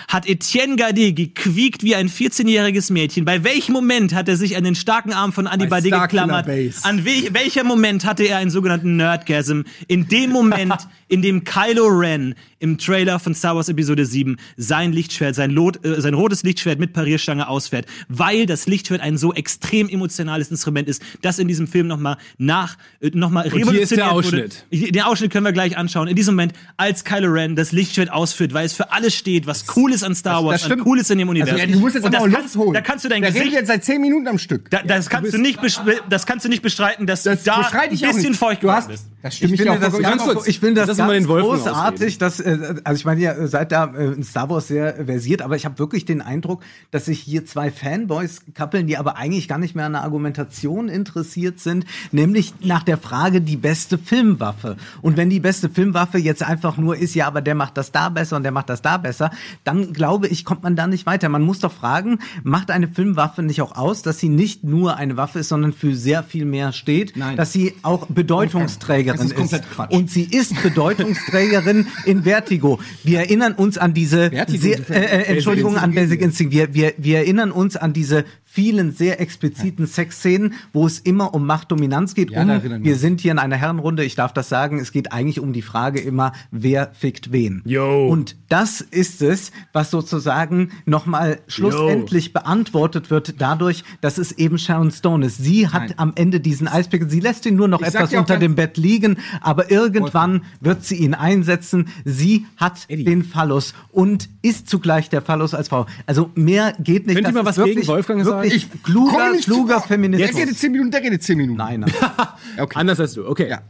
[0.07, 3.25] hat Etienne Gade gequiekt wie ein 14-jähriges Mädchen?
[3.25, 6.47] Bei welchem Moment hat er sich an den starken Arm von Andy Starkiller geklammert?
[6.83, 9.61] An wel welcher Moment hatte er einen sogenannten Nerdgasm?
[9.87, 10.75] In dem Moment,
[11.07, 15.83] in dem Kylo Ren im Trailer von Star Wars Episode 7 sein Lichtschwert, sein, Lot,
[15.83, 20.87] äh, sein rotes Lichtschwert mit Parierstange ausfährt, weil das Lichtschwert ein so extrem emotionales Instrument
[20.87, 24.49] ist, das in diesem Film nochmal nach, äh, nochmal hier ist der Wurde.
[24.71, 26.07] Den Ausschnitt können wir gleich anschauen.
[26.07, 29.65] In diesem Moment, als Kylo Ren das Lichtschwert ausführt, weil es für alles steht, was
[29.75, 30.81] cool ist an Star Wars, das stimmt.
[30.81, 31.57] an cool ist in dem Universum.
[31.57, 32.73] ja, du musst jetzt Und aber das auch kannst, Luft holen.
[32.73, 34.69] Da kannst du dein Der Gesicht jetzt seit 10 Minuten am Stück.
[34.71, 37.57] da, das, kannst du nicht bestre- das kannst du nicht bestreiten, dass das du da
[37.59, 38.39] bestreite ein ich auch bisschen nicht.
[38.39, 39.05] feucht Du hast, bist.
[39.21, 41.27] das stimmt ich mich finde auch das ganz, kurz, ich finde das mal ganz den
[41.27, 45.41] großartig, dass äh, also ich meine ja seit da äh, in Star Wars sehr versiert,
[45.41, 46.61] aber ich habe wirklich den Eindruck,
[46.91, 50.89] dass sich hier zwei Fanboys kappeln, die aber eigentlich gar nicht mehr an der Argumentation
[50.89, 54.77] interessiert sind, nämlich nach der Frage die beste Filmwaffe.
[55.01, 58.09] Und wenn die beste Filmwaffe jetzt einfach nur ist, ja, aber der macht das da
[58.09, 59.31] besser und der macht das da besser,
[59.63, 61.29] dann glaube ich, kommt man da nicht weiter.
[61.29, 65.17] Man muss doch fragen, macht eine Filmwaffe nicht auch aus, dass sie nicht nur eine
[65.17, 67.35] Waffe ist, sondern für sehr viel mehr steht, Nein.
[67.35, 69.91] dass sie auch Bedeutungsträgerin ist Quatsch.
[69.91, 72.79] und sie ist Bedeutungsträgerin in Vertigo.
[73.03, 76.53] Wir erinnern uns an diese, Vertigo, sehr, äh, äh, Entschuldigung, an Basic Basic Instinct.
[76.53, 81.45] Wir, wir, wir erinnern uns an diese vielen sehr expliziten Sexszenen, wo es immer um
[81.45, 82.31] Machtdominanz geht.
[82.31, 85.13] Ja, um, erinnern wir sind hier in einer Herrenrunde, ich darf das sagen, es geht
[85.13, 87.61] eigentlich um die Frage immer, wer fickt wen.
[87.63, 88.07] Yo.
[88.09, 94.91] Und das ist es, was sozusagen nochmal schlussendlich beantwortet wird dadurch, dass es eben Sharon
[94.91, 95.37] Stone ist.
[95.37, 95.93] Sie hat Nein.
[95.95, 99.17] am Ende diesen Eispickel, sie lässt ihn nur noch Ich etwas unter dem Bett liegen,
[99.39, 101.87] aber irgendwann wird sie ihn einsetzen.
[102.03, 105.85] Sie hat den Phallus und ist zugleich der Phallus als Frau.
[106.05, 107.15] Also mehr geht nicht.
[107.15, 108.40] Könnt ihr mal was wirklich, gegen Wolfgang sagen?
[108.43, 109.75] Wirklich Komm kluger, nicht zu kluger.
[109.75, 110.35] Der Feminismus.
[110.35, 111.57] redet 10 Minuten, der redet 10 Minuten.
[111.57, 111.93] Nein, nein.
[112.57, 112.77] Okay.
[112.79, 113.49] Anders als du, okay.
[113.49, 113.61] Ja.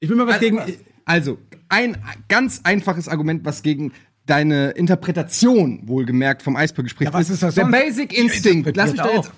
[0.00, 0.60] Ich will mal was gegen.
[1.04, 1.38] Also,
[1.68, 1.96] ein
[2.28, 3.92] ganz einfaches Argument, was gegen
[4.26, 7.12] deine Interpretation, wohlgemerkt, vom Eisberg spricht.
[7.12, 7.78] Ja, was ist das Der sonst?
[7.78, 8.76] Basic Instinct.
[8.76, 9.32] Lass mich da jetzt.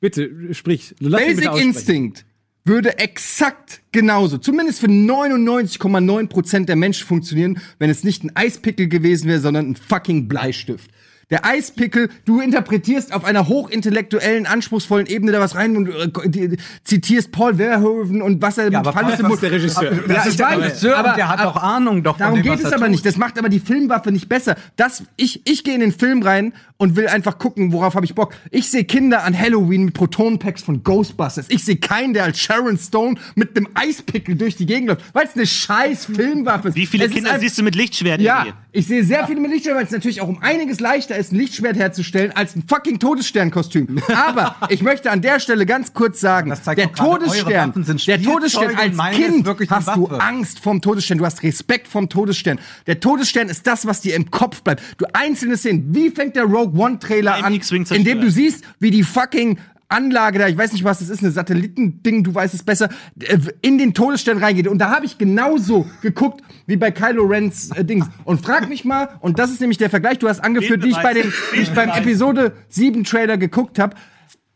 [0.00, 0.94] Bitte, sprich.
[1.00, 1.54] Basic.
[1.56, 2.24] Instinct
[2.64, 9.28] würde exakt genauso, zumindest für 99,9% der Menschen funktionieren, wenn es nicht ein Eispickel gewesen
[9.28, 10.90] wäre, sondern ein fucking Bleistift.
[11.30, 17.32] Der Eispickel, du interpretierst auf einer hochintellektuellen, anspruchsvollen Ebene da was rein und äh, zitierst
[17.32, 19.92] Paul Verhoeven und was er Ja, fandest Paul- was der Regisseur.
[19.92, 22.34] Ja, Das ich ist der weiß, Regisseur aber, der hat aber- auch Ahnung doch Darum
[22.36, 22.90] dem, geht es er aber tut.
[22.90, 23.06] nicht.
[23.06, 24.56] Das macht aber die Filmwaffe nicht besser.
[24.76, 28.14] Das, ich, ich gehe in den Film rein und will einfach gucken, worauf habe ich
[28.14, 28.34] Bock.
[28.50, 31.46] Ich sehe Kinder an Halloween mit Protonenpacks von Ghostbusters.
[31.48, 35.24] Ich sehe keinen, der als Sharon Stone mit einem Eispickel durch die Gegend läuft, weil
[35.26, 36.74] es eine scheiß Filmwaffe ist.
[36.74, 38.20] Wie viele Es Kinder siehst du mit Lichtschwert?
[38.20, 41.32] ja, ich sehe sehr viele mit Lichtschwert, weil es natürlich auch um einiges leichter ist,
[41.32, 44.00] ein Lichtschwert herzustellen, als ein fucking Todessternkostüm.
[44.08, 47.72] Aber ich möchte an der Stelle ganz kurz sagen, Das zeigt der Todesstern,
[48.06, 50.06] der Todesstern als Kind hast du.
[50.08, 52.58] Angst vom Todesstern, du hast Respekt vom Todesstern.
[52.88, 54.82] Der Todesstern ist das, was dir im Kopf bleibt.
[54.98, 58.90] Du einzelne Szenen, wie fängt der Rogue One Trailer an, in dem du siehst, wie
[58.90, 59.58] die fucking
[59.88, 62.88] Anlage da, ich weiß nicht was, das ist eine Satellitending, du weißt es besser,
[63.20, 64.66] äh, in den Todesstern reingeht.
[64.66, 68.06] Und da habe ich genauso geguckt wie bei Kylo Rens äh, Dings.
[68.24, 70.96] Und frag mich mal, und das ist nämlich der Vergleich, du hast angeführt, die ich
[70.96, 73.94] bei den, die ich beim Episode 7 Trailer geguckt habe.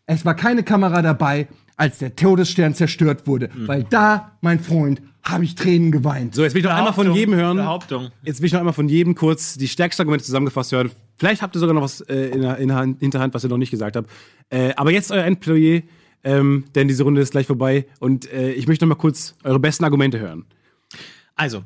[0.07, 1.47] Es war keine Kamera dabei,
[1.77, 3.51] als der Todesstern zerstört wurde.
[3.55, 6.35] Weil da, mein Freund, habe ich Tränen geweint.
[6.35, 7.59] So, jetzt will ich noch einmal von jedem hören.
[7.59, 8.09] Behauptung.
[8.23, 10.91] Jetzt will ich noch einmal von jedem kurz die stärksten Argumente zusammengefasst hören.
[11.19, 13.51] Vielleicht habt ihr sogar noch was äh, in, der, in der Hand- Hinterhand, was ihr
[13.51, 14.09] noch nicht gesagt habt.
[14.51, 15.83] Äh, aber jetzt euer Endplädoyer,
[16.25, 17.87] ähm, denn diese Runde ist gleich vorbei.
[18.01, 20.47] Und äh, ich möchte noch mal kurz eure besten Argumente hören.
[21.35, 21.65] Also,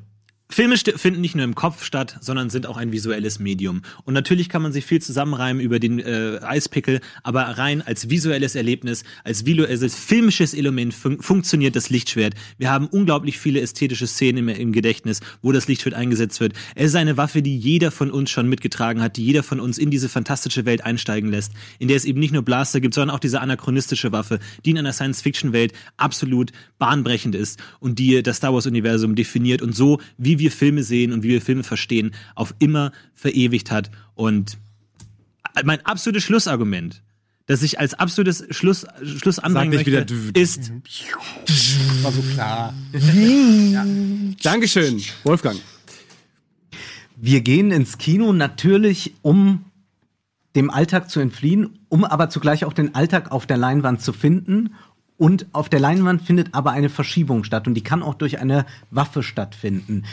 [0.52, 3.80] Filme finden nicht nur im Kopf statt, sondern sind auch ein visuelles Medium.
[4.04, 8.54] Und natürlich kann man sich viel zusammenreimen über den äh, Eispickel, aber rein als visuelles
[8.54, 12.34] Erlebnis, als visuelles filmisches Element fun funktioniert das Lichtschwert.
[12.58, 16.52] Wir haben unglaublich viele ästhetische Szenen im, im Gedächtnis, wo das Lichtschwert eingesetzt wird.
[16.74, 19.78] Es ist eine Waffe, die jeder von uns schon mitgetragen hat, die jeder von uns
[19.78, 23.16] in diese fantastische Welt einsteigen lässt, in der es eben nicht nur Blaster gibt, sondern
[23.16, 28.52] auch diese anachronistische Waffe, die in einer Science-Fiction-Welt absolut bahnbrechend ist und die das Star
[28.52, 32.92] Wars-Universum definiert und so, wie wir Filme sehen und wie wir Filme verstehen, auf immer
[33.14, 33.90] verewigt hat.
[34.14, 34.58] Und
[35.64, 37.02] mein absolutes Schlussargument,
[37.46, 40.72] das ich als absolutes Schluss, Schluss anbringen wieder möchte, d- ist,
[42.02, 42.74] War so klar.
[44.42, 45.58] Dankeschön, Wolfgang.
[47.16, 49.64] Wir gehen ins Kino natürlich, um
[50.56, 54.74] dem Alltag zu entfliehen, um aber zugleich auch den Alltag auf der Leinwand zu finden.
[55.18, 58.66] Und auf der Leinwand findet aber eine Verschiebung statt und die kann auch durch eine
[58.90, 60.04] Waffe stattfinden.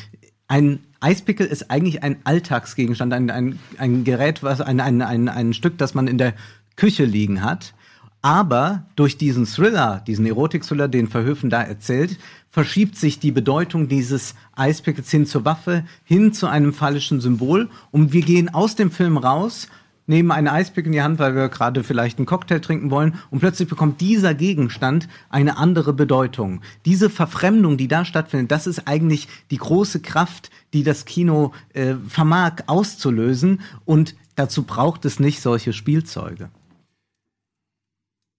[0.50, 5.54] Ein Eispickel ist eigentlich ein Alltagsgegenstand, ein, ein, ein Gerät, was ein, ein, ein, ein
[5.54, 6.34] Stück, das man in der
[6.76, 7.76] Küche liegen hat.
[8.24, 12.18] Aber durch diesen Thriller, diesen Erotik-Thriller, den Verhöfen da erzählt,
[12.50, 17.70] verschiebt sich die Bedeutung dieses Eispickels hin zur Waffe, hin zu einem phallischen Symbol.
[17.92, 19.70] Und wir gehen aus dem Film raus,
[20.10, 23.20] nehmen einen Eispick in die Hand, weil wir gerade vielleicht einen Cocktail trinken wollen.
[23.30, 26.62] Und plötzlich bekommt dieser Gegenstand eine andere Bedeutung.
[26.86, 31.94] Diese Verfremdung, die da stattfindet, das ist eigentlich die große Kraft, die das Kino äh,
[32.08, 33.62] vermag auszulösen.
[33.86, 36.50] Und dazu braucht es nicht solche Spielzeuge.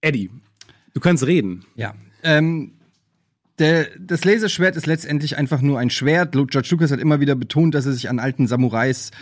[0.01, 0.31] Eddie,
[0.93, 1.64] du kannst reden.
[1.77, 1.95] Ja.
[2.25, 2.73] Ähm,
[3.61, 6.33] der, das Laserschwert ist letztendlich einfach nur ein Schwert.
[6.33, 9.12] George Lucas hat immer wieder betont, dass er sich an alten Samurais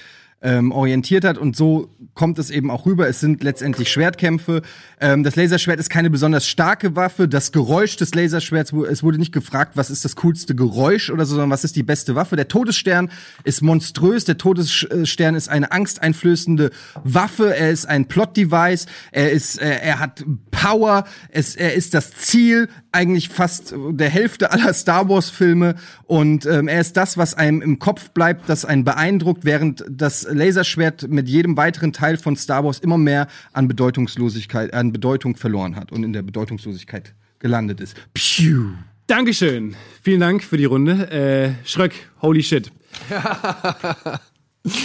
[0.41, 3.09] ähm, orientiert hat und so kommt es eben auch rüber.
[3.09, 4.63] Es sind letztendlich Schwertkämpfe.
[5.01, 7.29] Ähm, das Laserschwert ist keine besonders starke Waffe.
[7.29, 11.33] Das Geräusch des Laserschwerts, es wurde nicht gefragt, was ist das coolste Geräusch oder so,
[11.35, 12.37] sondern was ist die beste Waffe.
[12.37, 13.11] Der Todesstern
[13.45, 14.25] ist monströs.
[14.25, 16.71] Der Todesstern ist eine angsteinflößende
[17.03, 17.57] Waffe.
[17.57, 18.87] Er ist ein Plot-Device.
[19.11, 21.05] Er ist, äh, er hat Power.
[21.31, 25.75] Es, er ist das Ziel eigentlich fast der Hälfte aller Star Wars Filme
[26.07, 30.27] und ähm, er ist das, was einem im Kopf bleibt, das einen beeindruckt, während das
[30.31, 35.77] Laserschwert mit jedem weiteren Teil von Star Wars immer mehr an Bedeutungslosigkeit, an Bedeutung verloren
[35.77, 37.97] hat und in der Bedeutungslosigkeit gelandet ist.
[38.15, 38.73] Piu.
[39.07, 39.75] Dankeschön.
[40.03, 41.11] Vielen Dank für die Runde.
[41.11, 42.71] Äh, Schröck, holy shit.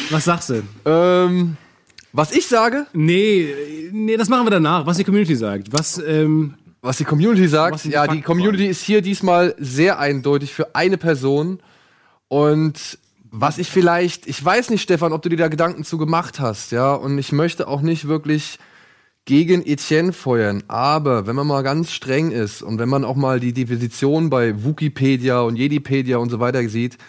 [0.09, 0.63] Was sagst du?
[0.85, 1.57] Ähm,
[2.15, 3.53] was ich sage, Nee,
[3.91, 5.73] nee, das machen wir danach, was die Community sagt.
[5.73, 10.53] Was, ähm, was die Community sagt, die ja, die Community ist hier diesmal sehr eindeutig
[10.53, 11.59] für eine Person.
[12.27, 12.99] Und
[13.36, 16.71] was ich vielleicht, ich weiß nicht, Stefan, ob du dir da Gedanken zu gemacht hast,
[16.71, 18.59] ja, und ich möchte auch nicht wirklich
[19.25, 23.39] gegen Etienne feuern, aber wenn man mal ganz streng ist und wenn man auch mal
[23.39, 26.99] die Definition bei Wikipedia und Jedipedia und so weiter sieht,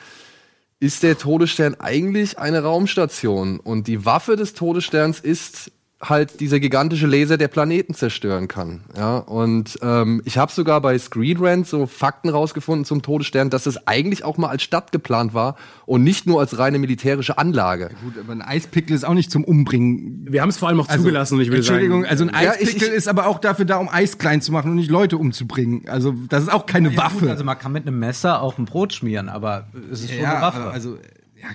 [0.81, 5.72] ist der Todesstern eigentlich eine Raumstation und die Waffe des Todessterns ist
[6.03, 8.83] halt dieser gigantische Laser, der Planeten zerstören kann.
[8.95, 13.65] Ja, und ähm, ich habe sogar bei Screen Rant so Fakten rausgefunden zum Todesstern, dass
[13.65, 17.91] es eigentlich auch mal als Stadt geplant war und nicht nur als reine militärische Anlage.
[18.03, 20.27] Gut, aber ein Eispickel ist auch nicht zum Umbringen.
[20.31, 22.11] wir haben es vor allem auch zugelassen und ich würde Entschuldigung, sagen.
[22.11, 24.53] also ein Ja, ich- Eispickel ich- ist aber auch dafür da, um Eis klein zu
[24.53, 25.85] machen und nicht Leute umzubringen.
[25.89, 27.21] Also das ist auch keine Ja, Waffe.
[27.21, 30.25] Gut, also man kann mit einem Messer auch ein Brot schmieren, aber es ist schon
[30.25, 30.65] eine Waffe.
[30.71, 30.99] also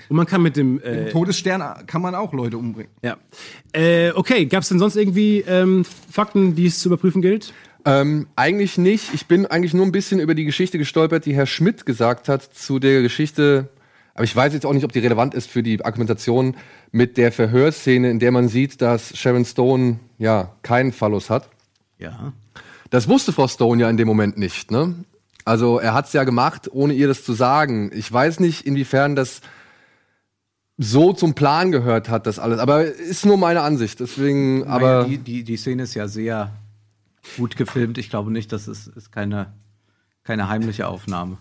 [0.10, 2.92] Und man kann mit dem äh, Todesstern kann man auch Leute umbringen.
[3.04, 3.18] ja.
[3.72, 7.54] Äh, okay, gab es denn sonst irgendwie ähm, Fakten, die es zu überprüfen gilt?
[7.86, 9.14] Ähm, eigentlich nicht.
[9.14, 12.44] Ich bin eigentlich nur ein bisschen über die Geschichte gestolpert, die Herr Schmidt gesagt hat
[12.44, 13.70] zu der Geschichte.
[14.16, 16.58] Aber ich weiß jetzt auch nicht, ob die relevant ist für die Argumentation
[16.92, 21.48] mit der Verhörszene, in der man sieht, dass Sharon Stone ja keinen Phallus hat.
[22.00, 22.34] Ja.
[22.90, 24.72] Das wusste Frau Stone ja in dem Moment nicht.
[24.72, 24.96] Ne?
[25.46, 27.92] Also er hat es ja gemacht, ohne ihr das zu sagen.
[27.94, 29.42] Ich weiß nicht, inwiefern das
[30.82, 32.60] so zum Plan gehört hat, das alles.
[32.60, 34.00] Aber ist nur meine Ansicht.
[34.00, 36.54] Deswegen, aber Aber die, die, die Szene ist ja sehr
[37.38, 37.98] gut gefilmt.
[37.98, 39.52] Ich glaube nicht, das ist, ist keine,
[40.24, 41.38] keine heimliche Aufnahme.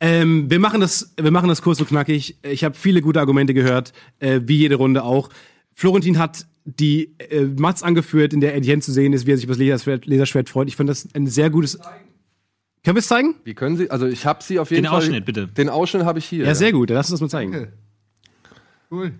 [0.00, 2.36] Ähm, wir, machen das, wir machen das kurz und knackig.
[2.42, 5.28] Ich habe viele gute Argumente gehört, äh, wie jede Runde auch.
[5.74, 9.44] Florentin hat die äh, Mats angeführt, in der Etienne zu sehen ist, wie er sich
[9.44, 10.66] über das Laserschwert, Laserschwert freut.
[10.66, 11.78] Ich finde das ein sehr gutes.
[12.82, 13.36] Können wir es zeigen?
[13.44, 13.92] wie können Sie?
[13.92, 14.98] Also ich habe sie auf jeden Den Fall.
[14.98, 15.46] Ausschnitt, bitte.
[15.46, 16.46] Den Ausschnitt habe ich hier.
[16.46, 16.90] Ja, sehr gut.
[16.90, 17.68] Dann lass uns das mal zeigen.
[18.92, 19.14] Cool.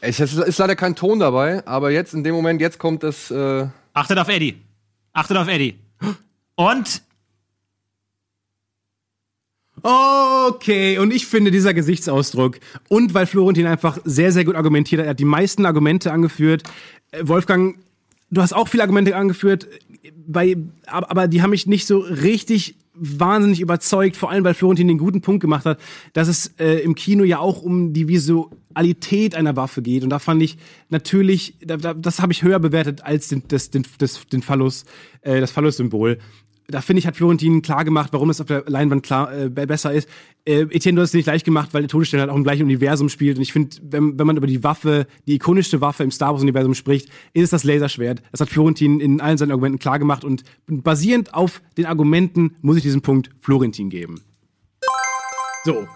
[0.00, 3.30] Es ist leider kein Ton dabei, aber jetzt in dem Moment, jetzt kommt das.
[3.30, 4.60] Äh, Achtet auf Eddie.
[5.12, 5.78] Achtet auf Eddie.
[6.56, 7.02] Und
[9.86, 12.58] Okay, und ich finde dieser Gesichtsausdruck
[12.88, 16.62] und weil Florentin einfach sehr, sehr gut argumentiert hat, er hat die meisten Argumente angeführt.
[17.12, 17.76] Äh, Wolfgang,
[18.30, 19.68] du hast auch viele Argumente angeführt,
[20.02, 20.56] äh, bei,
[20.86, 24.98] aber, aber die haben mich nicht so richtig wahnsinnig überzeugt, vor allem weil Florentin den
[24.98, 25.80] guten Punkt gemacht hat,
[26.12, 30.04] dass es äh, im Kino ja auch um die Visualität einer Waffe geht.
[30.04, 30.58] Und da fand ich
[30.88, 34.84] natürlich, da, da, das habe ich höher bewertet als den, das, den, das, den Phallus,
[35.22, 36.18] äh, das Phallus-Symbol
[36.68, 39.66] da finde ich, hat Florentin klar gemacht, warum es auf der Leinwand klar äh, be-
[39.66, 40.08] besser ist.
[40.46, 42.62] Äh, Etienne, du hast es nicht leicht gemacht, weil der Todesstern halt auch im gleichen
[42.62, 43.36] Universum spielt.
[43.36, 46.74] Und ich finde, wenn, wenn man über die Waffe, die ikonischste Waffe im Star Wars-Universum
[46.74, 48.22] spricht, ist es das Laserschwert.
[48.30, 50.24] Das hat Florentin in allen seinen Argumenten klar gemacht.
[50.24, 54.22] Und basierend auf den Argumenten muss ich diesen Punkt Florentin geben.
[55.64, 55.86] So.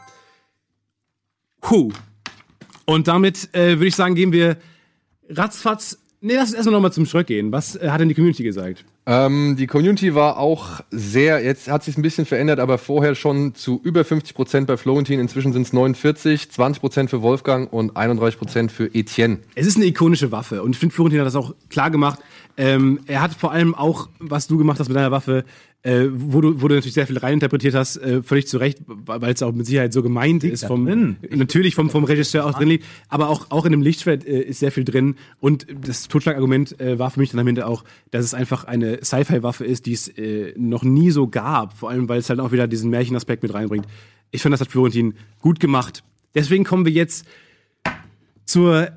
[1.60, 1.92] Puh.
[2.84, 4.58] Und damit äh, würde ich sagen, gehen wir
[5.30, 5.98] ratzfatz.
[6.20, 7.52] Nee, lass uns erstmal nochmal zum Schröck gehen.
[7.52, 8.84] Was äh, hat denn die Community gesagt?
[9.08, 13.54] ähm, die Community war auch sehr, jetzt hat sich ein bisschen verändert, aber vorher schon
[13.54, 15.18] zu über 50 Prozent bei Florentin.
[15.18, 19.38] Inzwischen sind es 49, 20 Prozent für Wolfgang und 31 Prozent für Etienne.
[19.54, 22.20] Es ist eine ikonische Waffe und ich finde, Florentin hat das auch klar gemacht.
[22.58, 25.44] Ähm, er hat vor allem auch, was du gemacht hast mit deiner Waffe,
[25.82, 29.32] äh, wo, du, wo du natürlich sehr viel reininterpretiert hast, äh, völlig zu Recht, weil
[29.32, 30.64] es auch mit Sicherheit so gemeint ist.
[30.64, 34.40] Vom, Natürlich vom, vom Regisseur auch drin liegt, aber auch, auch in dem Lichtschwert äh,
[34.40, 35.14] ist sehr viel drin.
[35.40, 39.04] Und das Totschlagargument äh, war für mich dann am Ende auch, dass es einfach eine
[39.04, 41.78] Sci-Fi-Waffe ist, die es äh, noch nie so gab.
[41.78, 43.86] Vor allem, weil es halt auch wieder diesen Märchenaspekt mit reinbringt.
[44.30, 46.02] Ich finde, das hat Florentin gut gemacht.
[46.34, 47.24] Deswegen kommen wir jetzt
[48.44, 48.90] zur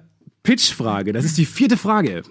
[0.43, 1.13] Pitch-Frage.
[1.13, 2.23] Das ist die vierte Frage.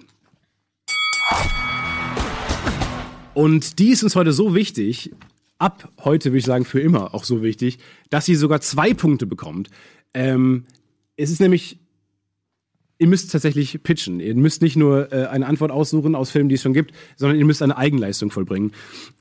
[3.33, 5.11] Und die ist uns heute so wichtig,
[5.57, 7.79] ab heute würde ich sagen für immer auch so wichtig,
[8.09, 9.69] dass sie sogar zwei Punkte bekommt.
[10.13, 10.65] Ähm,
[11.15, 11.79] es ist nämlich,
[12.97, 14.19] ihr müsst tatsächlich pitchen.
[14.19, 17.37] Ihr müsst nicht nur äh, eine Antwort aussuchen aus Filmen, die es schon gibt, sondern
[17.37, 18.73] ihr müsst eine Eigenleistung vollbringen.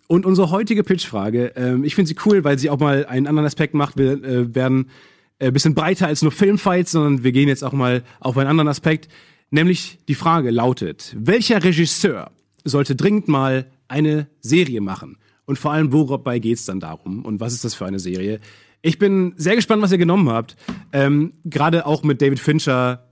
[0.08, 3.46] Und unsere heutige Pitchfrage, ähm, ich finde sie cool, weil sie auch mal einen anderen
[3.46, 3.96] Aspekt macht.
[3.96, 4.90] Wir äh, werden
[5.38, 8.68] ein bisschen breiter als nur Filmfights, sondern wir gehen jetzt auch mal auf einen anderen
[8.68, 9.08] Aspekt.
[9.50, 12.30] Nämlich die Frage lautet, welcher Regisseur
[12.64, 15.18] sollte dringend mal eine Serie machen?
[15.44, 17.24] Und vor allem, wobei geht's dann darum?
[17.24, 18.40] Und was ist das für eine Serie?
[18.82, 20.56] Ich bin sehr gespannt, was ihr genommen habt.
[20.92, 23.08] Ähm, Gerade auch mit David Fincher,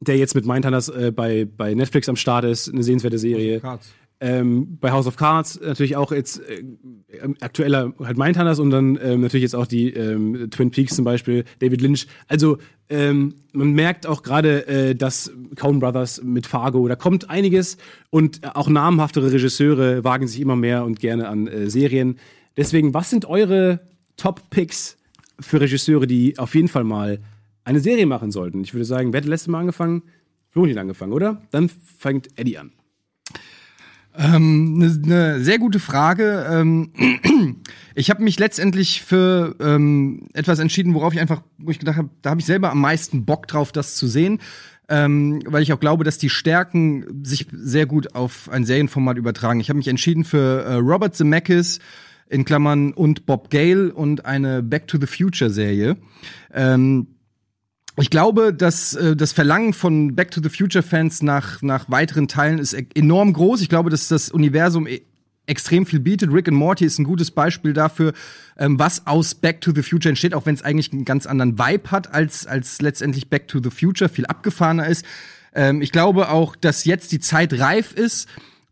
[0.00, 3.60] der jetzt mit Mindhunters äh, bei, bei Netflix am Start ist, eine sehenswerte Serie.
[4.20, 6.64] Ähm, bei House of Cards natürlich auch jetzt äh,
[7.40, 11.44] aktueller halt Mindhunters und dann ähm, natürlich jetzt auch die ähm, Twin Peaks zum Beispiel,
[11.60, 12.08] David Lynch.
[12.26, 12.58] Also
[12.88, 17.76] ähm, man merkt auch gerade, äh, dass Coen Brothers mit Fargo, da kommt einiges
[18.10, 22.18] und auch namhaftere Regisseure wagen sich immer mehr und gerne an äh, Serien.
[22.56, 23.80] Deswegen, was sind eure
[24.16, 24.96] Top-Picks
[25.38, 27.20] für Regisseure, die auf jeden Fall mal
[27.62, 28.62] eine Serie machen sollten?
[28.62, 30.02] Ich würde sagen, wer hat letzte Mal angefangen?
[30.48, 31.42] Florentin angefangen, oder?
[31.52, 32.72] Dann fängt Eddie an.
[34.12, 36.46] Eine ne sehr gute Frage.
[36.50, 36.90] Ähm,
[37.94, 42.10] ich habe mich letztendlich für ähm, etwas entschieden, worauf ich einfach, wo ich gedacht habe,
[42.22, 44.40] da habe ich selber am meisten Bock drauf, das zu sehen.
[44.88, 49.60] Ähm, weil ich auch glaube, dass die Stärken sich sehr gut auf ein Serienformat übertragen.
[49.60, 51.78] Ich habe mich entschieden für äh, Robert Zemeckis
[52.28, 55.96] in Klammern und Bob Gale und eine Back to the Future Serie.
[56.52, 57.17] Ähm,
[58.02, 62.28] ich glaube, dass äh, das Verlangen von Back to the Future Fans nach, nach weiteren
[62.28, 63.60] Teilen ist e enorm groß.
[63.60, 65.02] Ich glaube, dass das Universum e
[65.46, 66.32] extrem viel bietet.
[66.32, 68.12] Rick and Morty ist ein gutes Beispiel dafür,
[68.58, 71.58] ähm, was aus Back to the Future entsteht, auch wenn es eigentlich einen ganz anderen
[71.58, 75.04] Vibe hat als, als letztendlich Back to the Future, viel abgefahrener ist.
[75.54, 78.28] Ähm, ich glaube auch, dass jetzt die Zeit reif ist,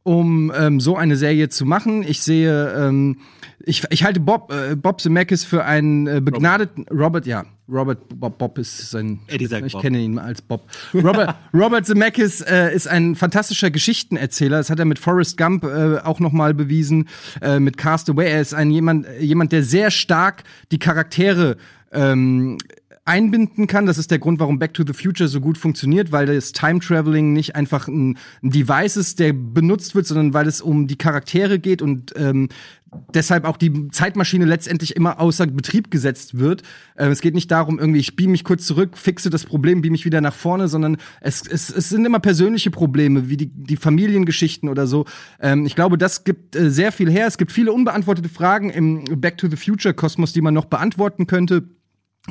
[0.06, 2.04] um ähm, so eine Serie zu machen.
[2.06, 3.18] Ich sehe, ähm,
[3.58, 7.26] ich, ich halte Bob, äh, Bob Zemeckis für einen äh, begnadeten Robert.
[7.26, 9.18] ja, Robert Bob, Bob ist sein.
[9.26, 9.82] Eddie sagt ich Bob.
[9.82, 10.62] kenne ihn als Bob.
[10.94, 14.58] Robert, Robert Zemeckis äh, ist ein fantastischer Geschichtenerzähler.
[14.58, 17.08] Das hat er mit Forrest Gump äh, auch noch mal bewiesen,
[17.42, 18.30] äh, mit Castaway.
[18.30, 21.56] Er ist ein jemand, jemand, der sehr stark die Charaktere
[21.90, 22.58] ähm,
[23.06, 23.86] einbinden kann.
[23.86, 26.80] Das ist der Grund, warum Back to the Future so gut funktioniert, weil das Time
[26.80, 31.58] Traveling nicht einfach ein, Device ist, der benutzt wird, sondern weil es um die Charaktere
[31.58, 32.48] geht und ähm,
[33.14, 36.62] deshalb auch die Zeitmaschine letztendlich immer außer Betrieb gesetzt wird.
[36.96, 39.92] Ähm, es geht nicht darum, irgendwie, ich beam mich kurz zurück, fixe das Problem, beam
[39.92, 43.76] mich wieder nach vorne, sondern es, es, es sind immer persönliche Probleme, wie die, die
[43.76, 45.04] Familiengeschichten oder so.
[45.40, 47.28] Ähm, ich glaube, das gibt äh, sehr viel her.
[47.28, 51.28] Es gibt viele unbeantwortete Fragen im Back to the Future Kosmos, die man noch beantworten
[51.28, 51.68] könnte.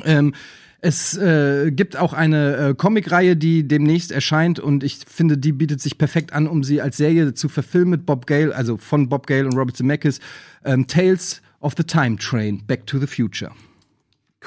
[0.04, 0.34] Ähm,
[0.80, 5.80] es äh, gibt auch eine äh, Comicreihe, die demnächst erscheint und ich finde, die bietet
[5.80, 9.26] sich perfekt an, um sie als Serie zu verfilmen mit Bob Gale, also von Bob
[9.26, 10.20] Gale und Robert Zemeckis.
[10.64, 13.52] Ähm, Tales of the Time Train, Back to the Future.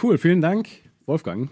[0.02, 0.68] Cool, vielen Dank,
[1.06, 1.50] Wolfgang.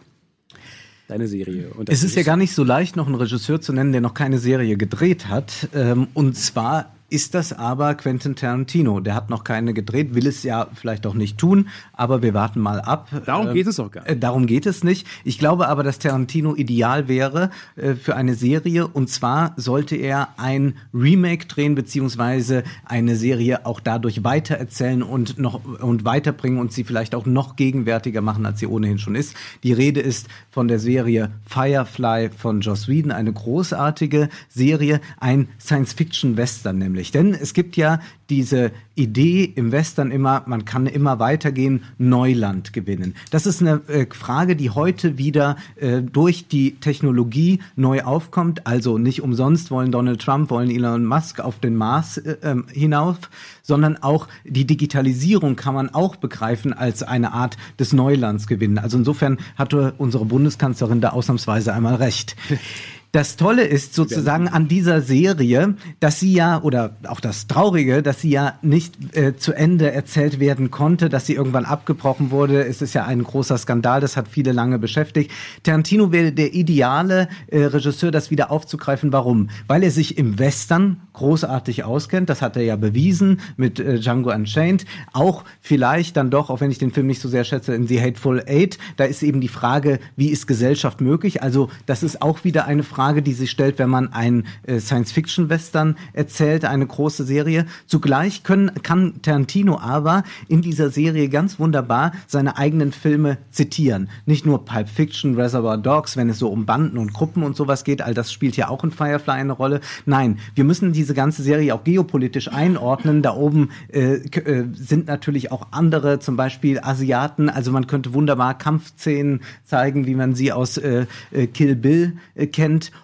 [1.08, 1.70] Deine Serie.
[1.70, 4.14] Und Es ist ja gar nicht so leicht, noch einen Regisseur zu nennen, der noch
[4.14, 5.70] keine Serie gedreht hat.
[5.74, 9.00] Ähm, und zwar ist das aber Quentin Tarantino.
[9.00, 12.60] Der hat noch keine gedreht, will es ja vielleicht auch nicht tun, aber wir warten
[12.60, 13.08] mal ab.
[13.26, 14.12] Darum Ähm, geht es auch gar nicht.
[14.12, 15.08] äh, Darum geht es nicht.
[15.24, 18.88] Ich glaube aber, dass Tarantino ideal wäre äh, für eine Serie.
[18.88, 25.64] Und zwar sollte er ein Remake drehen, beziehungsweise eine Serie auch dadurch weitererzählen und noch
[25.80, 29.34] und weiterbringen und sie vielleicht auch noch gegenwärtiger machen, als sie ohnehin schon ist.
[29.64, 36.78] Die Rede ist von der Serie Firefly von Joss Whedon, eine großartige Serie, ein Science-Fiction-Western
[36.78, 36.97] nämlich.
[37.12, 38.00] Denn es gibt ja
[38.30, 43.16] diese Idee im Western immer, man kann immer weitergehen, Neuland gewinnen.
[43.32, 48.66] Das ist eine äh, Frage, die heute wieder äh, durch die Technologie neu aufkommt.
[48.66, 53.18] Also nicht umsonst wollen Donald Trump, wollen Elon Musk auf den Mars äh, ähm, hinauf,
[53.62, 58.78] sondern auch die Digitalisierung kann man auch begreifen als eine Art des Neulands gewinnen.
[58.80, 62.36] Also insofern hatte unsere Bundeskanzlerin da ausnahmsweise einmal recht.
[63.14, 68.22] Das Tolle ist sozusagen an dieser Serie, dass sie ja, oder auch das Traurige, dass
[68.22, 72.66] sie ja nicht äh, zu Ende erzählt werden konnte, dass sie irgendwann abgebrochen wurde.
[72.66, 75.32] Es ist ja ein großer Skandal, das hat viele lange beschäftigt.
[75.64, 79.14] Tarantino wäre der ideale äh, Regisseur, das wieder aufzugreifen.
[79.14, 79.50] Warum?
[79.68, 84.32] Weil er sich im Western großartig auskennt, das hat er ja bewiesen mit äh, Django
[84.32, 84.86] Unchained.
[85.14, 88.02] Auch vielleicht dann doch, auch wenn ich den Film nicht so sehr schätze, in The
[88.02, 91.42] Hateful Eight, da ist eben die Frage, wie ist Gesellschaft möglich?
[91.42, 95.96] Also das ist auch wieder eine Frage, die sich stellt, wenn man einen äh, Science-Fiction-Western
[96.14, 97.66] erzählt, eine große Serie.
[97.86, 104.10] Zugleich können, kann Tarantino aber in dieser Serie ganz wunderbar seine eigenen Filme zitieren.
[104.26, 107.84] Nicht nur Pulp Fiction, Reservoir Dogs, wenn es so um Banden und Gruppen und sowas
[107.84, 109.82] geht, all das spielt ja auch in Firefly eine Rolle.
[110.06, 113.22] Nein, wir müssen diese ganze Serie auch geopolitisch einordnen.
[113.22, 117.50] Da oben äh, äh, sind natürlich auch andere, zum Beispiel Asiaten.
[117.50, 122.48] Also man könnte wunderbar Kampfszenen zeigen, wie man sie aus äh, äh, Kill Bill äh,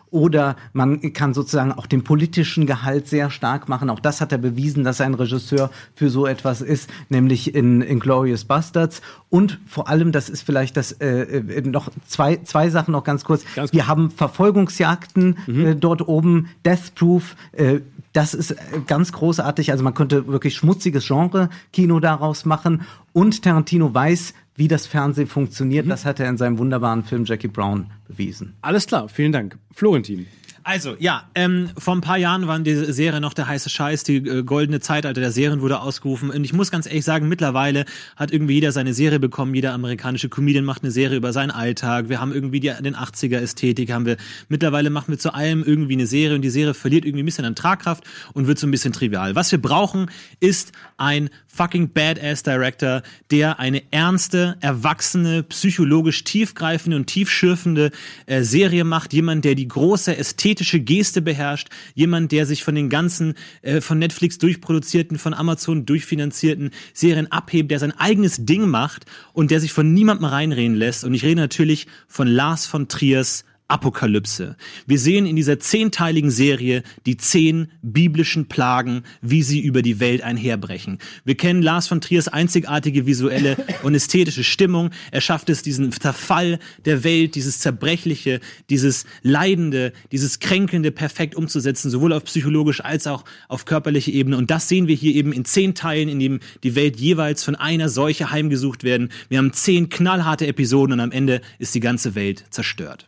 [0.10, 3.89] Oder man kann sozusagen auch den politischen Gehalt sehr stark machen.
[3.89, 7.81] Auch das hat er bewiesen, dass er ein Regisseur für so etwas ist, nämlich in
[7.81, 9.01] Inglourious Bastards.
[9.30, 13.23] Und vor allem, das ist vielleicht das äh, äh, noch zwei, zwei Sachen noch ganz
[13.23, 13.43] kurz.
[13.55, 13.73] Ganz kurz.
[13.73, 17.35] Wir haben Verfolgungsjagden äh, dort oben, Death Proof.
[17.53, 17.80] Äh,
[18.14, 18.55] das ist äh,
[18.85, 19.72] ganz großartig.
[19.72, 22.84] Also man könnte wirklich schmutziges Genre-Kino daraus machen.
[23.11, 25.90] Und Tarantino weiß, wie das Fernsehen funktioniert.
[25.90, 28.56] Das hat er in seinem wunderbaren Film Jackie Brown bewiesen.
[28.62, 29.58] Alles klar, vielen Dank.
[29.74, 30.28] Florentin.
[30.65, 34.18] Also, ja, ähm, vor ein paar Jahren waren diese Serie noch der heiße Scheiß, die
[34.18, 36.30] äh, goldene Zeitalter der Serien wurde ausgerufen.
[36.30, 37.84] Und ich muss ganz ehrlich sagen, mittlerweile
[38.15, 39.53] hat irgendwie jeder seine Serie bekommen.
[39.53, 42.07] Jeder amerikanische Comedian macht eine Serie über seinen Alltag.
[42.07, 44.15] Wir haben irgendwie die, den 80er-Ästhetik, haben wir.
[44.48, 47.45] Mittlerweile machen wir zu allem irgendwie eine Serie und die Serie verliert irgendwie ein bisschen
[47.45, 49.35] an Tragkraft und wird so ein bisschen trivial.
[49.35, 50.10] Was wir brauchen,
[50.40, 57.91] ist ein fucking Badass Director, der eine ernste, erwachsene, psychologisch tiefgreifende und tiefschürfende
[58.26, 59.14] äh, Serie macht.
[59.14, 60.15] Jemand, der die große
[60.54, 61.70] ästhetische Geste beherrscht.
[61.96, 67.72] Jemand, der sich von den ganzen äh, von Netflix durchproduzierten, von Amazon durchfinanzierten Serien abhebt,
[67.72, 71.04] der sein eigenes Ding macht und der sich von niemandem reinreden lässt.
[71.04, 74.56] Und ich rede natürlich von Lars von Triers Apokalypse.
[74.85, 80.22] Wir sehen in dieser zehnteiligen Serie die zehn biblischen Plagen, wie sie über die Welt
[80.22, 80.99] einherbrechen.
[81.26, 84.91] Wir kennen Lars von Triers einzigartige visuelle und ästhetische Stimmung.
[85.11, 91.90] Er schafft es, diesen Zerfall der Welt, dieses Zerbrechliche, dieses Leidende, dieses Kränkelnde perfekt umzusetzen,
[91.90, 94.38] sowohl auf psychologisch als auch auf körperliche Ebene.
[94.38, 97.56] Und das sehen wir hier eben in zehn Teilen, in dem die Welt jeweils von
[97.56, 99.10] einer Seuche heimgesucht werden.
[99.30, 103.07] Wir haben zehn knallharte Episoden und am Ende ist die ganze Welt zerstört.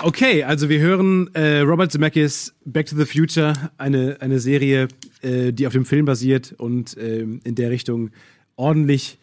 [0.00, 4.88] Okay, also wir hören äh, Robert Zemeckis Back to the Future, eine, eine Serie,
[5.22, 8.10] äh, die auf dem Film basiert und ähm, in der Richtung
[8.56, 9.18] ordentlich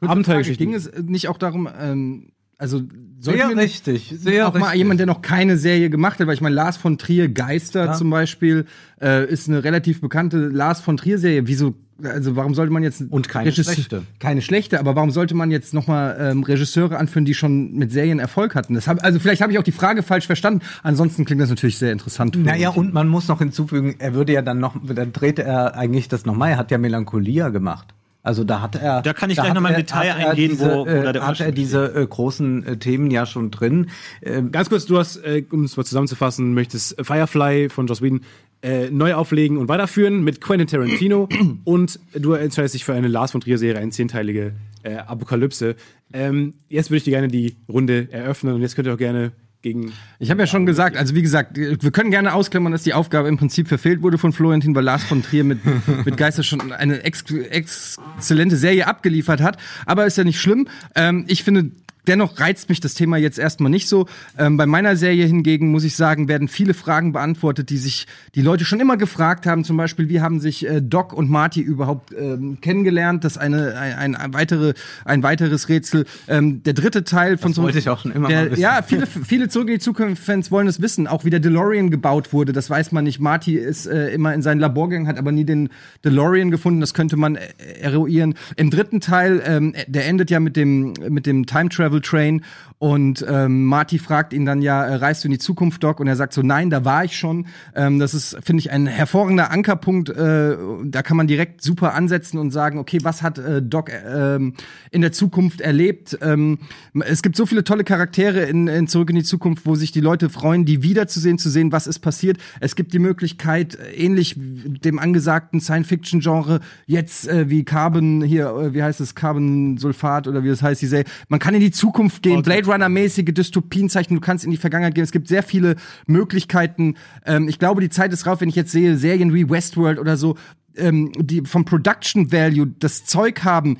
[0.00, 0.66] Abenteuergeschichten.
[0.66, 2.82] Ging es nicht auch darum, ähm, also
[3.18, 4.78] Sehr wir richtig, sehr auch mal richtig.
[4.78, 7.92] jemand, der noch keine Serie gemacht hat, weil ich meine, Lars von Trier Geister Ja.
[7.94, 8.66] zum Beispiel
[9.00, 11.46] äh, ist eine relativ bekannte Lars von Trier Serie.
[11.46, 11.74] Wieso?
[12.02, 14.02] Also warum sollte man jetzt Und keine schlechte.
[14.18, 17.92] keine schlechte, aber warum sollte man jetzt noch mal ähm, Regisseure anführen, die schon mit
[17.92, 18.74] Serien Erfolg hatten?
[18.74, 20.62] Das hab, also vielleicht habe ich auch die Frage falsch verstanden.
[20.82, 22.36] Ansonsten klingt das natürlich sehr interessant.
[22.36, 22.76] Naja, mich.
[22.78, 26.26] und man muss noch hinzufügen, er würde ja dann noch, dann dreht er eigentlich das
[26.26, 27.94] nochmal, er hat ja Melancholia gemacht.
[28.26, 29.02] Also da hat er.
[29.02, 30.80] Da kann ich da gleich hat noch mal im er- Detail er eingehen, diese, wo-
[30.80, 33.90] wo da äh, der hat er diese äh, großen äh, Themen ja schon drin.
[34.22, 38.22] Ähm, Ganz kurz, du hast, äh, um es mal zusammenzufassen, möchtest Firefly von Joss Whedon
[38.64, 41.28] äh, neu auflegen und weiterführen mit Quentin Tarantino
[41.64, 45.76] und du entscheidest dich für eine Lars von Trier Serie, eine zehnteilige äh, Apokalypse.
[46.12, 49.32] Ähm, jetzt würde ich dir gerne die Runde eröffnen und jetzt könnt ihr auch gerne
[49.60, 52.94] gegen Ich habe ja schon gesagt, also wie gesagt, wir können gerne ausklammern, dass die
[52.94, 55.58] Aufgabe im Prinzip verfehlt wurde von Florentin, weil Lars von Trier mit,
[56.04, 59.56] mit Geister schon eine ex exzellente Serie abgeliefert hat.
[59.86, 60.68] Aber ist ja nicht schlimm.
[60.94, 61.70] Ähm, ich finde,
[62.06, 64.06] dennoch reizt mich das Thema jetzt erstmal nicht so.
[64.38, 68.42] Ähm, bei meiner Serie hingegen, muss ich sagen, werden viele Fragen beantwortet, die sich die
[68.42, 69.64] Leute schon immer gefragt haben.
[69.64, 73.24] Zum Beispiel, wie haben sich äh, Doc und Marty überhaupt ähm, kennengelernt?
[73.24, 74.74] Das ist eine, ein, ein, weitere,
[75.04, 76.06] ein weiteres Rätsel.
[76.28, 78.62] Ähm, der dritte Teil von Das wollte ich auch schon immer der, mal wissen.
[78.62, 81.06] Ja, viele, viele Zurück in die Zukunft-Fans wollen es wissen.
[81.06, 83.20] Auch wie der DeLorean gebaut wurde, das weiß man nicht.
[83.20, 85.70] Marty ist äh, immer in sein Labor gegangen, hat aber nie den
[86.04, 86.80] DeLorean gefunden.
[86.80, 87.48] Das könnte man äh,
[87.80, 88.34] eruieren.
[88.56, 92.42] Im dritten Teil, ähm, der endet ja mit dem, mit dem Time Travel Train.
[92.78, 96.00] Und ähm, Marty fragt ihn dann ja, äh, reist du in die Zukunft, Doc?
[96.00, 97.46] Und er sagt so, nein, da war ich schon.
[97.74, 100.10] Ähm, das ist, finde ich, ein hervorragender Ankerpunkt.
[100.10, 104.34] Äh, da kann man direkt super ansetzen und sagen, okay, was hat äh, Doc äh,
[104.36, 104.54] ähm,
[104.90, 106.18] in der Zukunft erlebt?
[106.20, 106.58] Ähm,
[107.00, 110.00] es gibt so viele tolle Charaktere in, in Zurück in die Zukunft, wo sich die
[110.00, 112.38] Leute freuen, die wiederzusehen, zu sehen, was ist passiert.
[112.60, 118.74] Es gibt die Möglichkeit, äh, ähnlich dem angesagten Science-Fiction-Genre, jetzt äh, wie Carbon, hier, äh,
[118.74, 121.06] wie heißt es, Carbon-Sulfat oder wie das heißt, die Serie.
[121.28, 124.94] Man kann in die Zukunft gehen, Blade Runner-mäßige Dystopien zeichnen, du kannst in die Vergangenheit
[124.94, 125.04] gehen.
[125.04, 125.76] Es gibt sehr viele
[126.06, 126.96] Möglichkeiten.
[127.24, 130.16] Ähm, ich glaube, die Zeit ist rauf, wenn ich jetzt sehe, Serien wie Westworld oder
[130.16, 130.36] so,
[130.76, 133.78] ähm, die vom Production Value das Zeug haben,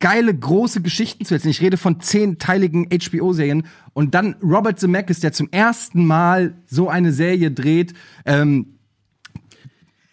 [0.00, 1.50] geile, große Geschichten zu erzählen.
[1.50, 3.66] Ich rede von zehnteiligen HBO-Serien.
[3.94, 7.94] Und dann Robert Zemeckis, der zum ersten Mal so eine Serie dreht,
[8.26, 8.73] ähm,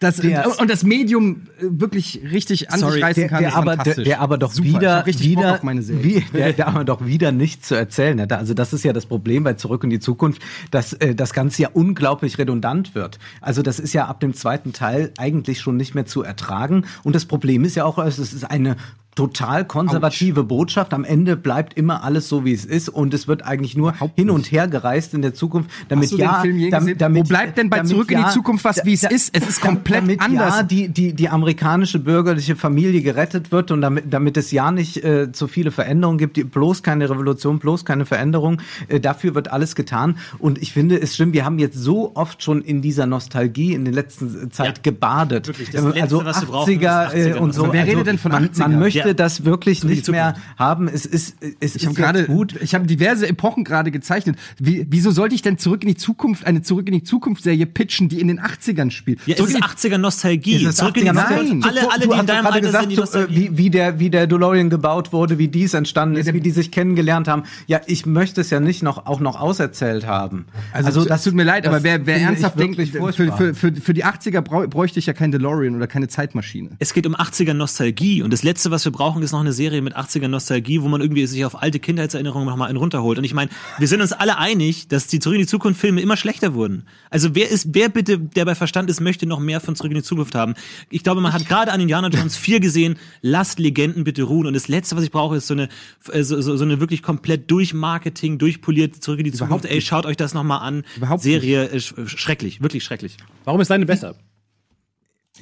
[0.01, 3.55] das, Der- und das Medium äh, wirklich richtig an sich reißen der, kann, der, ist
[3.55, 4.03] aber, der, fantastisch.
[4.03, 4.67] der aber doch Super.
[4.67, 8.33] Wieder, wieder, wie, der, der aber doch wieder nichts zu erzählen hat.
[8.33, 10.41] Also das ist ja das Problem bei Zurück in die Zukunft,
[10.71, 13.19] dass äh, das Ganze ja unglaublich redundant wird.
[13.41, 16.85] Also das ist ja ab dem zweiten Teil eigentlich schon nicht mehr zu ertragen.
[17.03, 18.77] Und das Problem ist ja auch, es ist eine
[19.15, 20.93] total konservative Botschaft.
[20.93, 24.29] Am Ende bleibt immer alles so, wie es ist und es wird eigentlich nur hin
[24.29, 26.97] und her gereist in der Zukunft, damit den ja, Film je dam- gesehen?
[26.97, 29.09] damit, Wo bleibt denn bei damit Zurück in die ja- Zukunft was, wie es da-
[29.09, 29.35] ist?
[29.37, 30.57] Es ist komplett damit anders.
[30.57, 35.03] Ja, die, die, die amerikanische bürgerliche Familie gerettet wird und damit, damit es ja nicht
[35.03, 38.61] äh, zu viele Veränderungen gibt, die- bloß keine Revolution, bloß keine Veränderung.
[38.87, 40.17] Äh, dafür wird alles getan.
[40.39, 43.83] Und ich finde es stimmt, wir haben jetzt so oft schon in dieser Nostalgie in
[43.83, 44.81] der letzten Zeit Ja.
[44.83, 45.47] gebadet.
[45.47, 47.37] Wirklich, das Ähm, Letzte, also was wir brauchen, 80er, ist äh, 80er.
[47.39, 47.73] und so.
[47.73, 48.59] Wer also redet denn von man, 80er?
[48.59, 49.13] man möchte Ja.
[49.13, 50.87] das wirklich nicht mehr haben.
[50.87, 52.55] Es ist, es Ich ist habe gerade gut.
[52.61, 54.37] Ich habe diverse Epochen gerade gezeichnet.
[54.59, 57.65] Wie, wieso sollte ich denn zurück in die Zukunft eine zurück in die Zukunft Serie
[57.65, 59.19] pitchen, die in den 80ern spielt?
[59.25, 60.63] Ja, es Zurück ist in die- 80er Nostalgie.
[60.65, 61.43] Ist Zurück in die 80er?
[61.43, 61.63] Nein.
[61.63, 63.45] Alle, alle, du die in deinem gerade Alter gesagt, sind, die so, Nostalgie.
[63.45, 66.51] äh, wie, wie, der, wie der DeLorean gebaut wurde, wie dies entstanden ist, wie die
[66.51, 67.43] sich kennengelernt haben.
[67.67, 70.45] Ja, ich möchte es ja nicht noch, auch noch auserzählt haben.
[70.73, 73.93] Also, das tut mir leid, aber wer, wer ernsthaft denkt, wirklich für, für, für, für
[73.93, 76.69] die 80er brau- bräuchte ich ja kein DeLorean oder keine Zeitmaschine.
[76.79, 79.81] Es geht um 80er Nostalgie und das letzte, was wir brauchen, ist noch eine Serie
[79.81, 83.17] mit 80er Nostalgie, wo man irgendwie sich auf alte Kindheitserinnerungen noch mal einen runterholt.
[83.17, 86.01] Und ich meine, wir sind uns alle einig, dass die Zurück in die Zukunft Filme
[86.01, 86.85] immer schlechter wurden.
[87.09, 89.97] Also wer ist, wer bitte, der bei Verstand ist, möchte noch mehr von Zurück in
[89.97, 90.53] die Zukunft haben?
[90.89, 94.47] Ich glaube, man hat gerade an Indiana Jones 4 gesehen, lasst Legenden bitte ruhen.
[94.47, 95.69] Und das letzte, was ich brauche, ist so eine,
[96.11, 99.65] äh, so, so, eine wirklich komplett durch Marketing, durchpolierte Zurück in die Zukunft.
[99.65, 100.83] Ey, schaut euch das noch mal an.
[100.97, 103.17] Überhaupt Serie, äh, sch- schrecklich, wirklich schrecklich.
[103.45, 104.15] Warum ist deine besser?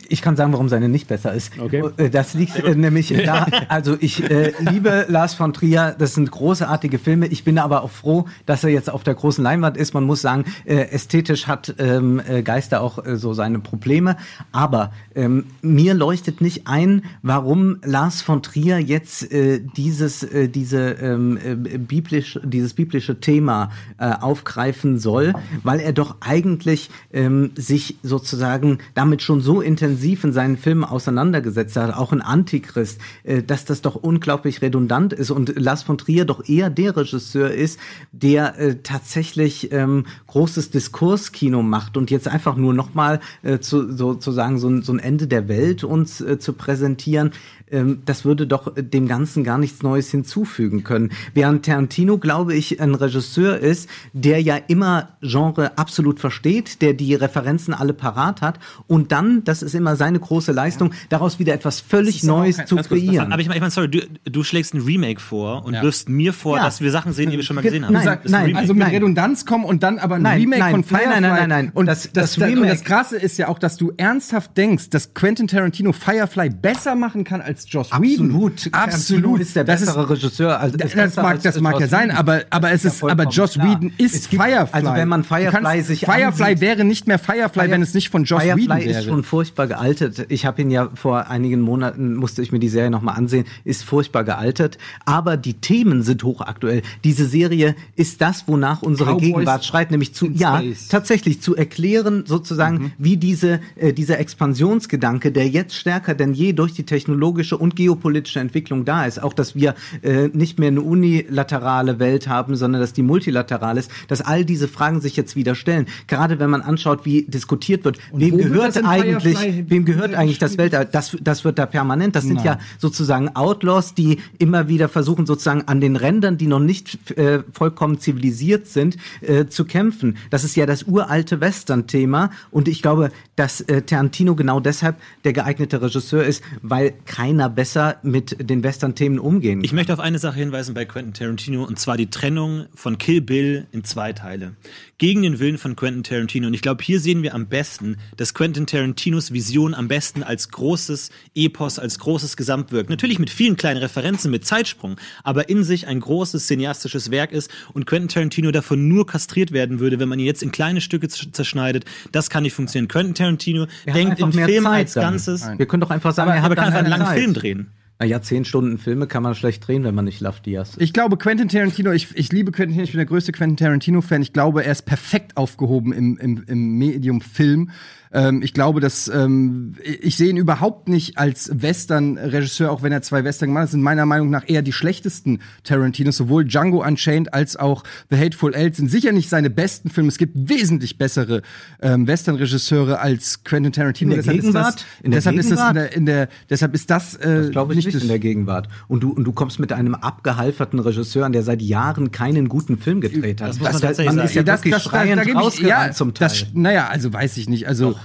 [0.07, 1.59] Ich kann sagen, warum seine nicht besser ist.
[1.59, 1.83] Okay.
[1.97, 6.29] Äh, Das liegt äh, nämlich da, also ich äh, liebe Lars von Trier, das sind
[6.29, 7.25] großartige Filme.
[7.27, 9.95] Ich bin aber auch froh, dass er jetzt auf der großen Leinwand ist.
[9.95, 14.15] Man muss sagen, äh, ästhetisch hat ähm, äh, Geister auch äh, so seine Probleme.
[14.51, 21.55] Aber ähm, mir leuchtet nicht ein, warum Lars von Trier jetzt dieses, diese, ähm, äh,
[21.77, 25.33] biblisch, dieses biblische Thema aufgreifen soll,
[25.63, 30.83] weil er doch eigentlich ähm, sich sozusagen damit schon so intensiv intensiv in seinen Filmen
[30.83, 35.97] auseinandergesetzt hat, auch in Antichrist, äh, dass das doch unglaublich redundant ist und Lars von
[35.97, 37.79] Trier doch eher der Regisseur ist,
[38.11, 44.59] der äh, tatsächlich ähm, großes Diskurskino macht und jetzt einfach nur nochmal äh, zu, sozusagen
[44.59, 47.31] so, ein- so ein Ende der Welt uns zu präsentieren,
[47.71, 51.11] ähm, das würde doch dem Ganzen gar nichts Neues hinzufügen können.
[51.33, 57.13] Während Tarantino, glaube ich, ein Regisseur ist, der ja immer Genre absolut versteht, der die
[57.15, 61.79] Referenzen alle parat hat und dann, das ist immer seine große Leistung, daraus wieder etwas
[61.79, 63.31] völlig Neues zu kreieren.
[63.31, 65.81] Aber ich meine, ich mein, sorry, du, du schlägst ein Remake vor und Ja.
[65.83, 66.63] wirfst mir vor, Ja.
[66.65, 67.93] dass wir Sachen sehen, die wir schon mal Ge- gesehen haben.
[67.93, 68.57] nein, nein, Remake.
[68.59, 68.91] Also mit Nein.
[68.95, 71.21] Redundanz kommen und dann aber ein Nein, Remake nein, von nein, Firefly.
[71.21, 71.71] nein, nein, nein.
[71.73, 74.57] Und Das- das, das das, und Remake- das Krasse ist ja auch, dass du ernsthaft
[74.57, 78.29] denkst, dass Quentin Tarantino Firefly besser machen kann als Joss Whedon.
[78.31, 78.69] Absolut.
[78.73, 79.39] Absolut.
[79.41, 80.59] ist der Das bessere Regisseur.
[80.59, 83.03] Also ist das besser mag, als das mag ja sein, aber, aber es Ja, ist,
[83.03, 83.67] aber Joss klar.
[83.81, 84.67] Whedon ist gibt- Firefly.
[84.71, 86.23] also wenn man Firefly kannst- sich Firefly
[86.53, 89.03] ansieht- wäre nicht mehr Firefly, wenn es nicht von Joss Firefly Whedon ist wäre.
[89.03, 90.25] schon furchtbar gealtert.
[90.29, 93.83] Ich habe ihn ja vor einigen Monaten, musste ich mir die Serie nochmal ansehen, ist
[93.83, 94.77] furchtbar gealtert.
[95.05, 96.81] Aber die Themen sind hochaktuell.
[97.03, 100.87] Diese Serie ist das, wonach unsere Cowboys Gegenwart schreit, nämlich zu, ja, Space.
[100.89, 102.91] tatsächlich zu erklären, sozusagen, Mhm.
[102.97, 108.39] wie diese, äh, dieser Expansionsgedanke, der jetzt stärker denn je durch die technologische und geopolitische
[108.39, 112.93] Entwicklung da ist, auch dass wir äh, nicht mehr eine unilaterale Welt haben, sondern dass
[112.93, 115.87] die multilateral ist, dass all diese Fragen sich jetzt wieder stellen.
[116.07, 120.13] Gerade wenn man anschaut, wie diskutiert wird, wem wo wird gehört eigentlich, Firefly wem gehört
[120.13, 120.85] eigentlich das Weltall?
[120.85, 122.15] Das, das wird da permanent.
[122.15, 126.59] Das sind ja sozusagen Outlaws, die immer wieder versuchen, sozusagen an den Rändern, die noch
[126.59, 130.17] nicht äh, vollkommen zivilisiert sind, äh, zu kämpfen.
[130.29, 132.31] Das ist ja das uralte Western-Thema.
[132.51, 136.93] Und ich glaube, dass äh, Tarantino genau deshalb der geeignete Regisseur ist, weil
[137.39, 141.63] keiner besser mit den Western-Themen umgehen Ich möchte auf eine Sache hinweisen bei Quentin Tarantino,
[141.63, 144.55] und zwar die Trennung von Kill Bill in zwei Teile.
[144.97, 146.47] Gegen den Willen von Quentin Tarantino.
[146.47, 150.49] Und ich glaube, hier sehen wir am besten, dass Quentin Tarantinos Vision am besten als
[150.49, 155.87] großes Epos, als großes Gesamtwerk, natürlich mit vielen kleinen Referenzen, mit Zeitsprung, aber in sich
[155.87, 160.19] ein großes cineastisches Werk ist und Quentin Tarantino davon nur kastriert werden würde, wenn man
[160.19, 161.85] ihn jetzt in kleine Stücke zerschneidet.
[162.11, 162.89] Das kann nicht funktionieren.
[162.89, 164.93] Quentin Tarantino Wir denkt mehr Film als.
[164.93, 165.47] Ganzes.
[165.55, 167.19] Wir können doch einfach sagen, Aber, er aber hat kann dann einfach einen langen Zeit.
[167.19, 167.71] Film drehen.
[168.01, 170.81] Naja, zehn Stunden Filme kann man schlecht drehen, wenn man nicht Love Diaz ist.
[170.81, 174.21] Ich glaube, Quentin Tarantino, ich, ich liebe Quentin Tarantino, ich bin der größte Quentin Tarantino-Fan.
[174.21, 177.71] Ich glaube, er ist perfekt aufgehoben im, im, im Medium Film.
[178.11, 183.01] Ähm, ich glaube, dass ähm, ich sehe ihn überhaupt nicht als Western-Regisseur, auch wenn er
[183.01, 183.65] zwei Western gemacht hat.
[183.67, 186.17] Das sind meiner Meinung nach eher die schlechtesten Tarantinos.
[186.17, 190.09] Sowohl Django Unchained als auch The Hateful Eight sind sicher nicht seine besten Filme.
[190.09, 191.41] Es gibt wesentlich bessere
[191.81, 194.11] ähm, Western-Regisseure als Quentin Tarantino.
[194.11, 194.75] In der deshalb Gegenwart?
[194.75, 195.75] Ist das, In der deshalb ist das in Gegenwart?
[195.75, 198.67] der, in der deshalb ist das, äh, Das glaube ich nicht, das- in der Gegenwart.
[198.87, 202.77] Und du, und du kommst mit einem abgehalferten Regisseur an, der seit Jahren keinen guten
[202.77, 203.49] Film gedreht hat.
[203.49, 204.27] Das muss man tatsächlich man sagen.
[204.27, 206.29] ist ja das, wirklich das, das, da gebe ich, ja, zum Teil.
[206.29, 207.67] Das, naja, also weiß ich nicht.
[207.67, 207.98] Also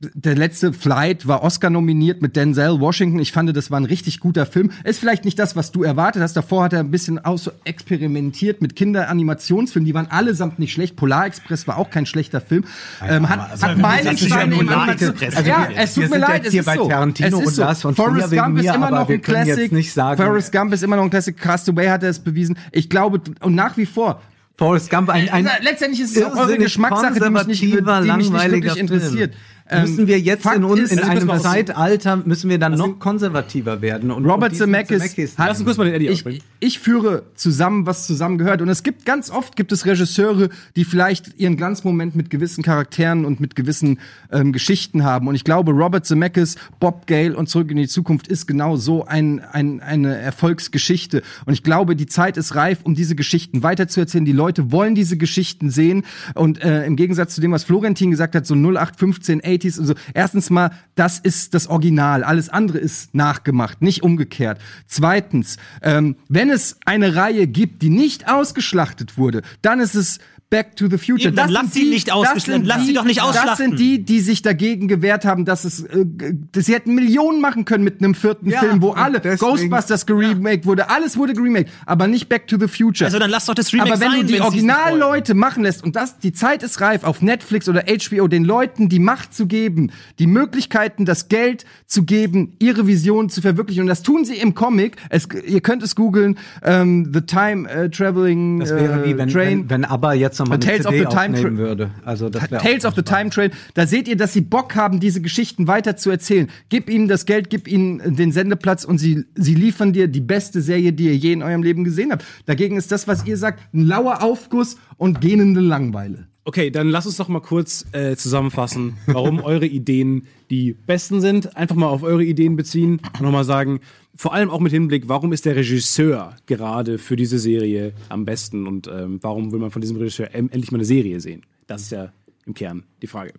[0.00, 3.18] der letzte Flight war Oscar nominiert mit Denzel Washington.
[3.18, 4.70] Ich fand, das war ein richtig guter Film.
[4.84, 6.34] Ist vielleicht nicht das, was du erwartet hast.
[6.34, 9.84] Davor hat er ein bisschen aus so experimentiert mit Kinderanimationsfilmen.
[9.86, 10.94] Die waren allesamt nicht schlecht.
[10.94, 12.64] Polar Express war auch kein schlechter Film.
[13.04, 15.36] Ähm, hat, also, hat das meine ist ja Steine im Express.
[15.36, 16.88] Also, ja, es tut mir leid, es ist so.
[16.88, 17.64] Tarantino es ist so.
[17.74, 19.72] Von Forrest Gump ist mir, immer aber noch ein Classic.
[19.72, 21.36] nicht sagen- Forrest Gump ist immer noch ein Classic.
[21.36, 22.56] Castaway hat er es bewiesen.
[22.70, 24.20] Ich glaube, und nach wie vor,
[24.58, 28.30] Forrest Gump, ein, ein letztendlich ist es auch eure Geschmackssache, die mich nicht, die mich
[28.30, 29.34] nicht wirklich interessiert.
[29.34, 29.57] Film.
[29.70, 31.42] Ähm, müssen wir jetzt Fakt in, un, ist- in Also, einem auf.
[31.42, 34.10] Zeitalter, müssen wir dann noch konservativer werden.
[34.10, 36.40] Und Robert Zemeckis Zemeckis- Lass uns kurz mal den Eddie ich, aufbringen.
[36.60, 38.62] ich führe zusammen, was zusammengehört.
[38.62, 43.24] Und es gibt ganz oft gibt es Regisseure, die vielleicht ihren Glanzmoment mit gewissen Charakteren
[43.26, 43.98] und mit gewissen
[44.32, 45.28] ähm, Geschichten haben.
[45.28, 49.04] Und ich glaube, Robert Zemeckis, Bob Gale und Zurück in die Zukunft ist genau so
[49.04, 51.22] ein, ein, eine Erfolgsgeschichte.
[51.44, 54.24] Und ich glaube, die Zeit ist reif, um diese Geschichten weiterzuerzählen.
[54.24, 56.04] Die Leute wollen diese Geschichten sehen.
[56.34, 59.94] Und äh, im Gegensatz zu dem, was Florentin gesagt hat, so 0815, 80s und so.
[60.14, 62.24] Erstens mal, das ist das Original.
[62.24, 64.60] Alles andere ist nachgemacht, nicht umgekehrt.
[64.86, 70.18] Zweitens, ähm, wenn es eine Reihe gibt, die nicht ausgeschlachtet wurde, dann ist es
[70.50, 71.28] Back to the Future.
[71.28, 73.56] Eben, dann lass sie nicht ausgeschlachtet- das sind lass sie die- doch nicht Das ausschlachten.
[73.70, 76.06] sind die, die sich dagegen gewehrt haben, dass es, äh,
[76.52, 80.06] dass sie hätten Millionen machen können mit einem vierten Ja, Film, wo alle deswegen- Ghostbusters
[80.06, 83.04] geremaked wurde, alles wurde geremaked, aber nicht Back to the Future.
[83.06, 84.42] Also dann lass doch das Remake Aber wenn sein, du die nicht.
[84.42, 88.88] Originalleute machen lässt und das, die Zeit ist reif, auf Netflix oder HBO den Leuten
[88.88, 93.82] die Macht zu geben, die Möglichkeiten, das Geld zu geben, ihre Vision zu verwirklichen.
[93.82, 94.96] Und das tun sie im Comic.
[95.10, 99.58] Es, ihr könnt es googeln, ähm, The Time äh, Traveling Das wäre wie wenn, Train.
[99.68, 101.90] wenn, wenn ABBA jetzt nochmal eine Tales of CD the Time aufnehmen Tra- würde.
[102.04, 105.20] Also das Tales of the Time Train, da seht ihr, dass sie Bock haben, diese
[105.20, 106.48] Geschichten weiter zu erzählen.
[106.68, 110.60] Gib ihnen das Geld, gib ihnen den Sendeplatz und sie, sie liefern dir die beste
[110.60, 112.24] Serie, die ihr je in eurem Leben gesehen habt.
[112.46, 116.28] Dagegen ist das, was ihr sagt, ein lauer Aufguss und gähnende Langeweile.
[116.48, 121.54] Okay, dann lass uns doch mal kurz äh, zusammenfassen, warum eure Ideen die besten sind.
[121.58, 123.80] Einfach mal auf eure Ideen beziehen und nochmal sagen,
[124.14, 128.66] vor allem auch mit Hinblick, warum ist der Regisseur gerade für diese Serie am besten
[128.66, 131.42] und ähm, warum will man von diesem Regisseur endlich mal eine Serie sehen?
[131.66, 132.14] Das ist ja
[132.46, 133.34] im Kern die Frage.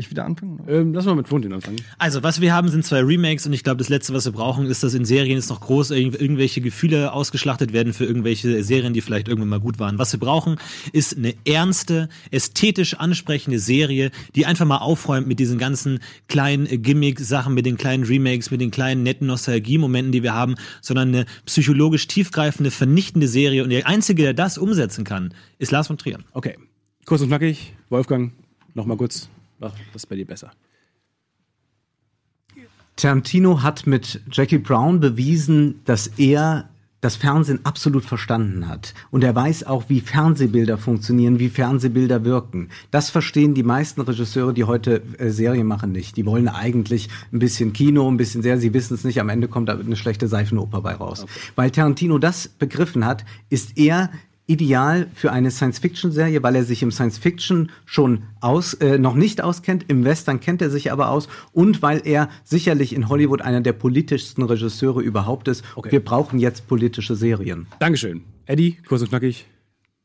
[0.00, 0.60] Ich wieder anfangen?
[0.66, 1.76] Ähm, lass mal mit Florentin anfangen.
[1.98, 4.66] Also, was wir haben, sind zwei Remakes und ich glaube, das Letzte, was wir brauchen,
[4.66, 8.94] ist, dass in Serien jetzt noch groß irgendw- irgendwelche Gefühle ausgeschlachtet werden für irgendwelche Serien,
[8.94, 9.98] die vielleicht irgendwann mal gut waren.
[9.98, 10.56] Was wir brauchen,
[10.92, 16.78] ist eine ernste, ästhetisch ansprechende Serie, die einfach mal aufräumt mit diesen ganzen kleinen äh,
[16.78, 21.26] Gimmick-Sachen, mit den kleinen Remakes, mit den kleinen netten Nostalgie-Momenten, die wir haben, sondern eine
[21.44, 23.62] psychologisch tiefgreifende, vernichtende Serie.
[23.62, 26.18] Und der Einzige, der das umsetzen kann, ist Lars von Trier.
[26.32, 26.56] Okay,
[27.04, 27.74] kurz und knackig.
[27.90, 28.32] Wolfgang,
[28.74, 29.28] nochmal kurz.
[29.60, 30.50] Ach, was ist bei dir besser?
[32.96, 36.68] Tarantino hat mit Jackie Brown bewiesen, dass er
[37.00, 38.92] das Fernsehen absolut verstanden hat.
[39.10, 42.68] Und er weiß auch, wie Fernsehbilder funktionieren, wie Fernsehbilder wirken.
[42.90, 46.18] Das verstehen die meisten Regisseure, die heute äh, Serien machen, nicht.
[46.18, 49.48] Die wollen eigentlich ein bisschen Kino, ein bisschen sehr, sie wissen es nicht, am Ende
[49.48, 51.24] kommt da eine schlechte Seifenoper bei raus.
[51.56, 54.10] Weil Tarantino das begriffen hat, ist er
[54.50, 59.84] ideal für eine Science-Fiction-Serie, weil er sich im Science-Fiction schon aus, äh, noch nicht auskennt,
[59.88, 63.72] im Western kennt er sich aber aus und weil er sicherlich in Hollywood einer der
[63.72, 65.64] politischsten Regisseure überhaupt ist.
[65.76, 65.92] Okay.
[65.92, 67.68] Wir brauchen jetzt politische Serien.
[67.78, 68.22] Dankeschön.
[68.46, 69.46] Eddie, kurz und knackig.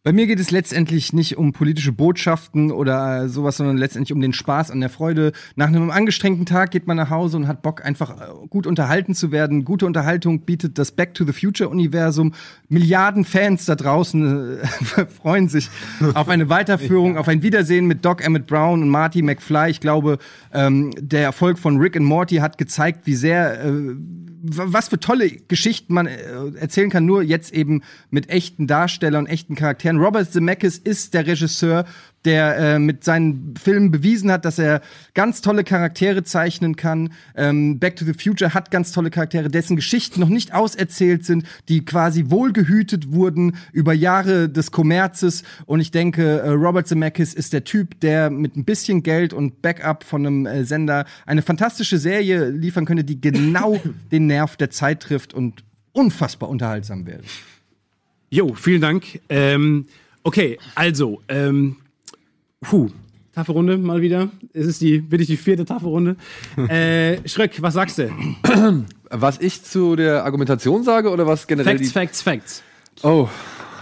[0.06, 4.22] Bei mir geht es letztendlich nicht um politische Botschaften oder äh, sowas, sondern letztendlich um
[4.22, 5.32] den Spaß an der Freude.
[5.56, 9.16] Nach einem angestrengten Tag geht man nach Hause und hat Bock, einfach äh, gut unterhalten
[9.16, 9.66] zu werden.
[9.66, 12.36] Gute Unterhaltung bietet das Back to the Future Universum.
[12.70, 15.72] Milliarden Fans da draußen äh, freuen sich
[16.14, 19.72] auf eine Weiterführung, auf ein Wiedersehen mit Doc Emmett Brown und Marty McFly.
[19.72, 20.20] Ich glaube,
[20.54, 23.96] ähm, der Erfolg von Rick and Morty hat gezeigt, wie sehr äh,
[24.48, 26.18] was für tolle Geschichten man äh,
[26.60, 29.98] erzählen kann, nur jetzt eben mit echten Darstellern und echten Charakteren.
[29.98, 31.86] Robert Zemeckis ist der Regisseur,
[32.26, 34.82] der äh, mit seinen Filmen bewiesen hat, dass er
[35.14, 37.14] ganz tolle Charaktere zeichnen kann.
[37.36, 41.46] Ähm, Back to the Future hat ganz tolle Charaktere, dessen Geschichten noch nicht auserzählt sind,
[41.70, 45.44] die quasi wohlgehütet wurden über Jahre des Kommerzes.
[45.66, 49.62] Und ich denke, äh, Robert Zemeckis ist der Typ, der mit ein bisschen Geld und
[49.62, 53.80] Backup von einem äh, Sender eine fantastische Serie liefern könnte, die genau
[54.12, 57.22] den Nerv der Zeit trifft und unfassbar unterhaltsam wäre.
[58.30, 59.22] Jo, vielen Dank.
[59.30, 59.86] Ähm,
[60.24, 61.78] okay, also, ähm,
[62.70, 62.90] puh,
[63.34, 64.30] Tafelrunde mal wieder.
[64.54, 66.16] Es ist die, wirklich die vierte Tafelrunde.
[66.70, 68.10] äh, Schröck, was sagst du?
[69.10, 72.64] Was ich zu der Argumentation sage oder was generell Facts, Facts, Facts.
[73.04, 73.30] Oh,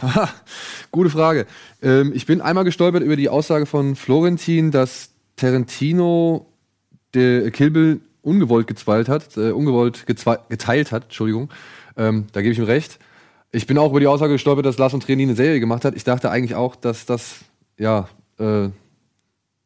[0.92, 1.48] gute Frage.
[1.82, 6.46] Ähm, ich bin einmal gestolpert über die Aussage von Florentin, dass Tarantino
[7.14, 11.50] der Kill Bill ungewollt gezweilt hat, äh, ungewollt geteilt hat, Entschuldigung.
[11.98, 13.00] Ähm, da gebe ich ihm recht.
[13.52, 15.96] Ich bin auch über die Aussage gestolpert, dass Lars Trier nie eine Serie gemacht hat.
[15.96, 17.40] Ich dachte eigentlich auch, dass das,
[17.78, 18.70] ja, äh,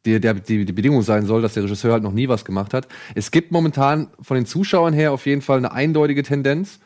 [0.06, 2.72] die, der, die, die Bedingung sein soll, dass der Regisseur halt noch nie was gemacht
[2.72, 2.88] hat.
[3.14, 6.80] Es gibt momentan von den Zuschauern her auf jeden Fall eine eindeutige Tendenz.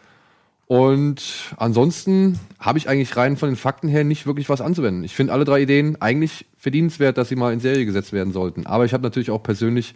[0.66, 5.04] Und ansonsten habe ich eigentlich rein von den Fakten her nicht wirklich was anzuwenden.
[5.04, 8.66] Ich finde alle drei Ideen eigentlich verdienenswert, dass sie mal in Serie gesetzt werden sollten.
[8.66, 9.94] Aber ich habe natürlich auch persönlich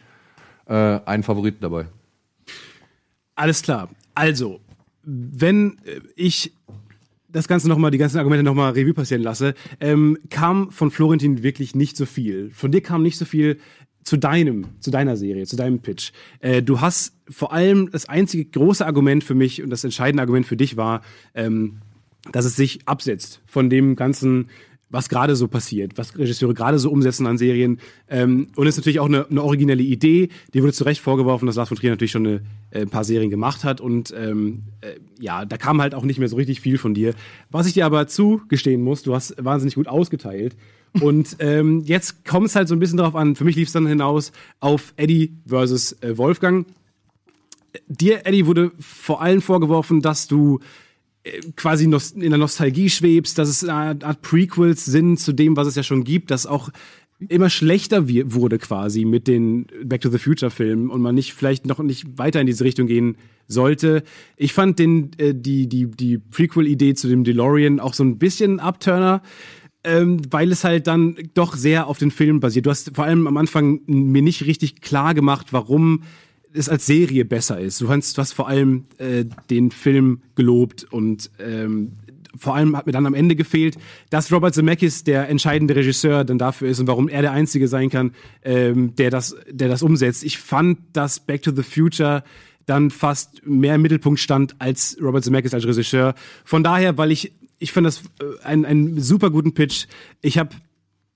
[0.66, 1.86] äh, einen Favoriten dabei.
[3.34, 3.88] Alles klar.
[4.14, 4.60] Also,
[5.02, 5.78] wenn
[6.14, 6.52] ich
[7.36, 11.74] das Ganze nochmal, die ganzen Argumente nochmal Revue passieren lasse, ähm, kam von Florentin wirklich
[11.74, 12.50] nicht so viel.
[12.50, 13.58] Von dir kam nicht so viel
[14.04, 16.12] zu deinem, zu deiner Serie, zu deinem Pitch.
[16.40, 20.46] Äh, du hast vor allem das einzige große Argument für mich und das entscheidende Argument
[20.46, 21.02] für dich war,
[21.34, 21.78] ähm,
[22.32, 24.48] dass es sich absetzt von dem ganzen,
[24.88, 27.80] was gerade so passiert, was Regisseure gerade so umsetzen an Serien.
[28.08, 30.28] Ähm, und es ist natürlich auch eine, eine originelle Idee.
[30.54, 32.40] Die wurde zu Recht vorgeworfen, dass Lars von Trier natürlich schon eine,
[32.70, 33.80] äh, ein paar Serien gemacht hat.
[33.80, 37.14] Und ähm, äh, ja, da kam halt auch nicht mehr so richtig viel von dir.
[37.50, 40.56] Was ich dir aber zugestehen muss, du hast wahnsinnig gut ausgeteilt.
[41.00, 43.72] Und ähm, jetzt kommt es halt so ein bisschen darauf an, für mich lief es
[43.72, 44.30] dann hinaus
[44.60, 46.66] auf Eddie versus äh, Wolfgang.
[47.88, 50.85] Dir, Eddie, wurde vor allem vorgeworfen, dass du äh,
[51.56, 55.74] quasi in der Nostalgie schwebst, dass es eine Art Prequels sind zu dem, was es
[55.74, 56.70] ja schon gibt, dass auch
[57.28, 61.64] immer schlechter wurde quasi mit den Back to the Future Filmen und man nicht vielleicht
[61.64, 63.16] noch nicht weiter in diese Richtung gehen
[63.48, 64.02] sollte.
[64.36, 68.18] Ich fand den äh, die die die Prequel Idee zu dem DeLorean auch so ein
[68.18, 69.22] bisschen Upturner
[69.86, 72.66] ähm, weil es halt dann doch sehr auf den Film basiert.
[72.66, 76.02] Du hast vor allem am Anfang mir nicht richtig klar gemacht, warum
[76.56, 77.80] es als Serie besser ist.
[77.80, 81.92] Du hast, du hast vor allem äh, den Film gelobt und ähm,
[82.38, 83.76] vor allem hat mir dann am Ende gefehlt,
[84.10, 87.90] dass Robert Zemeckis der entscheidende Regisseur dann dafür ist und warum er der Einzige sein
[87.90, 88.12] kann,
[88.44, 90.24] ähm, der, das, der das umsetzt.
[90.24, 92.22] Ich fand, dass Back to the Future
[92.66, 96.14] dann fast mehr im Mittelpunkt stand als Robert Zemeckis als Regisseur.
[96.44, 99.86] Von daher, weil ich, ich fand das äh, einen, einen super guten Pitch.
[100.20, 100.50] Ich habe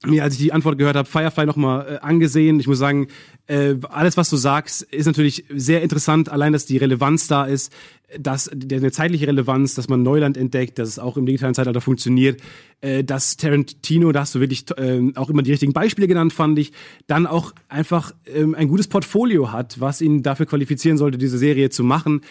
[0.05, 2.59] mir, als ich die Antwort gehört habe, Firefly nochmal äh, angesehen.
[2.59, 3.09] Ich muss sagen,
[3.47, 6.31] äh, alles, was du sagst, ist natürlich sehr interessant.
[6.31, 7.73] Allein, dass die Relevanz da ist,
[8.19, 12.41] dass eine zeitliche Relevanz, dass man Neuland entdeckt, dass es auch im digitalen Zeitalter funktioniert,
[12.81, 16.59] äh, dass Tarantino, da hast du wirklich äh, auch immer die richtigen Beispiele genannt, fand
[16.59, 16.73] ich,
[17.07, 21.71] dann auch einfach ähm, ein gutes Portfolio hat, was ihn dafür qualifizieren sollte, diese Serie
[21.71, 22.23] zu machen.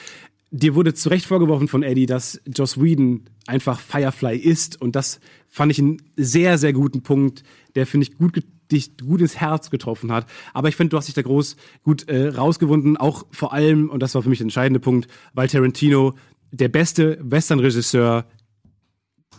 [0.51, 5.19] Dir wurde zu Recht vorgeworfen von Eddie, dass Joss Whedon einfach Firefly ist und das
[5.47, 7.43] fand ich einen sehr, sehr guten Punkt,
[7.75, 10.27] der, finde ich, gut dich gut ins Herz getroffen hat.
[10.53, 14.03] Aber ich finde, du hast dich da groß gut äh, rausgewunden, auch vor allem, und
[14.03, 16.15] das war für mich der entscheidende Punkt, weil Tarantino
[16.51, 18.25] der beste Western-Regisseur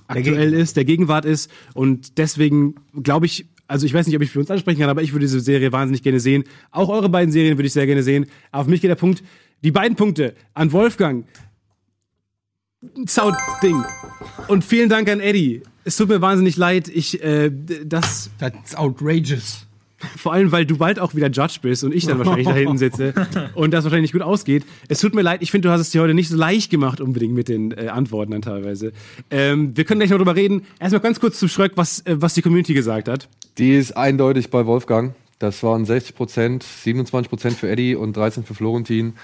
[0.07, 1.51] aktuell ist, der Gegenwart ist.
[1.75, 5.03] Und deswegen glaube ich, also ich weiß nicht, ob ich für uns ansprechen kann, aber
[5.03, 6.45] ich würde diese Serie wahnsinnig gerne sehen.
[6.73, 8.27] Auch eure beiden Serien würde ich sehr gerne sehen.
[8.51, 9.23] Aber für mich geht der Punkt,
[9.63, 11.27] die beiden Punkte an Wolfgang.
[13.07, 13.85] Sound-Ding.
[14.49, 15.63] Und vielen Dank an Eddie.
[15.85, 16.89] Es tut mir wahnsinnig leid.
[16.89, 17.51] Ich, äh,
[17.85, 19.67] das, That's outrageous.
[20.17, 22.79] vor allem, weil du bald auch wieder Judge bist und ich dann wahrscheinlich da hinten
[22.79, 23.15] sitze
[23.55, 24.65] und das wahrscheinlich nicht gut ausgeht.
[24.89, 27.01] Es tut mir leid, ich finde, du hast es dir heute nicht so leicht gemacht,
[27.01, 28.93] unbedingt mit den äh, Antworten dann teilweise.
[29.31, 30.67] Ähm, wir können gleich noch drüber reden.
[30.79, 33.29] Erstmal ganz kurz zum Schröck, was, äh, was die Community gesagt hat.
[33.59, 35.15] Die ist eindeutig bei Wolfgang.
[35.39, 39.15] Das waren 60 Prozent, 27 Prozent für Eddie und 13 für Florentin.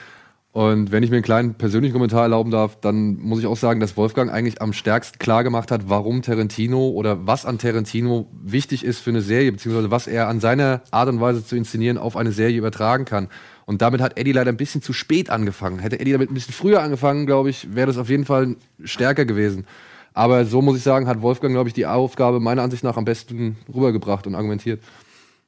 [0.57, 3.79] Und wenn ich mir einen kleinen persönlichen Kommentar erlauben darf, dann muss ich auch sagen,
[3.79, 8.83] dass Wolfgang eigentlich am stärksten klar gemacht hat, warum Tarantino oder was an Tarantino wichtig
[8.83, 12.17] ist für eine Serie, beziehungsweise was er an seiner Art und Weise zu inszenieren auf
[12.17, 13.29] eine Serie übertragen kann.
[13.67, 15.79] Und damit hat Eddie leider ein bisschen zu spät angefangen.
[15.79, 19.27] Hätte Eddie damit ein bisschen früher angefangen, glaube ich, wäre das auf jeden Fall stärker
[19.27, 19.67] gewesen.
[20.15, 23.05] Aber so muss ich sagen, hat Wolfgang, glaube ich, die Aufgabe meiner Ansicht nach am
[23.05, 24.81] besten rübergebracht und argumentiert.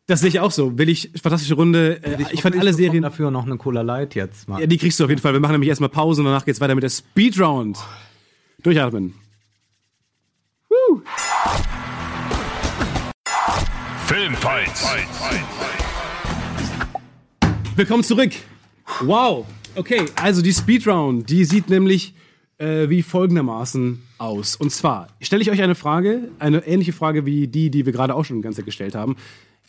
[0.08, 0.78] Das sehe ich auch so.
[0.78, 2.02] Will ich, fantastische Runde.
[2.02, 3.02] Äh, ich fand alle Serien.
[3.02, 4.58] dafür noch eine Cola Light jetzt mal.
[4.58, 5.34] Ja, die kriegst du auf jeden Fall.
[5.34, 7.78] Wir machen nämlich erstmal Pause und danach geht's weiter mit der Speedround.
[8.62, 9.12] Durchatmen.
[14.06, 14.88] Filmfights.
[17.76, 18.32] Willkommen zurück.
[19.02, 19.44] Wow.
[19.74, 22.14] Okay, also die Speedround, die sieht nämlich
[22.56, 24.56] äh, wie folgendermaßen aus.
[24.56, 28.14] Und zwar stelle ich euch eine Frage, eine ähnliche Frage wie die, die wir gerade
[28.14, 29.16] auch schon die ganze Zeit gestellt haben.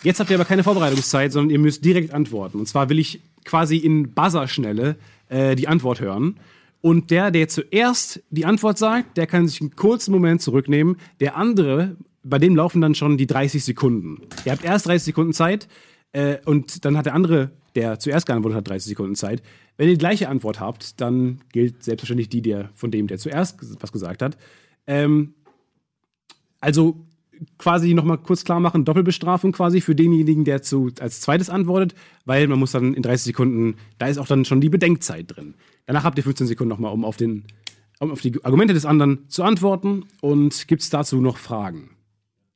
[0.04, 2.60] Jetzt habt ihr aber keine Vorbereitungszeit, sondern ihr müsst direkt antworten.
[2.60, 4.96] Und zwar will ich quasi in Buzzerschnelle
[5.28, 6.40] äh, die Antwort hören.
[6.82, 10.96] Und der, der zuerst die Antwort sagt, der kann sich einen kurzen Moment zurücknehmen.
[11.20, 14.22] Der andere, bei dem laufen dann schon die 30 Sekunden.
[14.46, 15.68] Ihr habt erst 30 Sekunden Zeit
[16.14, 19.44] äh, und dann hat der andere, der zuerst geantwortet hat, 30 Sekunden Zeit.
[19.76, 23.58] Wenn ihr die gleiche Antwort habt, dann gilt selbstverständlich die der von dem, der zuerst
[23.82, 24.38] was gesagt hat.
[24.88, 25.34] Ähm,
[26.62, 27.06] also
[27.58, 31.96] quasi nochmal kurz klar machen, Doppelbestrafung quasi für denjenigen, der zu, als zweites antwortet,
[32.26, 35.56] weil man muss dann in 30 Sekunden, da ist auch dann schon die Bedenkzeit drin.
[35.86, 37.46] Danach habt ihr 15 Sekunden nochmal, um auf, den,
[38.00, 40.06] um auf die Argumente des anderen zu antworten.
[40.22, 41.90] Und gibt es dazu noch Fragen?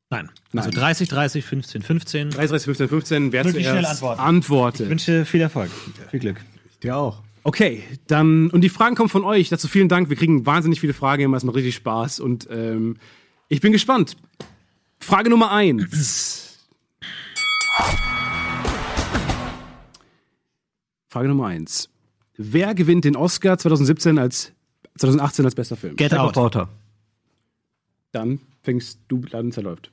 [0.09, 0.29] Nein.
[0.55, 2.29] Also 30, 30, 15, 15.
[2.29, 4.19] 30, 15, 15, wer schnell zuerst antworten.
[4.21, 4.81] antwortet.
[4.81, 5.71] Ich wünsche viel Erfolg.
[6.11, 6.41] Viel Glück.
[6.83, 7.23] dir auch.
[7.43, 9.49] Okay, dann, und die Fragen kommen von euch.
[9.49, 10.09] Dazu vielen Dank.
[10.09, 11.35] Wir kriegen wahnsinnig viele Fragen immer.
[11.35, 12.19] Es macht richtig Spaß.
[12.19, 12.97] Und ähm,
[13.49, 14.15] ich bin gespannt.
[15.03, 16.57] Frage Nummer eins.
[21.07, 21.89] Frage Nummer eins.
[22.37, 24.53] Wer gewinnt den Oscar 2017 als
[24.97, 25.95] 2018 als bester Film?
[25.95, 26.35] Get of out.
[26.35, 26.69] Water.
[28.11, 29.91] Dann fängst du, dann zerläuft.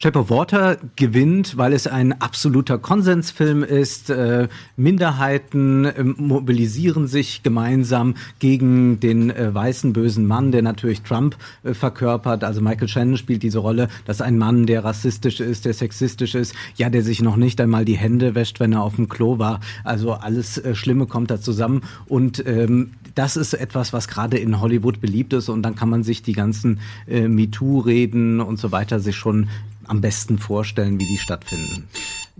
[0.00, 4.10] Shape of Water gewinnt, weil es ein absoluter Konsensfilm ist.
[4.10, 4.46] Äh,
[4.76, 12.44] Minderheiten äh, mobilisieren sich gemeinsam gegen den äh, weißen bösen Mann, der natürlich Trump verkörpert.
[12.44, 16.54] Also Michael Shannon spielt diese Rolle, dass ein Mann, der rassistisch ist, der sexistisch ist,
[16.76, 19.58] ja, der sich noch nicht einmal die Hände wäscht, wenn er auf dem Klo war.
[19.82, 21.82] Also alles Schlimme kommt da zusammen.
[22.06, 25.48] Und ähm, das ist etwas, was gerade in Hollywood beliebt ist.
[25.48, 29.48] Und dann kann man sich die ganzen MeToo-Reden und so weiter sich schon
[29.88, 31.88] am besten vorstellen, wie die stattfinden.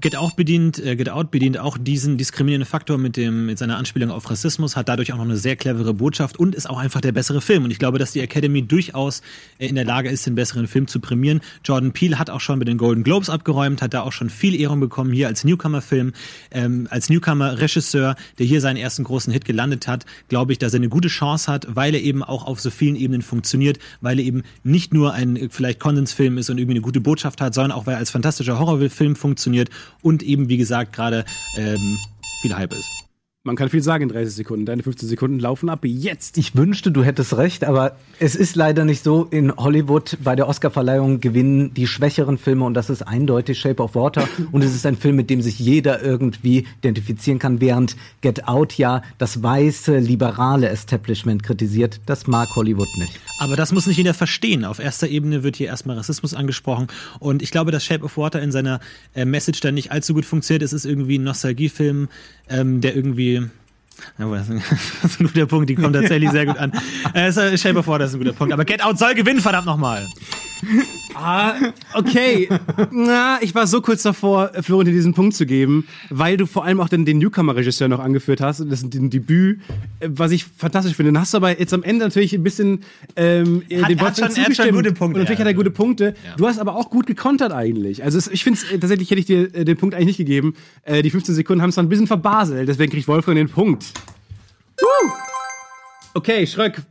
[0.00, 3.76] Get Out bedient, äh, Get Out bedient auch diesen diskriminierenden Faktor mit dem mit seiner
[3.78, 7.00] Anspielung auf Rassismus, hat dadurch auch noch eine sehr clevere Botschaft und ist auch einfach
[7.00, 7.64] der bessere Film.
[7.64, 9.22] Und ich glaube, dass die Academy durchaus
[9.58, 11.40] äh, in der Lage ist, den besseren Film zu prämieren.
[11.64, 14.54] Jordan Peele hat auch schon mit den Golden Globes abgeräumt, hat da auch schon viel
[14.60, 16.12] Ehrung bekommen hier als Newcomer-Film,
[16.52, 20.06] ähm, als Newcomer-Regisseur, der hier seinen ersten großen Hit gelandet hat.
[20.28, 22.94] Glaube ich, dass er eine gute Chance hat, weil er eben auch auf so vielen
[22.94, 26.82] Ebenen funktioniert, weil er eben nicht nur ein äh, vielleicht Konsensfilm ist und irgendwie eine
[26.82, 29.70] gute Botschaft hat, sondern auch weil er als fantastischer Horrorfilm funktioniert
[30.02, 31.24] und eben, wie gesagt, gerade
[31.56, 31.98] ähm,
[32.40, 33.07] viel Hype ist.
[33.44, 34.66] Man kann viel sagen in 30 Sekunden.
[34.66, 36.38] Deine 15 Sekunden laufen ab jetzt.
[36.38, 39.28] Ich wünschte, du hättest recht, aber es ist leider nicht so.
[39.30, 43.94] In Hollywood bei der Oscarverleihung gewinnen die schwächeren Filme und das ist eindeutig Shape of
[43.94, 44.28] Water.
[44.52, 48.76] Und es ist ein Film, mit dem sich jeder irgendwie identifizieren kann, während Get Out
[48.76, 52.00] ja das weiße, liberale Establishment kritisiert.
[52.06, 53.20] Das mag Hollywood nicht.
[53.38, 54.64] Aber das muss nicht jeder verstehen.
[54.64, 56.88] Auf erster Ebene wird hier erstmal Rassismus angesprochen.
[57.20, 58.80] Und ich glaube, dass Shape of Water in seiner
[59.14, 60.62] äh, Message dann nicht allzu gut funktioniert.
[60.62, 62.08] Es ist irgendwie ein Nostalgiefilm,
[62.48, 63.48] ähm, der irgendwie
[64.18, 66.72] ja, das ist ein guter Punkt, die kommt tatsächlich sehr gut an.
[67.14, 68.52] Äh, so, stell dir vor, das ist ein guter Punkt.
[68.52, 70.06] Aber Get Out soll gewinnen, verdammt nochmal.
[71.14, 71.54] Ah,
[71.94, 72.48] okay.
[72.90, 76.80] Na, ich war so kurz davor, Florentin diesen Punkt zu geben, weil du vor allem
[76.80, 78.60] auch den, den Newcomer-Regisseur noch angeführt hast.
[78.60, 79.60] Das ist ein Debüt,
[80.00, 81.12] äh, was ich fantastisch finde.
[81.12, 82.80] Dann hast du aber jetzt am Ende natürlich ein bisschen
[83.16, 84.72] ähm, Hat- er hat Boyfriend schon- hat schon zugestimmt.
[84.72, 85.44] gute Punkte, Und natürlich ja.
[85.44, 86.14] hat er gute Punkte.
[86.36, 88.02] Du hast aber auch gut gekontert eigentlich.
[88.02, 90.54] Also es, ich finde äh, tatsächlich hätte ich dir äh, den Punkt eigentlich nicht gegeben.
[90.82, 92.68] Äh, die 15 Sekunden haben es dann ein bisschen verbaselt.
[92.68, 93.87] Deswegen kriegt Wolfgang den Punkt.
[96.14, 96.82] Okay, Schröck.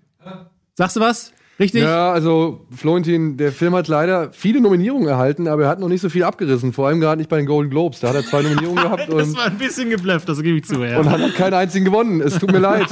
[0.75, 1.33] Sagst du was?
[1.59, 1.81] Richtig?
[1.81, 6.01] Ja, also Florentin, der Film hat leider viele Nominierungen erhalten, aber er hat noch nicht
[6.01, 6.71] so viel abgerissen.
[6.71, 7.99] Vor allem gerade nicht bei den Golden Globes.
[7.99, 10.83] Da hat er zwei Nominierungen gehabt Das war ein bisschen geblufft, das gebe ich zu.
[10.83, 10.99] Ja.
[10.99, 12.21] und hat noch keinen einzigen gewonnen.
[12.21, 12.85] Es tut mir leid.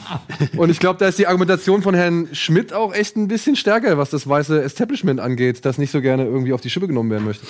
[0.56, 3.98] Und ich glaube, da ist die Argumentation von Herrn Schmidt auch echt ein bisschen stärker,
[3.98, 7.24] was das weiße Establishment angeht, das nicht so gerne irgendwie auf die Schippe genommen werden
[7.26, 7.46] möchte.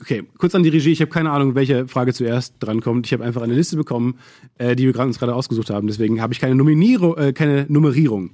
[0.00, 0.92] Okay, kurz an die Regie.
[0.92, 3.06] Ich habe keine Ahnung, welche Frage zuerst drankommt.
[3.06, 4.18] Ich habe einfach eine Liste bekommen,
[4.58, 5.86] äh, die wir gerade- uns gerade ausgesucht haben.
[5.86, 8.30] Deswegen habe ich keine, Nominierung, äh, keine Nummerierung.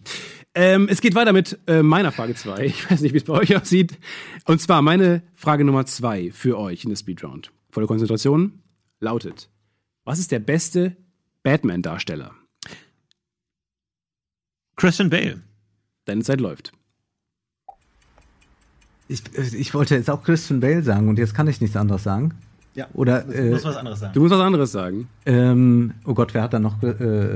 [0.54, 2.64] Ähm, es geht weiter mit äh, meiner Frage 2.
[2.66, 3.98] Ich weiß nicht, wie es bei euch aussieht.
[4.44, 7.50] Und zwar meine Frage Nummer 2 für euch in der Speedround.
[7.70, 8.60] Volle Konzentration
[9.00, 9.48] lautet:
[10.04, 10.96] Was ist der beste
[11.42, 12.32] Batman-Darsteller?
[14.76, 15.40] Christian Bale.
[16.04, 16.72] Deine Zeit läuft.
[19.08, 22.02] Ich, äh, ich wollte jetzt auch Christian Bale sagen und jetzt kann ich nichts anderes
[22.02, 22.34] sagen.
[22.74, 22.88] Ja.
[22.94, 24.14] Oder, äh, Muss was anderes sagen.
[24.14, 25.08] Du musst was anderes sagen.
[25.26, 26.86] ähm, oh Gott, wer hat da noch äh,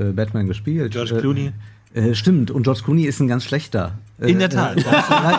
[0.09, 0.91] äh, Batman gespielt?
[0.93, 1.51] George Äh, Clooney.
[1.97, 3.97] Äh, stimmt, und George Clooney ist ein ganz schlechter.
[4.21, 4.77] Äh, In der Tat.
[4.77, 4.81] Äh,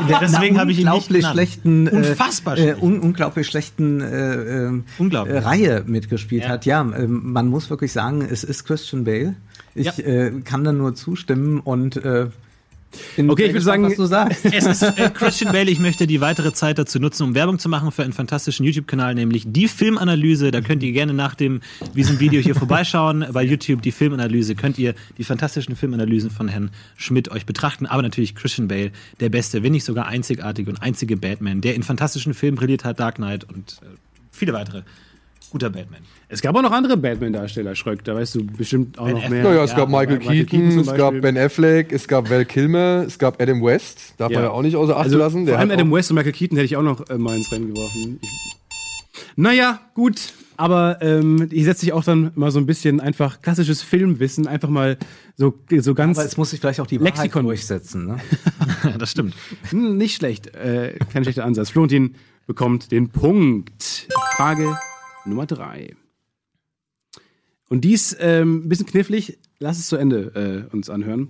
[0.02, 2.82] in der- Deswegen habe ich ihn unglaublich schlechten, äh, Unfassbar schlecht.
[2.82, 4.34] un unglaublich schlechten äh,
[4.66, 5.44] ähm, Unglaublich.
[5.44, 6.48] Reihe mitgespielt Ja.
[6.50, 6.66] hat.
[6.66, 9.34] Ja, ähm, man muss wirklich sagen, es ist Christian Bale.
[9.74, 10.30] Ich Ja.
[10.44, 12.00] kann da nur zustimmen und
[13.16, 14.44] bin Okay, ich würde sagen- was du sagst.
[14.44, 15.70] Es ist äh, Christian Bale.
[15.70, 19.14] Ich möchte die weitere Zeit dazu nutzen, um Werbung zu machen für einen fantastischen YouTube-Kanal,
[19.14, 20.50] nämlich die Filmanalyse.
[20.50, 21.60] Da könnt ihr gerne nach dem
[21.94, 23.26] diesem Video hier vorbeischauen.
[23.32, 27.86] Bei YouTube die Filmanalyse könnt ihr die fantastischen Filmanalysen von Herrn Schmidt euch betrachten.
[27.86, 31.82] Aber natürlich Christian Bale, der beste, wenn nicht sogar einzigartige und einzige Batman, der in
[31.82, 33.86] fantastischen Filmen brilliert hat, Dark Knight und äh,
[34.30, 34.82] viele weitere.
[35.50, 36.00] Guter Batman.
[36.28, 38.04] Es gab auch noch andere Batman-Darsteller, Schröck.
[38.04, 39.42] Da weißt du bestimmt auch Ben noch Affleck.
[39.42, 39.52] mehr.
[39.52, 41.20] Naja, es gab Michael, Michael Keaton, Keaton es gab.
[41.20, 44.14] Ben Affleck, es gab Val Kilmer, es gab Adam West.
[44.18, 45.46] Darf man ja auch nicht außer Acht also, lassen.
[45.46, 47.50] Der vor allem Adam West und Michael Keaton hätte ich auch noch äh, mal ins
[47.50, 48.18] Rennen geworfen.
[48.20, 48.56] Ich,
[49.36, 50.32] naja, gut.
[50.58, 54.68] Aber ähm, ich setze sich auch dann mal so ein bisschen einfach klassisches Filmwissen, einfach
[54.68, 54.98] mal
[55.36, 57.44] so, so ganz Aber es muss sich vielleicht auch die Wahrheit Lexikon.
[57.44, 58.06] durchsetzen.
[58.06, 58.16] Ne?
[58.98, 59.34] das stimmt.
[59.72, 60.54] nicht schlecht.
[60.56, 61.70] Äh, kein schlechter Ansatz.
[61.70, 62.16] Florentin
[62.48, 64.08] bekommt den Punkt.
[64.36, 64.76] Frage
[65.28, 65.94] Nummer drei.
[67.68, 69.38] Und dies ähm, ein bisschen knifflig.
[69.58, 71.28] Lass es zu Ende äh, uns anhören.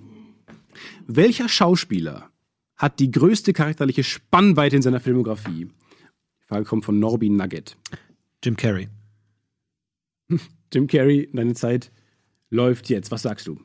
[1.07, 2.31] Welcher Schauspieler
[2.77, 5.67] hat die größte charakterliche Spannweite in seiner Filmografie?
[5.67, 7.77] Die Frage kommt von Norby Nugget.
[8.45, 8.89] Jim Carrey.
[10.73, 11.91] Jim Carrey, deine Zeit
[12.51, 13.11] läuft jetzt.
[13.11, 13.59] Was sagst du?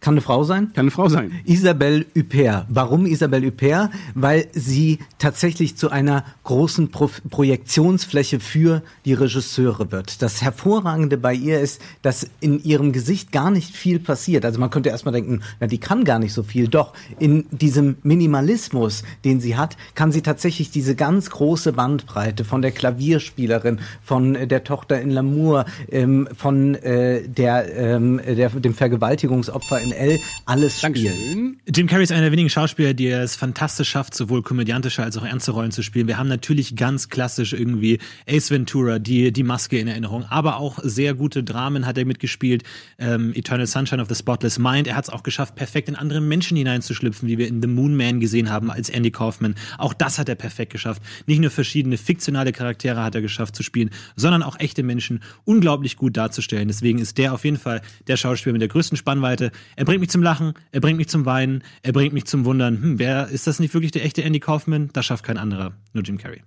[0.00, 0.72] Kann eine Frau sein?
[0.74, 1.32] Kann eine Frau sein.
[1.44, 2.66] Isabelle Huppert.
[2.68, 3.90] Warum Isabelle Huppert?
[4.14, 10.22] Weil sie tatsächlich zu einer großen Pro Projektionsfläche für die Regisseure wird.
[10.22, 14.44] Das Hervorragende bei ihr ist, dass in ihrem Gesicht gar nicht viel passiert.
[14.44, 16.68] Also man könnte erstmal denken, na, die kann gar nicht so viel.
[16.68, 22.62] Doch in diesem Minimalismus, den sie hat, kann sie tatsächlich diese ganz große Bandbreite von
[22.62, 29.87] der Klavierspielerin, von der Tochter in L'amour, ähm, von äh, der, ähm, der, dem Vergewaltigungsopfer
[29.88, 30.80] in L, alles.
[30.80, 31.58] Dankeschön.
[31.74, 35.24] Jim Carrey ist einer der wenigen Schauspieler, die es fantastisch schafft, sowohl komödiantische als auch
[35.24, 36.06] ernste Rollen zu spielen.
[36.06, 37.98] Wir haben natürlich ganz klassisch irgendwie
[38.28, 42.64] Ace Ventura, die, die Maske in Erinnerung, aber auch sehr gute Dramen hat er mitgespielt.
[42.98, 44.86] Ähm, Eternal Sunshine of the Spotless Mind.
[44.86, 47.96] Er hat es auch geschafft, perfekt in andere Menschen hineinzuschlüpfen, wie wir in The Moon
[47.96, 49.54] Man gesehen haben als Andy Kaufman.
[49.78, 51.02] Auch das hat er perfekt geschafft.
[51.26, 55.96] Nicht nur verschiedene fiktionale Charaktere hat er geschafft zu spielen, sondern auch echte Menschen unglaublich
[55.96, 56.68] gut darzustellen.
[56.68, 59.50] Deswegen ist der auf jeden Fall der Schauspieler mit der größten Spannweite.
[59.78, 62.82] Er bringt mich zum Lachen, er bringt mich zum Weinen, er bringt mich zum Wundern.
[62.82, 64.90] Hm, wer ist das nicht wirklich der echte Andy Kaufman?
[64.92, 66.42] Das schafft kein anderer, nur Jim Carrey.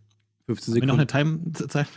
[0.47, 1.45] 15 Haben wir noch Sekunden.
[1.45, 1.87] eine Time-Zeit?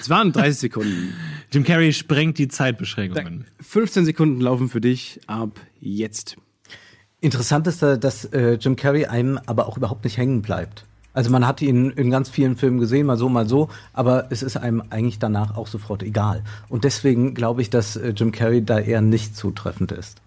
[0.00, 1.12] Es waren 30 Sekunden.
[1.52, 3.44] Jim Carrey sprengt die Zeitbeschränkungen.
[3.60, 6.38] 15 Sekunden laufen für dich ab jetzt.
[7.20, 10.86] Interessant ist, da, dass äh, Jim Carrey einem aber auch überhaupt nicht hängen bleibt.
[11.12, 14.42] Also man hat ihn in ganz vielen Filmen gesehen, mal so, mal so, aber es
[14.42, 16.44] ist einem eigentlich danach auch sofort egal.
[16.70, 20.22] Und deswegen glaube ich, dass äh, Jim Carrey da eher nicht zutreffend ist.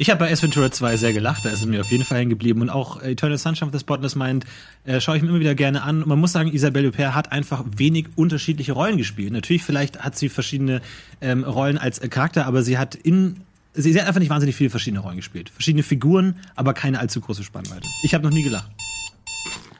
[0.00, 2.30] Ich habe bei Ventura 2 sehr gelacht, da ist es mir auf jeden Fall hängen
[2.30, 2.62] geblieben.
[2.62, 4.46] Und auch Eternal Sunshine of the Spotless Mind
[4.86, 6.02] äh, schaue ich mir immer wieder gerne an.
[6.02, 9.30] Und man muss sagen, Isabelle Huppert hat einfach wenig unterschiedliche Rollen gespielt.
[9.30, 10.80] Natürlich, vielleicht hat sie verschiedene
[11.20, 13.42] ähm, Rollen als äh, Charakter, aber sie hat in
[13.74, 15.50] sie, sie hat einfach nicht wahnsinnig viele verschiedene Rollen gespielt.
[15.50, 17.86] Verschiedene Figuren, aber keine allzu große Spannweite.
[18.02, 18.70] Ich habe noch nie gelacht.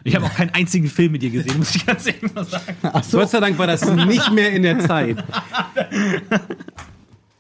[0.04, 2.76] Ich habe auch keinen einzigen Film mit ihr gesehen, muss ich ganz ehrlich mal sagen.
[2.82, 5.24] Gott sei Dank war das nicht mehr in der Zeit.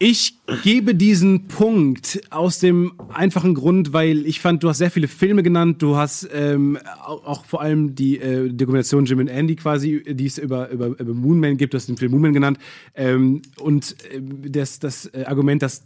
[0.02, 5.08] Ich gebe diesen Punkt aus dem einfachen Grund, weil ich fand, du hast sehr viele
[5.08, 5.82] Filme genannt.
[5.82, 10.24] Du hast ähm, auch, auch vor allem die äh, Dokumentation Jim and Andy quasi, die
[10.24, 11.74] es über, über, über Moonman gibt.
[11.74, 12.58] Du hast den Film Moonman genannt.
[12.94, 15.82] Ähm, und äh, das, das äh, Argument, dass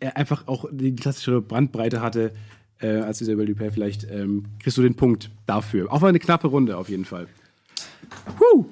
[0.00, 2.32] er einfach auch die klassische Brandbreite hatte,
[2.80, 5.92] äh, als Isabelle Dupé vielleicht, ähm, kriegst du den Punkt dafür.
[5.92, 7.26] Auch mal eine knappe Runde auf jeden Fall.
[8.40, 8.64] Huh.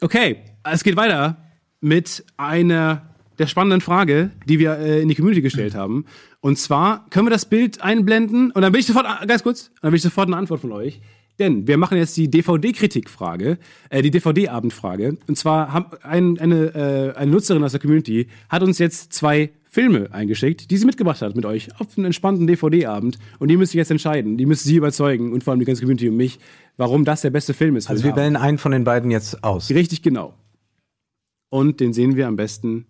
[0.00, 1.36] Okay, es geht weiter
[1.80, 6.04] mit einer der spannenden Frage, die wir äh, in die Community gestellt haben.
[6.40, 9.70] Und zwar können wir das Bild einblenden und dann will ich sofort, ah, ganz kurz,
[9.80, 11.00] dann will ich sofort eine Antwort von euch.
[11.38, 15.16] Denn wir machen jetzt die DVD-Kritik-Frage, äh, die DVD-Abend-Frage.
[15.26, 19.50] Und zwar haben ein, eine, äh, eine Nutzerin aus der Community hat uns jetzt zwei
[19.64, 23.18] Filme eingeschickt, die sie mitgebracht hat mit euch auf einen entspannten DVD-Abend.
[23.38, 24.36] Und die müsst ihr jetzt entscheiden.
[24.36, 26.38] Die müsst sie überzeugen und vor allem die ganze Community und mich,
[26.76, 27.88] warum das der beste Film ist.
[27.88, 28.22] Also wir Abend.
[28.22, 29.70] wählen einen von den beiden jetzt aus.
[29.70, 30.34] Richtig genau.
[31.48, 32.86] Und den sehen wir am besten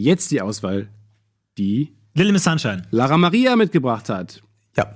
[0.00, 0.88] jetzt die Auswahl,
[1.58, 2.82] die Little Miss Sunshine.
[2.90, 4.42] Lara Maria mitgebracht hat.
[4.76, 4.94] Ja.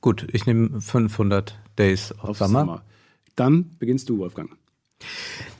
[0.00, 2.60] Gut, ich nehme 500 Days of Auf Summer.
[2.60, 2.82] Summer.
[3.36, 4.50] Dann beginnst du, Wolfgang.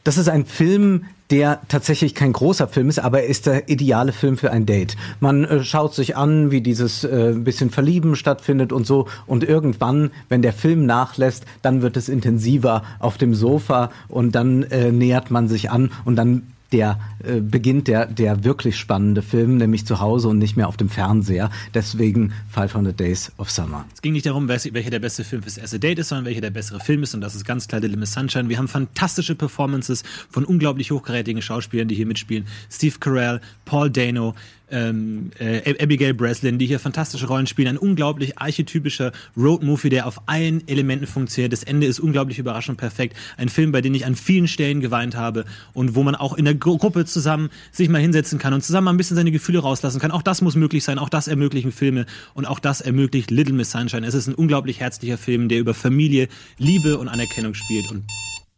[0.04, 4.12] Das ist ein Film, der tatsächlich kein großer Film ist, aber er ist der ideale
[4.12, 4.96] Film für ein Date.
[5.20, 9.08] Man äh, schaut sich an, wie dieses äh, bisschen Verlieben stattfindet und so.
[9.26, 14.62] Und irgendwann, wenn der Film nachlässt, dann wird es intensiver auf dem Sofa und dann
[14.64, 19.56] äh, nähert man sich an und dann der äh, beginnt der der wirklich spannende Film,
[19.56, 21.50] nämlich zu Hause und nicht mehr auf dem Fernseher.
[21.74, 23.84] Deswegen 500 Days of Summer.
[23.94, 26.40] Es ging nicht darum, welche welcher der beste Film fürs erste Date ist, sondern welcher
[26.40, 27.14] der bessere Film ist.
[27.14, 28.48] Und das ist ganz klar Little Miss Sunshine.
[28.48, 32.46] Wir haben fantastische Performances von unglaublich hochkarätigen Schauspielern, die hier mitspielen.
[32.70, 34.34] Steve Carell, Paul Dano,
[34.70, 37.68] ähm, äh, Abigail Breslin, die hier fantastische Rollen spielen.
[37.68, 41.52] Ein unglaublich archetypischer Road-Movie, der auf allen Elementen funktioniert.
[41.52, 43.16] Das Ende ist unglaublich überraschend perfekt.
[43.36, 46.44] Ein Film, bei dem ich an vielen Stellen geweint habe und wo man auch in
[46.44, 49.60] der Gru Gruppe zusammen sich mal hinsetzen kann und zusammen mal ein bisschen seine Gefühle
[49.60, 50.10] rauslassen kann.
[50.10, 50.98] Auch das muss möglich sein.
[50.98, 54.06] Auch das ermöglichen Filme und auch das ermöglicht Little Miss Sunshine.
[54.06, 56.28] Es ist ein unglaublich herzlicher Film, der über Familie,
[56.58, 58.04] Liebe und Anerkennung spielt und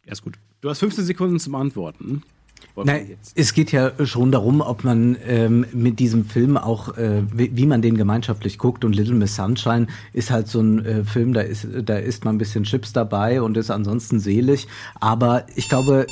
[0.05, 0.35] er ist gut.
[0.61, 2.23] Du hast 15 Sekunden zum Antworten.
[2.75, 7.55] Nein, es geht ja schon darum, ob man ähm, mit diesem Film auch, äh, wie,
[7.55, 8.83] wie man den gemeinschaftlich guckt.
[8.83, 12.35] Und Little Miss Sunshine ist halt so ein äh, Film, da ist, da ist man
[12.35, 14.67] ein bisschen Chips dabei und ist ansonsten selig.
[14.99, 16.07] Aber ich glaube,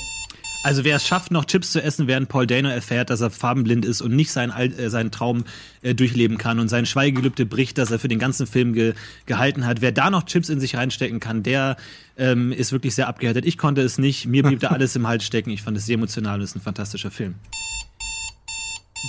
[0.63, 3.83] Also wer es schafft, noch Chips zu essen, während Paul Dano erfährt, dass er farbenblind
[3.83, 5.43] ist und nicht seinen, äh, seinen Traum
[5.81, 8.93] äh, durchleben kann und sein Schweigegelübde bricht, das er für den ganzen Film ge
[9.25, 9.81] gehalten hat.
[9.81, 11.77] Wer da noch Chips in sich reinstecken kann, der
[12.15, 13.45] ähm, ist wirklich sehr abgehärtet.
[13.45, 14.27] Ich konnte es nicht.
[14.27, 15.49] Mir blieb da alles im Hals stecken.
[15.49, 17.35] Ich fand es sehr emotional und es ist ein fantastischer Film.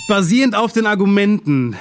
[0.07, 1.75] Basierend auf den Argumenten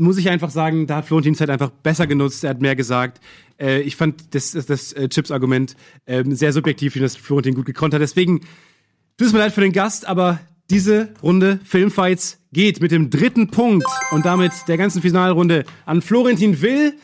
[0.00, 2.42] muss ich einfach sagen, da hat Florentin Zeit einfach besser genutzt.
[2.42, 3.20] Er hat mehr gesagt.
[3.60, 7.66] Äh, ich fand das, das, das äh, Chips-Argument ähm, sehr subjektiv, wie das Florentin gut
[7.66, 8.00] gekonnt hat.
[8.00, 8.40] Deswegen
[9.18, 10.40] tut es mir leid für den Gast, aber
[10.70, 16.62] diese Runde Filmfights geht mit dem dritten Punkt und damit der ganzen Finalrunde an Florentin
[16.62, 16.94] Will.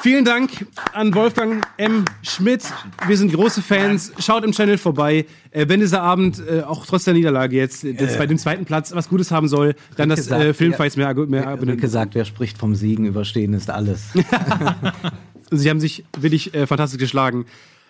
[0.00, 2.04] Vielen Dank an Wolfgang M.
[2.22, 2.64] Schmidt.
[3.06, 4.12] Wir sind große Fans.
[4.18, 5.24] Schaut im Channel vorbei.
[5.50, 8.64] Äh, wenn dieser Abend äh, auch trotz der Niederlage jetzt äh, das bei dem zweiten
[8.64, 12.24] Platz was Gutes haben soll, dann das gesagt, äh, Filmfights mehr, mehr wie gesagt, wer
[12.24, 14.08] spricht vom Siegen, überstehen ist alles.
[15.50, 17.46] Sie haben sich wirklich äh, fantastisch geschlagen.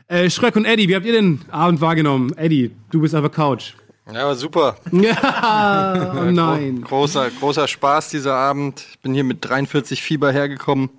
[0.07, 2.37] Äh, Schröck und Eddie, wie habt ihr den Abend wahrgenommen?
[2.37, 3.73] Eddie, du bist auf der Couch.
[4.13, 4.77] Ja, aber super.
[4.93, 6.83] Ja, oh nein.
[6.83, 8.85] Großer, großer Spaß dieser Abend.
[8.91, 10.91] Ich bin hier mit 43 Fieber hergekommen.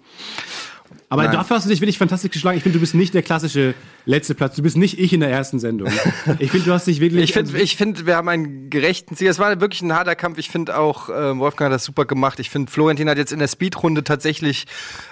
[1.09, 1.33] Aber Nein.
[1.33, 2.57] dafür hast du dich wirklich fantastisch geschlagen.
[2.57, 3.75] Ich finde, du bist nicht der klassische
[4.05, 4.55] letzte Platz.
[4.55, 5.91] Du bist nicht ich in der ersten Sendung.
[6.39, 7.23] Ich finde, du hast dich wirklich.
[7.23, 9.27] Ich finde, ich find, wir haben einen gerechten Sieg.
[9.27, 10.37] Es war wirklich ein harter Kampf.
[10.37, 12.39] Ich finde auch, äh, Wolfgang hat das super gemacht.
[12.39, 14.65] Ich finde, Florentin hat jetzt in der Speedrunde tatsächlich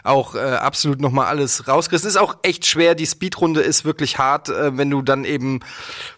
[0.04, 2.08] auch äh, absolut nochmal alles rausgerissen.
[2.08, 2.96] Es ist auch echt schwer.
[2.96, 5.60] Die Speedrunde ist wirklich hart, äh, wenn du dann eben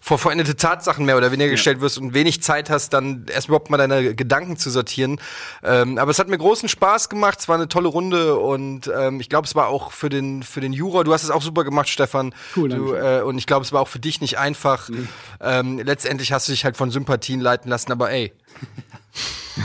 [0.00, 3.70] vor vollendete Tatsachen mehr oder weniger gestellt wirst und wenig Zeit hast, dann erst überhaupt
[3.70, 5.20] mal deine Gedanken zu sortieren.
[5.62, 7.40] Ähm, aber es hat mir großen Spaß gemacht.
[7.40, 10.60] Es war eine tolle Runde und ähm, ich glaube, es war auch für den für
[10.60, 11.04] den Juror.
[11.04, 12.34] Du hast es auch super gemacht, Stefan.
[12.56, 14.90] Cool, du, danke äh, und ich glaube, es war auch für dich nicht einfach.
[15.40, 18.32] Ähm, letztendlich hast du dich halt von Sympathien leiten lassen, aber ey,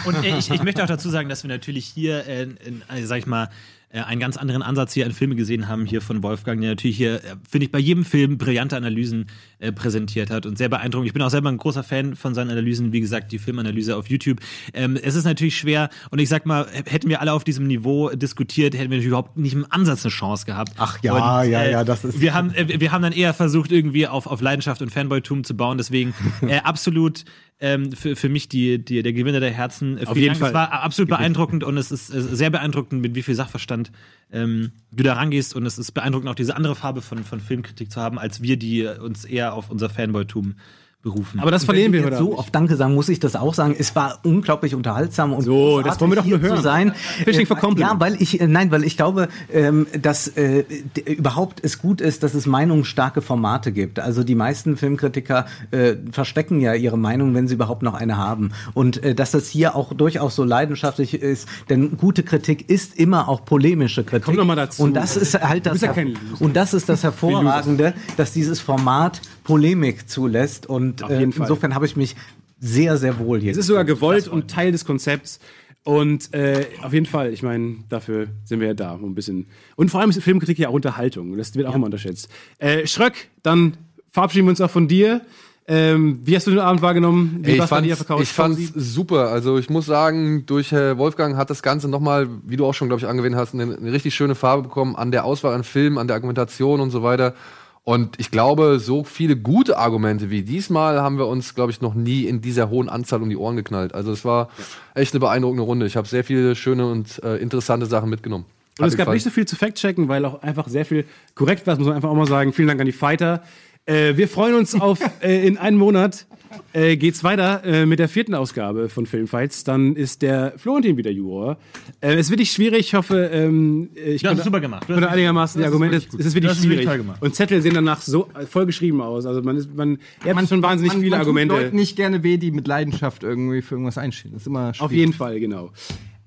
[0.06, 3.04] Und äh, ich, ich möchte auch dazu sagen, dass wir natürlich hier, äh, in, äh,
[3.04, 3.50] sag ich mal,
[3.94, 6.98] äh, einen ganz anderen Ansatz hier an Filme gesehen haben, hier von Wolfgang, der natürlich
[6.98, 9.26] hier, äh, finde ich, bei jedem Film brillante Analysen
[9.60, 11.08] äh, präsentiert hat und sehr beeindruckend.
[11.08, 14.08] Ich bin auch selber ein großer Fan von seinen Analysen, wie gesagt, die Filmanalyse auf
[14.10, 14.40] YouTube.
[14.74, 18.10] Ähm, es ist natürlich schwer und ich sag mal, hätten wir alle auf diesem Niveau
[18.10, 20.74] diskutiert, hätten wir natürlich überhaupt nicht im Ansatz eine Chance gehabt.
[20.78, 23.34] Ach ja, und, ja, äh, ja, das ist- Wir haben, äh, wir haben dann eher
[23.34, 26.14] versucht, irgendwie auf, auf Leidenschaft und Fanboytum zu bauen, deswegen
[26.48, 27.26] äh, absolut
[27.62, 29.98] ähm, für, für mich die, die, der Gewinner der Herzen.
[29.98, 30.40] Äh, Auf jeden Dank.
[30.40, 30.50] Fall.
[30.50, 33.92] Es war absolut beeindruckend und es ist äh, sehr beeindruckend, mit wie viel Sachverstand
[34.32, 37.92] ähm, du da rangehst und es ist beeindruckend, auch diese andere Farbe von, von Filmkritik
[37.92, 40.56] zu haben, als wir, die äh, uns eher auf unser Fanboytum
[41.02, 41.40] berufen.
[41.40, 43.76] Aber das verlieren wir jetzt so auf Danke sagen, muss ich das auch sagen.
[43.78, 46.58] Es war unglaublich unterhaltsam und So, das wollen wir doch nur hören.
[46.58, 46.94] Zu sein.
[47.24, 47.94] Fishing for Äh, compliment.
[47.94, 50.64] Ja, weil ich, äh, nein, weil ich glaube, ähm, dass äh,
[51.06, 54.00] überhaupt es gut ist, dass es meinungsstarke Formate gibt.
[54.00, 58.52] Also die meisten Filmkritiker äh, verstecken ja ihre Meinung, wenn sie überhaupt noch eine haben.
[58.74, 63.28] Und äh, dass das hier auch durchaus so leidenschaftlich ist, denn gute Kritik ist immer
[63.28, 64.26] auch polemische Kritik.
[64.26, 64.84] Komm noch mal dazu.
[64.84, 65.94] Und das ist halt das ja
[66.40, 70.68] und das ist das Hervorragende, dass dieses Format Polemik zulässt.
[70.68, 72.16] Und äh, insofern habe ich mich
[72.60, 73.52] sehr, sehr wohl hier.
[73.52, 75.40] Es ist sogar gewollt und Teil des Konzepts.
[75.84, 79.48] Und äh, auf jeden Fall, ich meine, dafür sind wir ja da, um ein bisschen.
[79.76, 81.36] Und vor allem ist Filmkritik ja auch Unterhaltung.
[81.38, 82.30] Das wird auch immer unterschätzt.
[82.60, 83.78] Äh, Schröck, dann
[84.12, 85.22] verabschieden wir uns auch von dir.
[85.68, 87.40] Ähm, wie hast du den Abend wahrgenommen?
[87.42, 88.22] Wie Ey, ich Couch?
[88.22, 89.30] ich fand's super.
[89.30, 92.88] Also ich muss sagen, durch äh, Wolfgang hat das Ganze nochmal, wie du auch schon,
[92.88, 95.98] glaube ich, angewähnt hast, eine, eine richtig schöne Farbe bekommen an der Auswahl an Filmen,
[95.98, 97.36] an der Argumentation und so weiter.
[97.84, 101.96] Und ich glaube, so viele gute Argumente wie diesmal haben wir uns, glaube ich, noch
[101.96, 103.96] nie in dieser hohen Anzahl um die Ohren geknallt.
[103.96, 104.50] Also es war
[104.94, 105.88] echt eine beeindruckende Runde.
[105.88, 108.46] Ich habe sehr viele schöne und äh, interessante Sachen mitgenommen.
[108.80, 111.74] Und es gab nicht so viel zu fact-checken, weil auch einfach sehr viel korrekt war.
[111.74, 112.54] Das muss man einfach auch mal sagen.
[112.54, 113.44] Vielen Dank an die Fighter.
[113.86, 116.28] Äh, wir freuen uns auf äh, in einem Monat
[116.74, 119.64] äh, geht's weiter äh, mit der vierten Ausgabe von Filmfights.
[119.64, 121.58] Dann ist der Florentin wieder Juror.
[122.02, 122.80] Äh, es wird nicht schwierig.
[122.80, 124.90] Ich hoffe, ähm, ich Du hast konnte- es super gemacht.
[124.90, 125.98] Es- einigermaßen die Argumente.
[125.98, 126.88] Es ist wirklich Das schwierig.
[127.20, 129.26] Und Zettel sehen danach so äh, voll geschrieben aus.
[129.26, 131.54] Also man ist, man, ihr habt schon wahnsinnig man, viele man Argumente.
[131.56, 134.32] Tut Leuten nicht gerne weh, die mit Leidenschaft irgendwie für irgendwas einstehen.
[134.34, 134.82] Das ist immer schwierig.
[134.86, 135.72] Auf jeden Fall, genau.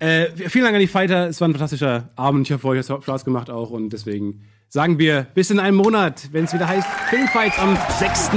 [0.00, 1.28] Äh, vielen Dank an die Fighter.
[1.28, 2.46] Es war ein fantastischer Abend.
[2.48, 3.70] Ich hoffe, euch hat es Spaß gemacht auch.
[3.70, 8.30] Und deswegen sagen wir bis in einem Monat, wenn es wieder heißt Filmfights am 6.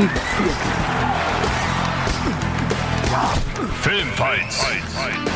[3.87, 5.26] Filmfights.